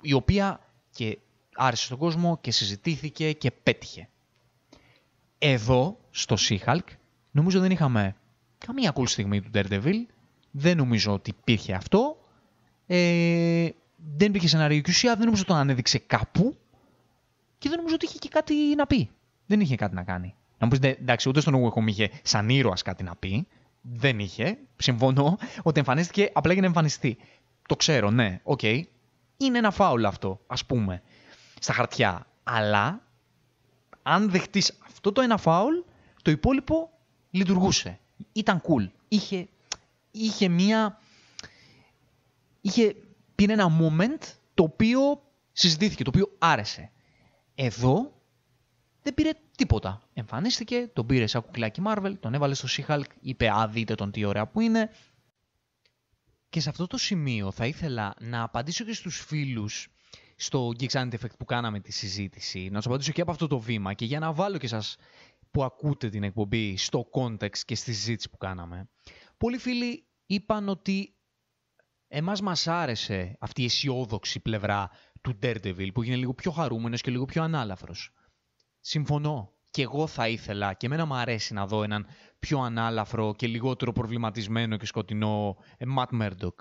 η 0.00 0.12
οποία 0.12 0.60
και 0.90 1.18
άρεσε 1.54 1.84
στον 1.84 1.98
κόσμο 1.98 2.38
και 2.40 2.50
συζητήθηκε 2.50 3.32
και 3.32 3.50
πέτυχε. 3.50 4.08
Εδώ, 5.38 5.98
στο 6.10 6.36
She-Hulk, 6.38 6.86
νομίζω 7.30 7.60
δεν 7.60 7.70
είχαμε 7.70 8.16
καμία 8.58 8.92
cool 8.94 9.08
στιγμή 9.08 9.40
του 9.40 9.50
Daredevil, 9.54 10.04
δεν 10.50 10.76
νομίζω 10.76 11.12
ότι 11.12 11.30
υπήρχε 11.30 11.74
αυτό. 11.74 12.16
Ε, 12.86 13.68
δεν 14.16 14.28
υπήρχε 14.28 14.48
σενάριο 14.48 14.80
και 14.80 14.90
ουσία 14.90 15.10
δεν 15.10 15.24
νομίζω 15.24 15.42
ότι 15.42 15.50
τον 15.50 15.60
ανέδειξε 15.60 15.98
κάπου 15.98 16.56
και 17.58 17.68
δεν 17.68 17.76
νομίζω 17.76 17.94
ότι 17.94 18.06
είχε 18.06 18.18
και 18.18 18.28
κάτι 18.28 18.54
να 18.54 18.86
πει. 18.86 19.10
Δεν 19.46 19.60
είχε 19.60 19.74
κάτι 19.76 19.94
να 19.94 20.02
κάνει. 20.02 20.34
Να 20.58 20.66
μου 20.66 20.72
πείτε, 20.72 20.88
εντάξει, 20.88 21.28
ούτε 21.28 21.40
ο 21.40 21.54
Wong 21.54 21.86
είχε 21.86 22.10
σαν 22.22 22.48
ήρωας 22.48 22.82
κάτι 22.82 23.02
να 23.02 23.16
πει. 23.16 23.46
Δεν 23.80 24.18
είχε. 24.18 24.58
Συμφωνώ 24.76 25.38
ότι 25.62 25.78
εμφανίστηκε 25.78 26.30
απλά 26.32 26.52
για 26.52 26.60
να 26.60 26.66
εμφανιστεί. 26.66 27.16
Το 27.68 27.76
ξέρω, 27.76 28.10
ναι, 28.10 28.40
OK. 28.42 28.60
Okay. 28.62 28.82
Είναι 29.36 29.58
ένα 29.58 29.70
φάουλ 29.70 30.04
αυτό, 30.04 30.40
ας 30.46 30.66
πούμε, 30.66 31.02
στα 31.60 31.72
χαρτιά. 31.72 32.26
Αλλά 32.42 33.02
αν 34.02 34.30
δεχτείς 34.30 34.78
αυτό 34.86 35.12
το 35.12 35.20
ένα 35.20 35.36
φάουλ, 35.36 35.74
το 36.22 36.30
υπόλοιπο 36.30 36.90
λειτουργούσε. 37.30 37.98
Ήταν 38.32 38.62
cool. 38.68 38.88
Είχε, 39.08 39.48
είχε 40.10 40.48
μία... 40.48 41.00
Είχε 42.60 42.96
είναι 43.36 43.52
ένα 43.52 43.78
moment 43.80 44.22
το 44.54 44.62
οποίο 44.62 45.22
συζητήθηκε, 45.52 46.04
το 46.04 46.10
οποίο 46.14 46.36
άρεσε. 46.38 46.90
Εδώ 47.54 48.22
δεν 49.02 49.14
πήρε 49.14 49.30
τίποτα. 49.56 50.02
Εμφανίστηκε, 50.12 50.90
τον 50.92 51.06
πήρε 51.06 51.26
σαν 51.26 51.42
κουκλάκι 51.42 51.82
Marvel, 51.86 52.12
τον 52.20 52.34
έβαλε 52.34 52.54
στο 52.54 52.68
She-Hulk, 52.70 53.04
είπε 53.20 53.50
«Α, 53.50 53.68
δείτε 53.68 53.94
τον 53.94 54.10
τι 54.10 54.24
ωραία 54.24 54.46
που 54.46 54.60
είναι». 54.60 54.90
Και 56.48 56.60
σε 56.60 56.68
αυτό 56.68 56.86
το 56.86 56.96
σημείο 56.96 57.50
θα 57.50 57.66
ήθελα 57.66 58.14
να 58.20 58.42
απαντήσω 58.42 58.84
και 58.84 58.92
στους 58.92 59.20
φίλους 59.20 59.88
στο 60.36 60.68
Geek 60.78 60.88
Sanity 60.88 61.12
Effect 61.12 61.36
που 61.38 61.44
κάναμε 61.44 61.80
τη 61.80 61.92
συζήτηση, 61.92 62.68
να 62.68 62.74
σας 62.74 62.86
απαντήσω 62.86 63.12
και 63.12 63.20
από 63.20 63.30
αυτό 63.30 63.46
το 63.46 63.58
βήμα 63.58 63.94
και 63.94 64.04
για 64.04 64.18
να 64.18 64.32
βάλω 64.32 64.58
και 64.58 64.66
σας 64.66 64.96
που 65.50 65.64
ακούτε 65.64 66.08
την 66.08 66.22
εκπομπή 66.22 66.76
στο 66.76 67.08
context 67.12 67.58
και 67.58 67.74
στη 67.74 67.92
συζήτηση 67.92 68.30
που 68.30 68.36
κάναμε. 68.36 68.88
Πολλοί 69.36 69.58
φίλοι 69.58 70.04
είπαν 70.26 70.68
ότι 70.68 71.14
εμάς 72.14 72.40
μας 72.40 72.66
άρεσε 72.66 73.36
αυτή 73.40 73.62
η 73.62 73.64
αισιόδοξη 73.64 74.40
πλευρά 74.40 74.90
του 75.20 75.38
Daredevil 75.42 75.88
που 75.94 76.00
έγινε 76.00 76.16
λίγο 76.16 76.34
πιο 76.34 76.50
χαρούμενος 76.50 77.00
και 77.00 77.10
λίγο 77.10 77.24
πιο 77.24 77.42
ανάλαφρος. 77.42 78.12
Συμφωνώ. 78.80 79.52
Και 79.70 79.82
εγώ 79.82 80.06
θα 80.06 80.28
ήθελα 80.28 80.74
και 80.74 80.86
εμένα 80.86 81.04
μου 81.04 81.14
αρέσει 81.14 81.52
να 81.52 81.66
δω 81.66 81.82
έναν 81.82 82.06
πιο 82.38 82.60
ανάλαφρο 82.60 83.34
και 83.34 83.46
λιγότερο 83.46 83.92
προβληματισμένο 83.92 84.76
και 84.76 84.86
σκοτεινό 84.86 85.56
ε, 85.76 85.84
Matt 85.96 86.20
Murdock. 86.20 86.54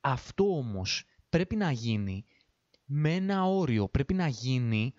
Αυτό 0.00 0.56
όμως 0.56 1.04
πρέπει 1.28 1.56
να 1.56 1.70
γίνει 1.70 2.24
με 2.84 3.14
ένα 3.14 3.44
όριο. 3.44 3.88
Πρέπει 3.88 4.14
να 4.14 4.28
γίνει 4.28 4.92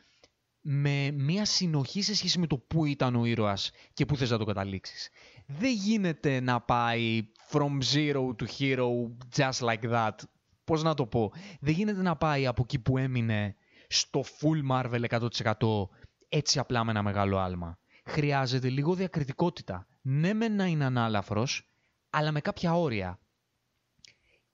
με 0.72 1.12
μια 1.12 1.46
συνοχή 1.46 2.02
σε 2.02 2.16
σχέση 2.16 2.40
με 2.40 2.48
το 2.48 2.58
πού 2.58 2.86
ήταν 2.86 3.16
ο 3.16 3.26
ήρωας 3.26 3.72
και 3.94 4.06
πού 4.06 4.18
θες 4.18 4.30
να 4.30 4.38
το 4.38 4.46
καταλήξεις. 4.46 5.10
Δεν 5.46 5.74
γίνεται 5.74 6.40
να 6.40 6.62
πάει 6.62 7.32
from 7.52 7.78
zero 7.94 8.36
to 8.36 8.46
hero 8.60 8.88
just 9.36 9.60
like 9.60 9.92
that. 9.92 10.16
Πώς 10.64 10.84
να 10.84 10.94
το 10.94 11.06
πω; 11.06 11.32
Δεν 11.60 11.74
γίνεται 11.74 12.02
να 12.02 12.16
πάει 12.16 12.48
από 12.48 12.62
εκεί 12.62 12.80
που 12.80 12.98
έμεινε 12.98 13.56
στο 13.88 14.24
full 14.24 14.72
Marvel 14.72 15.30
100% 15.58 15.88
έτσι 16.30 16.60
απλά 16.60 16.84
με 16.84 16.92
ένα 16.92 17.04
μεγάλο 17.04 17.38
άλμα. 17.38 17.80
Χρειάζεται 18.06 18.70
λίγο 18.70 18.94
διακριτικότητα. 18.94 19.88
Ναι 20.02 20.34
με 20.34 20.48
να 20.48 20.66
είναι 20.66 20.86
ανάλαφρος, 20.86 21.70
αλλά 22.10 22.32
με 22.32 22.42
κάποια 22.42 22.74
όρια. 22.74 23.20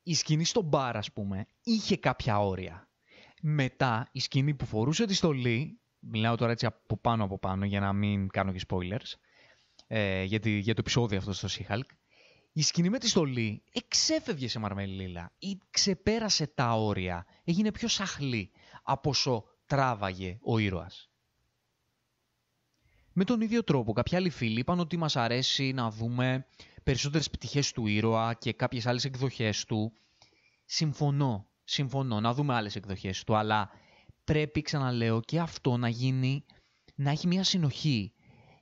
Η 0.04 0.14
σκηνή 0.14 0.46
στο 0.46 0.62
μπαρ, 0.62 0.98
ας 0.98 1.12
πούμε, 1.12 1.48
είχε 1.64 1.98
κάποια 1.98 2.40
όρια. 2.40 2.90
Μετά, 3.42 4.08
η 4.12 4.20
σκηνή 4.20 4.54
που 4.54 4.66
φορούσε 4.66 5.06
τη 5.06 5.14
στολή, 5.14 5.80
μιλάω 6.08 6.36
τώρα 6.36 6.52
έτσι 6.52 6.66
από 6.66 6.98
πάνω 6.98 7.24
από 7.24 7.40
πάνω 7.40 7.66
για 7.66 7.80
να 7.80 7.94
μην 7.94 8.28
κάνω 8.28 8.52
και 8.52 8.62
spoilers, 8.68 9.14
ε, 9.88 10.24
για, 10.24 10.40
για 10.44 10.74
το 10.74 10.80
επεισόδιο 10.80 11.18
αυτό 11.18 11.34
στο 11.34 11.48
She-Hulk, 11.52 11.90
η 12.52 12.62
σκηνή 12.62 12.90
με 12.90 13.00
τη 13.00 13.08
στολή 13.08 13.64
εξέφευγε 13.72 14.48
σε 14.48 14.60
μαρμελίλα 14.60 15.32
ή 15.40 15.58
ξεπέρασε 15.70 16.48
τα 16.48 16.72
όρια, 16.72 17.26
έγινε 17.44 17.72
πιο 17.72 17.88
σαχλή 17.88 18.52
από 18.84 19.10
όσο 19.10 19.46
τράβαγε 19.66 20.38
ο 20.42 20.58
ήρωας. 20.58 21.10
Με 23.14 23.24
τον 23.24 23.42
ίδιο 23.42 23.64
τρόπο, 23.64 23.94
κάποιοι 23.94 24.18
άλλοι 24.18 24.30
φίλοι 24.30 24.60
είπαν 24.60 24.80
ότι 24.80 24.98
μας 24.98 25.16
αρέσει 25.16 25.72
να 25.72 25.92
δούμε 25.92 26.46
περισσότερες 26.84 27.30
πτυχές 27.30 27.72
του 27.72 27.88
ήρωα 27.88 28.34
και 28.34 28.54
κάποιες 28.54 28.86
άλλες 28.86 29.06
εκδοχές 29.06 29.66
του. 29.66 29.94
Συμφωνώ, 30.66 31.48
συμφωνώ 31.64 32.20
να 32.20 32.34
δούμε 32.34 32.54
άλλες 32.54 32.76
εκδοχές 32.76 33.24
του, 33.24 33.36
αλλά 33.36 33.70
πρέπει, 34.26 34.62
ξαναλέω, 34.62 35.22
και 35.22 35.40
αυτό 35.40 35.78
να 35.78 35.90
γίνει, 35.90 36.46
να 36.96 37.12
έχει 37.12 37.28
μια 37.28 37.44
συνοχή. 37.44 38.14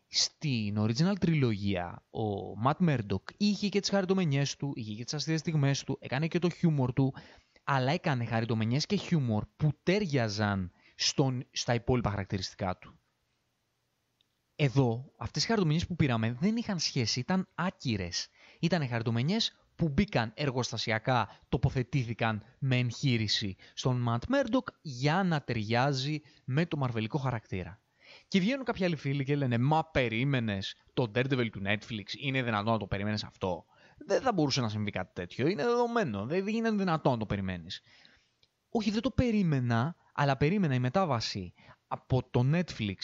Στην 0.07 0.79
original 0.79 1.19
τριλογία, 1.19 2.05
ο 2.09 2.57
Ματ 2.57 2.79
Μέρντοκ 2.79 3.27
είχε 3.37 3.69
και 3.69 3.79
τις 3.79 3.89
χαριτομενιές 3.89 4.55
του, 4.55 4.71
είχε 4.75 4.93
και 4.93 5.03
τις 5.03 5.13
αστείες 5.13 5.39
στιγμές 5.39 5.83
του, 5.83 5.97
έκανε 6.01 6.27
και 6.27 6.39
το 6.39 6.49
χιούμορ 6.49 6.93
του, 6.93 7.13
αλλά 7.63 7.91
έκανε 7.91 8.25
χαριτομενιές 8.25 8.85
και 8.85 8.95
χιούμορ 8.95 9.45
που 9.55 9.71
τέριαζαν 9.83 10.71
στον, 10.95 11.47
στα 11.51 11.73
υπόλοιπα 11.73 12.09
χαρακτηριστικά 12.09 12.77
του. 12.77 12.99
Εδώ, 14.55 15.11
αυτές 15.17 15.43
οι 15.43 15.45
χαριτομενιές 15.45 15.87
που 15.87 15.95
πήραμε 15.95 16.31
δεν 16.39 16.55
είχαν 16.55 16.79
σχέση, 16.79 17.19
ήταν 17.19 17.47
άκυρες. 17.55 18.29
Ήταν 18.59 18.87
χαριτομενιές 18.87 19.62
που 19.75 19.89
μπήκαν 19.89 20.31
εργοστασιακά, 20.35 21.39
τοποθετήθηκαν 21.49 22.43
με 22.59 22.77
εγχείρηση 22.77 23.55
στον 23.73 24.01
Ματ 24.01 24.23
Μέρντοκ 24.27 24.67
για 24.81 25.23
να 25.23 25.41
ταιριάζει 25.41 26.21
με 26.45 26.65
το 26.65 26.77
μαρβελικό 26.77 27.17
χαρακτήρα. 27.17 27.81
Και 28.27 28.39
βγαίνουν 28.39 28.65
κάποιοι 28.65 28.85
άλλοι 28.85 28.95
φίλοι 28.95 29.23
και 29.23 29.35
λένε 29.35 29.57
Μα 29.57 29.85
περίμενες 29.85 30.75
το 30.93 31.11
Daredevil 31.15 31.49
του 31.51 31.61
Netflix, 31.65 32.13
είναι 32.19 32.43
δυνατόν 32.43 32.73
να 32.73 32.79
το 32.79 32.87
περιμένεις 32.87 33.23
αυτό; 33.23 33.65
Δεν 33.97 34.21
θα 34.21 34.33
μπορούσε 34.33 34.61
να 34.61 34.69
συμβεί 34.69 34.91
κάτι 34.91 35.11
τέτοιο. 35.13 35.47
Είναι 35.47 35.63
δεδομένο. 35.63 36.25
Δεν 36.25 36.47
είναι 36.47 36.71
δυνατόν 36.71 37.11
να 37.11 37.17
το 37.17 37.25
περιμένεις. 37.25 37.81
Όχι, 38.69 38.91
δεν 38.91 39.01
το 39.01 39.11
περίμενα, 39.11 39.95
αλλά 40.13 40.37
περίμενα 40.37 40.73
η 40.73 40.79
μετάβαση 40.79 41.53
από 41.87 42.29
το 42.31 42.49
Netflix 42.53 42.97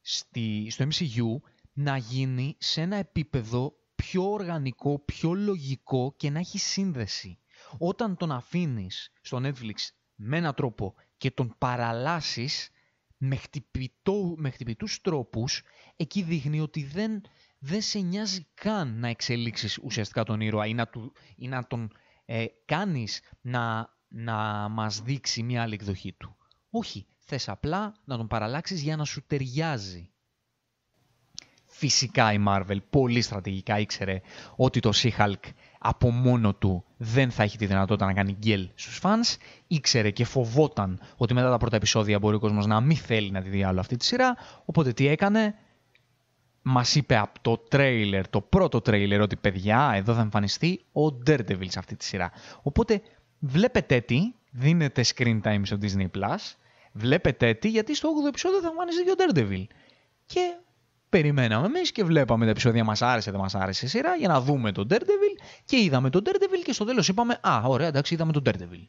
στη, 0.00 0.66
στο 0.70 0.84
MCU 0.84 1.48
να 1.72 1.96
γίνει 1.96 2.56
σε 2.58 2.80
ένα 2.80 2.96
επίπεδο 2.96 3.76
πιο 4.02 4.30
οργανικό, 4.30 4.98
πιο 5.04 5.32
λογικό 5.32 6.14
και 6.16 6.30
να 6.30 6.38
έχει 6.38 6.58
σύνδεση. 6.58 7.38
Όταν 7.78 8.16
τον 8.16 8.32
αφήνεις 8.32 9.12
στο 9.20 9.40
Netflix 9.42 9.74
με 10.14 10.36
έναν 10.36 10.54
τρόπο 10.54 10.94
και 11.16 11.30
τον 11.30 11.54
παραλάσεις 11.58 12.70
με, 13.16 13.36
χτυπητό, 13.36 14.34
με 14.36 14.50
χτυπητούς 14.50 15.00
τρόπους, 15.00 15.62
εκεί 15.96 16.22
δείχνει 16.22 16.60
ότι 16.60 16.84
δεν, 16.84 17.20
δεν 17.58 17.82
σε 17.82 17.98
νοιάζει 17.98 18.46
καν 18.54 18.98
να 18.98 19.08
εξελίξεις 19.08 19.78
ουσιαστικά 19.78 20.24
τον 20.24 20.40
ήρωα 20.40 20.66
ή 20.66 20.74
να, 20.74 20.88
του, 20.88 21.12
ή 21.36 21.48
να 21.48 21.66
τον 21.66 21.92
ε, 22.24 22.44
κάνεις 22.64 23.20
να, 23.40 23.94
να 24.08 24.68
μας 24.68 25.00
δείξει 25.00 25.42
μια 25.42 25.62
άλλη 25.62 25.74
εκδοχή 25.74 26.12
του. 26.12 26.36
Όχι, 26.70 27.06
θες 27.18 27.48
απλά 27.48 27.94
να 28.04 28.16
τον 28.16 28.26
παραλλάξεις 28.26 28.82
για 28.82 28.96
να 28.96 29.04
σου 29.04 29.26
ταιριάζει. 29.26 30.11
Φυσικά 31.74 32.32
η 32.32 32.38
Marvel 32.48 32.78
πολύ 32.90 33.20
στρατηγικά 33.20 33.78
ήξερε 33.78 34.20
ότι 34.56 34.80
το 34.80 34.90
She-Hulk 34.94 35.50
από 35.78 36.10
μόνο 36.10 36.54
του 36.54 36.84
δεν 36.96 37.30
θα 37.30 37.42
έχει 37.42 37.58
τη 37.58 37.66
δυνατότητα 37.66 38.06
να 38.06 38.12
κάνει 38.12 38.36
γκέλ 38.38 38.68
στους 38.74 39.00
fans. 39.02 39.36
Ήξερε 39.66 40.10
και 40.10 40.24
φοβόταν 40.24 41.00
ότι 41.16 41.34
μετά 41.34 41.50
τα 41.50 41.56
πρώτα 41.56 41.76
επεισόδια 41.76 42.18
μπορεί 42.18 42.36
ο 42.36 42.38
κόσμος 42.38 42.66
να 42.66 42.80
μην 42.80 42.96
θέλει 42.96 43.30
να 43.30 43.42
τη 43.42 43.48
δει 43.48 43.62
άλλο 43.64 43.80
αυτή 43.80 43.96
τη 43.96 44.04
σειρά. 44.04 44.36
Οπότε 44.64 44.92
τι 44.92 45.06
έκανε, 45.06 45.54
μας 46.62 46.94
είπε 46.94 47.16
από 47.16 47.40
το 47.40 47.56
τρέιλερ, 47.56 48.28
το 48.28 48.40
πρώτο 48.40 48.80
τρέιλερ, 48.80 49.20
ότι 49.20 49.36
παιδιά, 49.36 49.92
εδώ 49.94 50.14
θα 50.14 50.20
εμφανιστεί 50.20 50.84
ο 50.92 51.06
Daredevil 51.26 51.68
σε 51.68 51.78
αυτή 51.78 51.96
τη 51.96 52.04
σειρά. 52.04 52.32
Οπότε 52.62 53.02
βλέπετε 53.38 54.00
τι, 54.00 54.34
δίνετε 54.50 55.04
screen 55.14 55.40
time 55.42 55.60
στο 55.62 55.78
Disney+, 55.82 56.06
Plus, 56.18 56.54
βλέπετε 56.92 57.54
τι, 57.54 57.68
γιατί 57.68 57.94
στο 57.94 58.08
8ο 58.08 58.28
επεισόδιο 58.28 58.60
θα 58.60 58.68
εμφανιστεί 58.68 59.02
και 59.02 59.10
ο 59.10 59.14
Daredevil. 59.18 59.74
Και 60.26 60.56
περιμέναμε 61.12 61.66
εμείς 61.66 61.92
και 61.92 62.04
βλέπαμε 62.04 62.44
τα 62.44 62.50
επεισόδια 62.50 62.84
μας 62.84 63.02
άρεσε, 63.02 63.30
δεν 63.30 63.40
μας 63.40 63.54
άρεσε 63.54 63.84
η 63.84 63.88
σειρά 63.88 64.14
για 64.14 64.28
να 64.28 64.40
δούμε 64.40 64.72
τον 64.72 64.86
Daredevil 64.90 65.42
και 65.64 65.76
είδαμε 65.76 66.10
τον 66.10 66.22
Daredevil 66.24 66.62
και 66.64 66.72
στο 66.72 66.84
τέλος 66.84 67.08
είπαμε 67.08 67.38
Α, 67.42 67.60
ωραία, 67.64 67.86
εντάξει, 67.86 68.14
είδαμε 68.14 68.32
τον 68.32 68.42
Daredevil. 68.46 68.86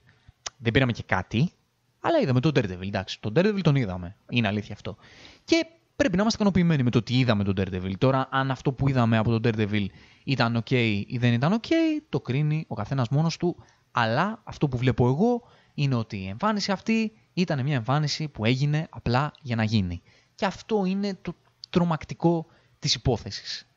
Δεν 0.57 0.71
πήραμε 0.71 0.91
και 0.91 1.03
κάτι, 1.05 1.51
αλλά 1.99 2.19
είδαμε 2.19 2.39
τον 2.39 2.51
Daredevil. 2.55 2.87
Εντάξει, 2.87 3.21
τον 3.21 3.33
Daredevil 3.35 3.61
τον 3.61 3.75
είδαμε. 3.75 4.15
Είναι 4.29 4.47
αλήθεια 4.47 4.73
αυτό. 4.73 4.95
Και 5.43 5.65
πρέπει 5.95 6.15
να 6.15 6.21
είμαστε 6.21 6.37
ικανοποιημένοι 6.41 6.83
με 6.83 6.89
το 6.89 6.97
ότι 6.97 7.13
είδαμε 7.19 7.43
τον 7.43 7.53
Daredevil. 7.57 7.93
Τώρα, 7.97 8.27
αν 8.31 8.51
αυτό 8.51 8.71
που 8.71 8.89
είδαμε 8.89 9.17
από 9.17 9.39
τον 9.39 9.41
Daredevil 9.43 9.85
ήταν 10.23 10.63
OK 10.63 11.03
ή 11.07 11.17
δεν 11.17 11.33
ήταν 11.33 11.59
OK, 11.61 11.71
το 12.09 12.21
κρίνει 12.21 12.65
ο 12.67 12.75
καθένας 12.75 13.09
μόνος 13.09 13.37
του. 13.37 13.55
Αλλά 13.91 14.41
αυτό 14.43 14.67
που 14.67 14.77
βλέπω 14.77 15.07
εγώ 15.07 15.41
είναι 15.73 15.95
ότι 15.95 16.17
η 16.17 16.27
εμφάνιση 16.27 16.71
αυτή 16.71 17.11
ήταν 17.33 17.63
μια 17.63 17.75
εμφάνιση 17.75 18.27
που 18.27 18.45
έγινε 18.45 18.87
απλά 18.89 19.31
για 19.41 19.55
να 19.55 19.63
γίνει. 19.63 20.01
Και 20.35 20.45
αυτό 20.45 20.85
είναι 20.85 21.17
το 21.21 21.35
τρομακτικό 21.73 22.45
της 22.79 22.93
υπόθεσης. 22.93 23.67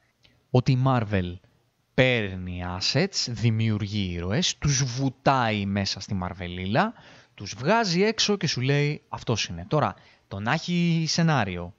Ότι 0.50 0.72
η 0.72 0.82
Marvel 0.86 1.34
παίρνει 1.94 2.62
assets, 2.78 3.26
δημιουργεί 3.28 4.12
ήρωες, 4.12 4.58
τους 4.58 4.84
βουτάει 4.84 5.66
μέσα 5.66 6.00
στη 6.00 6.18
Marvelίλα, 6.22 6.92
τους 7.34 7.54
βγάζει 7.58 8.02
έξω 8.02 8.36
και 8.36 8.46
σου 8.46 8.60
λέει 8.60 9.02
αυτός 9.08 9.46
είναι. 9.46 9.64
Τώρα, 9.68 9.94
το 10.28 10.40
να 10.40 10.52
έχει 10.52 11.04
σενάριο, 11.08 11.74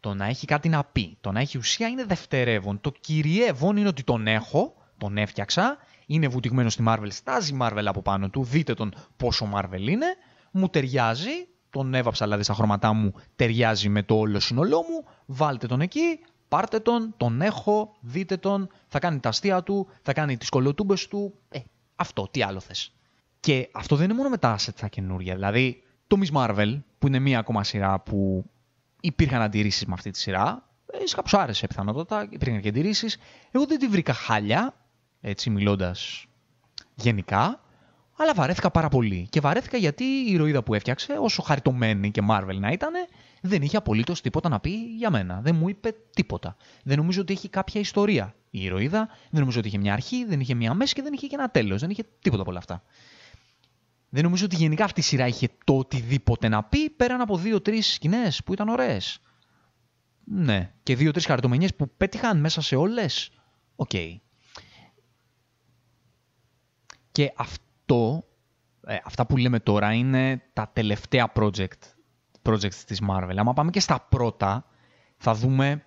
το 0.00 0.14
να 0.14 0.26
έχει 0.26 0.46
κάτι 0.46 0.68
να 0.68 0.84
πει, 0.84 1.16
το 1.20 1.32
να 1.32 1.40
έχει 1.40 1.58
ουσία 1.58 1.88
είναι 1.88 2.04
δευτερεύον. 2.04 2.80
Το 2.80 2.92
κυριεύον 3.00 3.76
είναι 3.76 3.88
ότι 3.88 4.02
τον 4.02 4.26
έχω, 4.26 4.74
τον 4.98 5.16
έφτιαξα, 5.16 5.78
είναι 6.06 6.28
βουτυγμένο 6.28 6.68
στη 6.68 6.84
Marvel, 6.86 7.08
στάζει 7.08 7.56
Marvel 7.60 7.84
από 7.84 8.02
πάνω 8.02 8.30
του, 8.30 8.44
δείτε 8.44 8.74
τον 8.74 8.94
πόσο 9.16 9.50
Marvel 9.54 9.88
είναι, 9.88 10.06
μου 10.50 10.68
ταιριάζει, 10.68 11.48
τον 11.70 11.94
έβαψα 11.94 12.24
δηλαδή 12.24 12.42
στα 12.42 12.54
χρώματά 12.54 12.92
μου, 12.92 13.12
ταιριάζει 13.36 13.88
με 13.88 14.02
το 14.02 14.18
όλο 14.18 14.40
σύνολό 14.40 14.76
μου, 14.76 15.04
βάλτε 15.26 15.66
τον 15.66 15.80
εκεί, 15.80 16.20
πάρτε 16.48 16.80
τον, 16.80 17.14
τον 17.16 17.42
έχω, 17.42 17.96
δείτε 18.00 18.36
τον, 18.36 18.68
θα 18.86 18.98
κάνει 18.98 19.20
τα 19.20 19.28
αστεία 19.28 19.62
του, 19.62 19.88
θα 20.02 20.12
κάνει 20.12 20.36
τις 20.36 20.48
κολοτούμπες 20.48 21.08
του, 21.08 21.34
ε, 21.48 21.58
αυτό, 21.96 22.28
τι 22.30 22.42
άλλο 22.42 22.60
θες. 22.60 22.92
Και 23.40 23.68
αυτό 23.72 23.96
δεν 23.96 24.04
είναι 24.04 24.14
μόνο 24.14 24.28
με 24.28 24.38
τα 24.38 24.56
assets 24.56 24.74
τα 24.80 24.88
καινούργια, 24.88 25.34
δηλαδή 25.34 25.82
το 26.06 26.16
Miss 26.20 26.36
Marvel, 26.36 26.80
που 26.98 27.06
είναι 27.06 27.18
μία 27.18 27.38
ακόμα 27.38 27.64
σειρά 27.64 28.00
που 28.00 28.44
υπήρχαν 29.00 29.42
αντιρρήσεις 29.42 29.86
με 29.86 29.92
αυτή 29.92 30.10
τη 30.10 30.18
σειρά, 30.18 30.68
ε, 30.92 31.06
σε 31.06 31.14
κάποιους 31.14 31.34
άρεσε 31.34 31.66
πιθανότατα, 31.66 32.26
υπήρχαν 32.30 32.60
και 32.60 32.68
αντιρρήσεις, 32.68 33.18
εγώ 33.50 33.66
δεν 33.66 33.78
τη 33.78 33.86
βρήκα 33.86 34.12
χάλια, 34.12 34.74
έτσι 35.20 35.50
μιλώντας 35.50 36.26
γενικά, 36.94 37.60
αλλά 38.20 38.34
βαρέθηκα 38.34 38.70
πάρα 38.70 38.88
πολύ. 38.88 39.26
Και 39.30 39.40
βαρέθηκα 39.40 39.76
γιατί 39.76 40.04
η 40.04 40.30
ηρωίδα 40.32 40.62
που 40.62 40.74
έφτιαξε, 40.74 41.16
όσο 41.20 41.42
χαριτωμένη 41.42 42.10
και 42.10 42.22
Marvel 42.30 42.56
να 42.58 42.70
ήταν, 42.70 42.92
δεν 43.40 43.62
είχε 43.62 43.76
απολύτως 43.76 44.20
τίποτα 44.20 44.48
να 44.48 44.60
πει 44.60 44.70
για 44.96 45.10
μένα. 45.10 45.40
Δεν 45.40 45.54
μου 45.54 45.68
είπε 45.68 45.94
τίποτα. 46.14 46.56
Δεν 46.84 46.96
νομίζω 46.96 47.20
ότι 47.20 47.32
έχει 47.32 47.48
κάποια 47.48 47.80
ιστορία 47.80 48.34
η 48.50 48.64
ηρωίδα. 48.64 49.08
Δεν 49.30 49.40
νομίζω 49.40 49.58
ότι 49.58 49.68
είχε 49.68 49.78
μια 49.78 49.92
αρχή, 49.92 50.24
δεν 50.24 50.40
είχε 50.40 50.54
μια 50.54 50.74
μέση 50.74 50.94
και 50.94 51.02
δεν 51.02 51.12
είχε 51.12 51.26
και 51.26 51.34
ένα 51.34 51.50
τέλος. 51.50 51.80
Δεν 51.80 51.90
είχε 51.90 52.04
τίποτα 52.20 52.42
από 52.42 52.50
όλα 52.50 52.58
αυτά. 52.58 52.82
Δεν 54.08 54.22
νομίζω 54.22 54.44
ότι 54.44 54.56
γενικά 54.56 54.84
αυτή 54.84 55.00
η 55.00 55.02
σειρά 55.02 55.26
είχε 55.26 55.48
το 55.64 55.76
οτιδήποτε 55.76 56.48
να 56.48 56.64
πει 56.64 56.90
πέραν 56.90 57.20
από 57.20 57.36
δύο-τρεις 57.36 57.80
σκηνές 57.80 58.42
που 58.42 58.52
ήταν 58.52 58.68
ωραίες. 58.68 59.18
Ναι, 60.24 60.72
και 60.82 60.96
δύο-τρεις 60.96 61.22
χαριτωμενιές 61.22 61.68
που 61.76 61.90
πέτυχαν 61.96 62.40
μέσα 62.40 62.60
σε 62.60 62.76
όλες. 62.76 63.30
OK. 63.76 63.90
Okay. 63.92 64.16
Και 67.12 67.32
αυτό 67.36 67.67
αυτό, 67.88 68.24
ε, 68.86 68.96
αυτά 69.04 69.26
που 69.26 69.36
λέμε 69.36 69.60
τώρα 69.60 69.92
είναι 69.92 70.42
τα 70.52 70.70
τελευταία 70.72 71.32
project, 71.34 71.80
projects 72.42 72.74
της 72.86 73.00
Marvel. 73.10 73.34
Άμα 73.36 73.52
πάμε 73.52 73.70
και 73.70 73.80
στα 73.80 74.06
πρώτα, 74.08 74.64
θα 75.16 75.34
δούμε 75.34 75.84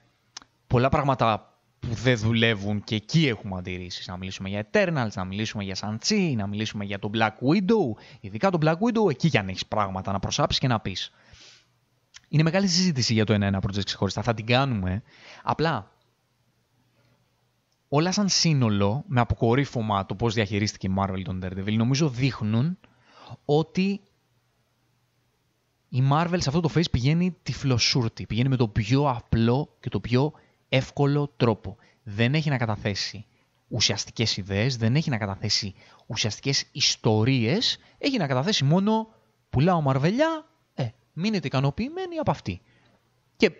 πολλά 0.67 0.89
πράγματα 0.89 1.55
που 1.79 1.93
δεν 1.93 2.17
δουλεύουν 2.17 2.83
και 2.83 2.95
εκεί 2.95 3.27
έχουμε 3.27 3.57
αντιρρήσεις. 3.57 4.07
Να 4.07 4.17
μιλήσουμε 4.17 4.49
για 4.49 4.67
Eternals, 4.71 5.13
να 5.13 5.25
μιλήσουμε 5.25 5.63
για 5.63 5.75
Shang-Chi, 5.81 6.33
να 6.35 6.47
μιλήσουμε 6.47 6.85
για 6.85 6.99
τον 6.99 7.11
Black 7.13 7.31
Widow. 7.49 8.01
Ειδικά 8.19 8.49
τον 8.49 8.59
Black 8.63 8.75
Widow, 8.75 9.09
εκεί 9.09 9.27
κι 9.27 9.43
αν 9.43 9.49
έχεις 9.49 9.65
πράγματα 9.65 10.11
να 10.11 10.19
προσάψεις 10.19 10.59
και 10.59 10.67
να 10.67 10.79
πεις. 10.79 11.11
Είναι 12.27 12.43
μεγάλη 12.43 12.67
συζήτηση 12.67 13.13
για 13.13 13.25
το 13.25 13.33
ένα-ένα 13.33 13.59
project 13.67 13.83
ξεχωριστά. 13.83 14.21
Θα 14.21 14.33
την 14.33 14.45
κάνουμε. 14.45 15.03
Απλά 15.43 15.91
όλα 17.93 18.11
σαν 18.11 18.29
σύνολο, 18.29 19.03
με 19.07 19.19
αποκορύφωμα 19.19 20.05
το 20.05 20.15
πώς 20.15 20.33
διαχειρίστηκε 20.33 20.87
η 20.87 20.93
Marvel 20.97 21.21
τον 21.23 21.41
Daredevil, 21.43 21.73
νομίζω 21.73 22.09
δείχνουν 22.09 22.77
ότι 23.45 24.01
η 25.89 26.03
Marvel 26.11 26.37
σε 26.37 26.49
αυτό 26.49 26.59
το 26.59 26.69
face 26.75 26.91
πηγαίνει 26.91 27.37
τυφλοσούρτη. 27.43 28.25
Πηγαίνει 28.25 28.49
με 28.49 28.55
το 28.55 28.67
πιο 28.67 29.09
απλό 29.09 29.75
και 29.79 29.89
το 29.89 29.99
πιο 29.99 30.31
εύκολο 30.69 31.33
τρόπο. 31.37 31.77
Δεν 32.03 32.33
έχει 32.33 32.49
να 32.49 32.57
καταθέσει 32.57 33.25
ουσιαστικές 33.67 34.37
ιδέες, 34.37 34.77
δεν 34.77 34.95
έχει 34.95 35.09
να 35.09 35.17
καταθέσει 35.17 35.73
ουσιαστικές 36.05 36.65
ιστορίες, 36.71 37.77
έχει 37.97 38.17
να 38.17 38.27
καταθέσει 38.27 38.63
μόνο 38.63 39.07
πουλάω 39.49 39.81
μαρβελιά, 39.81 40.45
ε, 40.73 40.87
μείνετε 41.13 41.47
ικανοποιημένοι 41.47 42.17
από 42.17 42.31
αυτή. 42.31 42.61
Και 43.35 43.51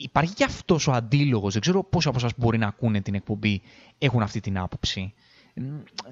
υπάρχει 0.00 0.34
και 0.34 0.44
αυτός 0.44 0.86
ο 0.86 0.92
αντίλογος. 0.92 1.52
Δεν 1.52 1.60
ξέρω 1.62 1.84
πόσοι 1.84 2.08
από 2.08 2.16
εσάς 2.18 2.34
που 2.34 2.40
μπορεί 2.40 2.58
να 2.58 2.66
ακούνε 2.66 3.00
την 3.00 3.14
εκπομπή 3.14 3.62
έχουν 3.98 4.22
αυτή 4.22 4.40
την 4.40 4.58
άποψη. 4.58 5.14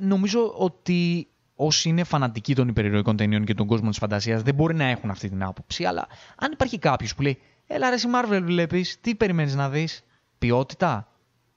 Νομίζω 0.01 0.55
ότι 0.57 1.29
όσοι 1.55 1.89
είναι 1.89 2.05
φανατικοί 2.05 2.55
των 2.55 2.69
υπερηρωικών 2.69 3.17
ταινιών 3.17 3.45
και 3.45 3.55
των 3.55 3.67
κόσμων 3.67 3.91
της 3.91 3.99
φαντασίας 3.99 4.43
δεν 4.43 4.55
μπορεί 4.55 4.75
να 4.75 4.85
έχουν 4.85 5.11
αυτή 5.11 5.29
την 5.29 5.43
άποψη. 5.43 5.85
Αλλά 5.85 6.07
αν 6.37 6.53
υπάρχει 6.53 6.79
κάποιος 6.79 7.15
που 7.15 7.23
λέει, 7.23 7.39
Έλα, 7.67 7.89
ρε, 7.89 7.95
εσύ 7.95 8.09
Marvel 8.15 8.41
βλέπεις, 8.43 9.01
τι 9.01 9.15
περιμένεις 9.15 9.55
να 9.55 9.71
δεις, 9.71 10.05
ποιότητα; 10.39 11.09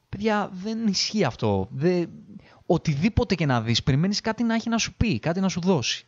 Παιδιά, 0.09 0.49
δεν 0.53 0.87
ισχύει 0.87 1.23
αυτό. 1.23 1.69
οτιδήποτε 2.65 3.35
και 3.35 3.45
να 3.45 3.61
δεις, 3.61 3.83
περιμένεις 3.83 4.21
κάτι 4.21 4.43
να 4.43 4.55
έχει 4.55 4.69
να 4.69 4.77
σου 4.77 4.93
πει, 4.93 5.19
κάτι 5.19 5.39
να 5.39 5.49
σου 5.49 5.59
δώσει. 5.59 6.05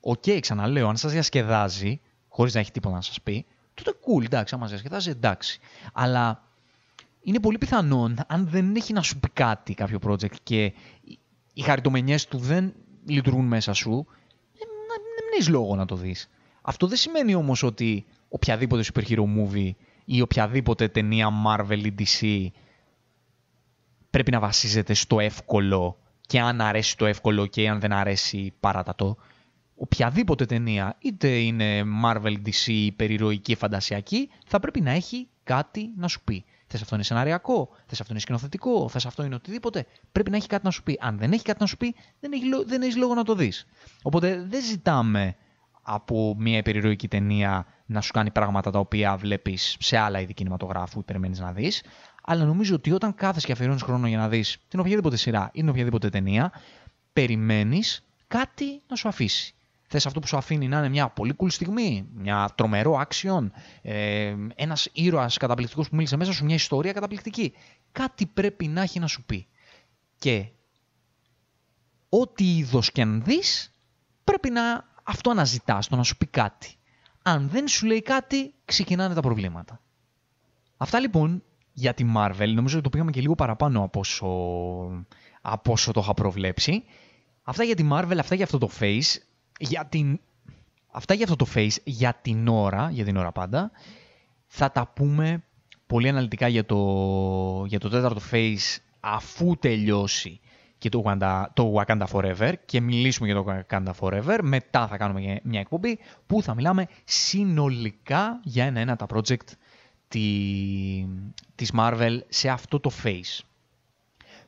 OK, 0.00 0.22
okay, 0.26 0.38
ξαναλέω, 0.40 0.88
αν 0.88 0.96
σας 0.96 1.12
διασκεδάζει, 1.12 2.00
χωρίς 2.28 2.54
να 2.54 2.60
έχει 2.60 2.70
τίποτα 2.70 2.94
να 2.94 3.00
σας 3.00 3.22
πει, 3.22 3.46
τότε 3.82 3.98
cool, 4.06 4.24
εντάξει, 4.24 4.54
άμα 4.54 4.64
σας 4.64 4.72
διασκεδάζει, 4.72 5.10
εντάξει. 5.10 5.60
Αλλά 5.92 6.42
είναι 7.22 7.40
πολύ 7.40 7.58
πιθανόν, 7.58 8.16
αν 8.26 8.48
δεν 8.48 8.76
έχει 8.76 8.92
να 8.92 9.02
σου 9.02 9.18
πει 9.18 9.28
κάτι 9.28 9.74
κάποιο 9.74 9.98
project 10.06 10.36
και 10.42 10.72
οι 11.52 11.60
χαριτομενιές 11.60 12.26
του 12.26 12.38
δεν 12.38 12.74
λειτουργούν 13.06 13.44
μέσα 13.44 13.72
σου, 13.72 14.06
δεν, 14.52 14.68
δεν 14.88 15.28
έχεις 15.32 15.48
λόγο 15.48 15.76
να 15.76 15.84
το 15.84 15.96
δεις. 15.96 16.30
Αυτό 16.62 16.86
δεν 16.86 16.96
σημαίνει 16.96 17.34
όμως 17.34 17.62
ότι 17.62 18.06
οποιαδήποτε 18.28 18.84
super 18.94 19.02
hero 19.08 19.22
movie 19.22 19.70
ή 20.04 20.20
οποιαδήποτε 20.20 20.88
ταινία 20.88 21.28
Marvel 21.46 21.84
ή 21.84 21.94
DC 21.98 22.46
πρέπει 24.10 24.30
να 24.30 24.40
βασίζεται 24.40 24.94
στο 24.94 25.20
εύκολο 25.20 25.98
και 26.20 26.40
αν 26.40 26.60
αρέσει 26.60 26.96
το 26.96 27.06
εύκολο 27.06 27.46
και 27.46 27.68
αν 27.68 27.80
δεν 27.80 27.92
αρέσει 27.92 28.52
παράτατο. 28.60 29.16
Οποιαδήποτε 29.80 30.46
ταινία, 30.46 30.96
είτε 30.98 31.28
είναι 31.28 31.82
Marvel, 32.04 32.34
DC, 32.46 32.66
υπερηρωική, 32.66 33.54
φαντασιακή, 33.54 34.30
θα 34.46 34.60
πρέπει 34.60 34.80
να 34.80 34.90
έχει 34.90 35.28
κάτι 35.44 35.92
να 35.96 36.08
σου 36.08 36.20
πει. 36.24 36.44
Θες 36.66 36.82
αυτό 36.82 36.94
είναι 36.94 37.04
σεναριακό, 37.04 37.68
θες 37.86 38.00
αυτό 38.00 38.12
είναι 38.12 38.20
σκηνοθετικό, 38.20 38.88
θες 38.88 39.06
αυτό 39.06 39.24
είναι 39.24 39.34
οτιδήποτε. 39.34 39.86
Πρέπει 40.12 40.30
να 40.30 40.36
έχει 40.36 40.46
κάτι 40.46 40.64
να 40.64 40.70
σου 40.70 40.82
πει. 40.82 40.98
Αν 41.00 41.18
δεν 41.18 41.32
έχει 41.32 41.42
κάτι 41.42 41.60
να 41.60 41.66
σου 41.66 41.76
πει, 41.76 41.94
δεν 42.20 42.32
έχει, 42.32 42.44
δεν 42.66 42.82
έχει 42.82 42.98
λόγο 42.98 43.14
να 43.14 43.24
το 43.24 43.34
δεις. 43.34 43.66
Οπότε 44.02 44.46
δεν 44.48 44.62
ζητάμε 44.62 45.36
από 45.82 46.34
μια 46.38 46.58
υπερηρωική 46.58 47.08
ταινία 47.08 47.66
να 47.86 48.00
σου 48.00 48.12
κάνει 48.12 48.30
πράγματα 48.30 48.70
τα 48.70 48.78
οποία 48.78 49.16
βλέπεις 49.16 49.76
σε 49.78 49.96
άλλα 49.96 50.20
είδη 50.20 50.34
κινηματογράφου 50.34 50.98
ή 50.98 51.02
περιμένεις 51.02 51.38
να 51.38 51.52
δεις. 51.52 51.82
Αλλά 52.22 52.44
νομίζω 52.44 52.74
ότι 52.74 52.92
όταν 52.92 53.14
κάθεσαι 53.14 53.46
και 53.46 53.52
αφιερώνεις 53.52 53.82
χρόνο 53.82 54.06
για 54.06 54.18
να 54.18 54.28
δεις 54.28 54.58
την 54.68 54.80
οποιαδήποτε 54.80 55.16
σειρά 55.16 55.50
ή 55.52 55.60
την 55.60 55.68
οποιαδήποτε 55.68 56.08
ταινία, 56.08 56.52
περιμένεις 57.12 58.02
κάτι 58.26 58.82
να 58.88 58.96
σου 58.96 59.08
αφήσει. 59.08 59.52
Θες 59.90 60.06
αυτό 60.06 60.20
που 60.20 60.26
σου 60.26 60.36
αφήνει 60.36 60.68
να 60.68 60.78
είναι 60.78 60.88
μια 60.88 61.08
πολύ 61.08 61.34
cool 61.38 61.50
στιγμή, 61.50 62.08
μια 62.14 62.48
τρομερό 62.54 63.04
action, 63.08 63.46
ε, 63.82 64.34
ένας 64.54 64.88
ήρωας 64.92 65.36
καταπληκτικός 65.36 65.88
που 65.88 65.94
μίλησε 65.94 66.16
μέσα 66.16 66.32
σου, 66.32 66.44
μια 66.44 66.54
ιστορία 66.54 66.92
καταπληκτική. 66.92 67.52
Κάτι 67.92 68.26
πρέπει 68.26 68.66
να 68.66 68.82
έχει 68.82 68.98
να 68.98 69.06
σου 69.06 69.24
πει. 69.24 69.46
Και 70.18 70.48
ό,τι 72.08 72.56
είδος 72.56 72.92
και 72.92 73.02
αν 73.02 73.22
δεις, 73.22 73.74
πρέπει 74.24 74.50
να 74.50 74.88
αυτό 75.02 75.30
αναζητάς, 75.30 75.88
το 75.88 75.96
να 75.96 76.02
σου 76.02 76.16
πει 76.16 76.26
κάτι. 76.26 76.74
Αν 77.22 77.48
δεν 77.48 77.68
σου 77.68 77.86
λέει 77.86 78.02
κάτι, 78.02 78.54
ξεκινάνε 78.64 79.14
τα 79.14 79.20
προβλήματα. 79.20 79.80
Αυτά 80.76 81.00
λοιπόν 81.00 81.42
για 81.72 81.94
τη 81.94 82.04
Marvel, 82.16 82.52
νομίζω 82.54 82.74
ότι 82.74 82.82
το 82.82 82.90
πήγαμε 82.90 83.10
και 83.10 83.20
λίγο 83.20 83.34
παραπάνω 83.34 83.82
από 83.82 84.00
όσο, 84.00 84.26
από 85.40 85.72
όσο 85.72 85.92
το 85.92 86.00
είχα 86.00 86.14
προβλέψει. 86.14 86.84
Αυτά 87.42 87.64
για 87.64 87.74
τη 87.74 87.88
Marvel, 87.92 88.16
αυτά 88.18 88.34
για 88.34 88.44
αυτό 88.44 88.58
το 88.58 88.70
face. 88.80 89.27
Για 89.58 89.84
την... 89.84 90.20
Αυτά 90.90 91.14
για 91.14 91.24
αυτό 91.24 91.36
το 91.36 91.46
face 91.54 91.76
για 91.84 92.18
την 92.22 92.48
ώρα, 92.48 92.90
για 92.90 93.04
την 93.04 93.16
ώρα 93.16 93.32
πάντα. 93.32 93.70
Θα 94.46 94.70
τα 94.70 94.92
πούμε 94.94 95.42
πολύ 95.86 96.08
αναλυτικά 96.08 96.48
για 96.48 96.64
το, 96.64 96.76
για 97.66 97.78
το 97.78 97.88
τέταρτο 97.88 98.20
face 98.30 98.76
αφού 99.00 99.56
τελειώσει 99.58 100.40
και 100.78 100.88
το 100.88 101.02
Wakanda, 101.04 101.44
το 101.52 101.74
Wakanda 101.74 102.04
Forever 102.12 102.52
και 102.64 102.80
μιλήσουμε 102.80 103.26
για 103.32 103.36
το 103.36 103.64
Wakanda 103.68 103.92
Forever. 104.00 104.38
Μετά 104.42 104.86
θα 104.86 104.96
κάνουμε 104.96 105.40
μια 105.42 105.60
εκπομπή 105.60 105.98
που 106.26 106.42
θα 106.42 106.54
μιλάμε 106.54 106.86
συνολικά 107.04 108.40
για 108.42 108.64
ένα-ένα 108.64 108.96
τα 108.96 109.06
project 109.14 109.52
τη, 110.08 110.20
της 111.54 111.72
Marvel 111.78 112.18
σε 112.28 112.48
αυτό 112.48 112.80
το 112.80 112.90
face. 113.02 113.40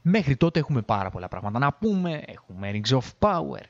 Μέχρι 0.03 0.37
τότε 0.37 0.59
έχουμε 0.59 0.83
πάρα 0.83 1.11
πολλά 1.11 1.29
πράγματα 1.29 1.59
να 1.59 1.73
πούμε. 1.73 2.23
Έχουμε 2.27 2.71
Rings 2.73 2.99
of 2.99 3.09
Power, 3.19 3.63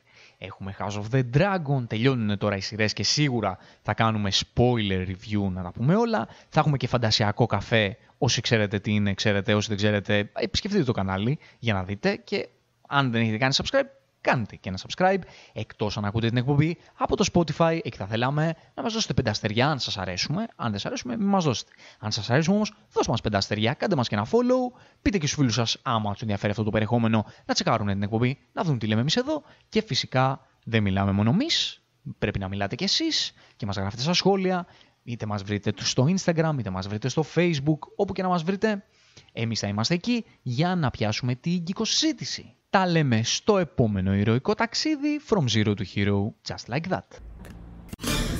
έχουμε 0.43 0.76
House 0.78 1.03
of 1.03 1.05
the 1.12 1.22
Dragon, 1.36 1.84
τελειώνουν 1.86 2.38
τώρα 2.38 2.57
οι 2.57 2.61
σειρές 2.61 2.93
και 2.93 3.03
σίγουρα 3.03 3.59
θα 3.82 3.95
κάνουμε 3.95 4.30
spoiler 4.32 5.07
review 5.07 5.51
να 5.51 5.62
τα 5.62 5.72
πούμε 5.72 5.95
όλα. 5.95 6.28
Θα 6.49 6.61
έχουμε 6.61 6.76
και 6.76 6.86
φαντασιακό 6.86 7.47
καφέ, 7.47 7.97
όσοι 8.18 8.41
ξέρετε 8.41 8.78
τι 8.78 8.93
είναι, 8.93 9.14
ξέρετε, 9.14 9.55
όσοι 9.55 9.68
δεν 9.68 9.76
ξέρετε, 9.76 10.30
επισκεφτείτε 10.32 10.84
το 10.84 10.93
κανάλι 10.93 11.38
για 11.59 11.74
να 11.74 11.84
δείτε 11.84 12.16
και 12.16 12.49
αν 12.88 13.11
δεν 13.11 13.20
έχετε 13.20 13.36
κάνει 13.36 13.55
subscribe, 13.57 13.88
κάντε 14.21 14.57
και 14.57 14.68
ένα 14.68 14.79
subscribe, 14.89 15.21
εκτός 15.53 15.97
αν 15.97 16.05
ακούτε 16.05 16.29
την 16.29 16.37
εκπομπή 16.37 16.77
από 16.99 17.16
το 17.16 17.25
Spotify, 17.33 17.79
εκεί 17.83 17.97
θα 17.97 18.07
θέλαμε 18.07 18.55
να 18.75 18.83
μας 18.83 18.93
δώσετε 18.93 19.14
πέντε 19.14 19.31
αστεριά 19.31 19.68
αν 19.68 19.79
σας 19.79 19.99
αρέσουμε, 19.99 20.49
αν 20.57 20.71
δεν 20.71 20.79
σας 20.81 20.85
αρέσουμε 20.85 21.16
μην 21.16 21.27
μας 21.27 21.45
δώσετε. 21.45 21.71
Αν 21.99 22.12
σας 22.12 22.31
αρέσουμε 22.31 22.57
όμως, 22.57 22.73
δώστε 22.93 23.11
μας 23.11 23.21
πέντε 23.21 23.37
αστεριά, 23.37 23.75
κάντε 23.75 23.97
μας 23.97 24.09
και 24.09 24.14
ένα 24.14 24.27
follow, 24.27 24.81
πείτε 25.03 25.18
και 25.18 25.27
στους 25.27 25.39
φίλους 25.39 25.55
σας 25.55 25.77
άμα 25.83 26.12
τους 26.12 26.21
ενδιαφέρει 26.21 26.51
αυτό 26.51 26.62
το 26.62 26.71
περιεχόμενο 26.71 27.25
να 27.45 27.55
τσεκάρουν 27.55 27.87
την 27.87 28.03
εκπομπή, 28.03 28.39
να 28.53 28.62
δουν 28.62 28.79
τι 28.79 28.87
λέμε 28.87 29.01
εμείς 29.01 29.16
εδώ 29.16 29.43
και 29.68 29.83
φυσικά 29.83 30.47
δεν 30.64 30.83
μιλάμε 30.83 31.12
μόνο 31.12 31.31
εμείς, 31.31 31.83
πρέπει 32.18 32.39
να 32.39 32.49
μιλάτε 32.49 32.75
κι 32.75 32.85
εσείς 32.85 33.33
και 33.57 33.66
μας 33.66 33.77
γράφετε 33.77 34.03
στα 34.03 34.12
σχόλια, 34.12 34.66
είτε 35.03 35.27
μας 35.27 35.43
βρείτε 35.43 35.73
στο 35.77 36.09
Instagram, 36.16 36.55
είτε 36.59 36.71
μας 36.71 36.89
βρείτε 36.89 37.09
στο 37.09 37.25
Facebook, 37.35 37.79
όπου 37.97 38.12
και 38.12 38.23
να 38.23 38.29
μας 38.29 38.43
βρείτε, 38.43 38.85
εμείς 39.33 39.61
θα 39.61 39.66
είμαστε 39.66 39.95
εκεί 39.95 40.25
για 40.43 40.75
να 40.75 40.91
πιάσουμε 40.91 41.35
την 41.35 41.64
κυκοσύτηση. 41.64 42.55
Τα 42.71 42.87
λέμε 42.87 43.23
στο 43.25 43.59
επόμενο 43.59 44.14
ηρωικό 44.14 44.55
ταξίδι 44.55 45.21
From 45.29 45.45
Zero 45.57 45.75
to 45.75 45.85
Hero, 45.95 46.33
just 46.49 46.68
like 46.68 46.89
that. 46.89 47.09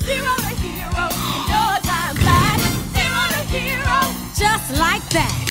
Zero 0.09 0.33
to 0.47 0.53
hero, 0.63 1.05
your 1.53 1.75
time 1.91 2.17
flies. 2.23 2.63
Zero 2.97 3.23
to 3.33 3.41
hero, 3.57 3.99
just 4.43 4.69
like 4.85 5.07
that. 5.17 5.50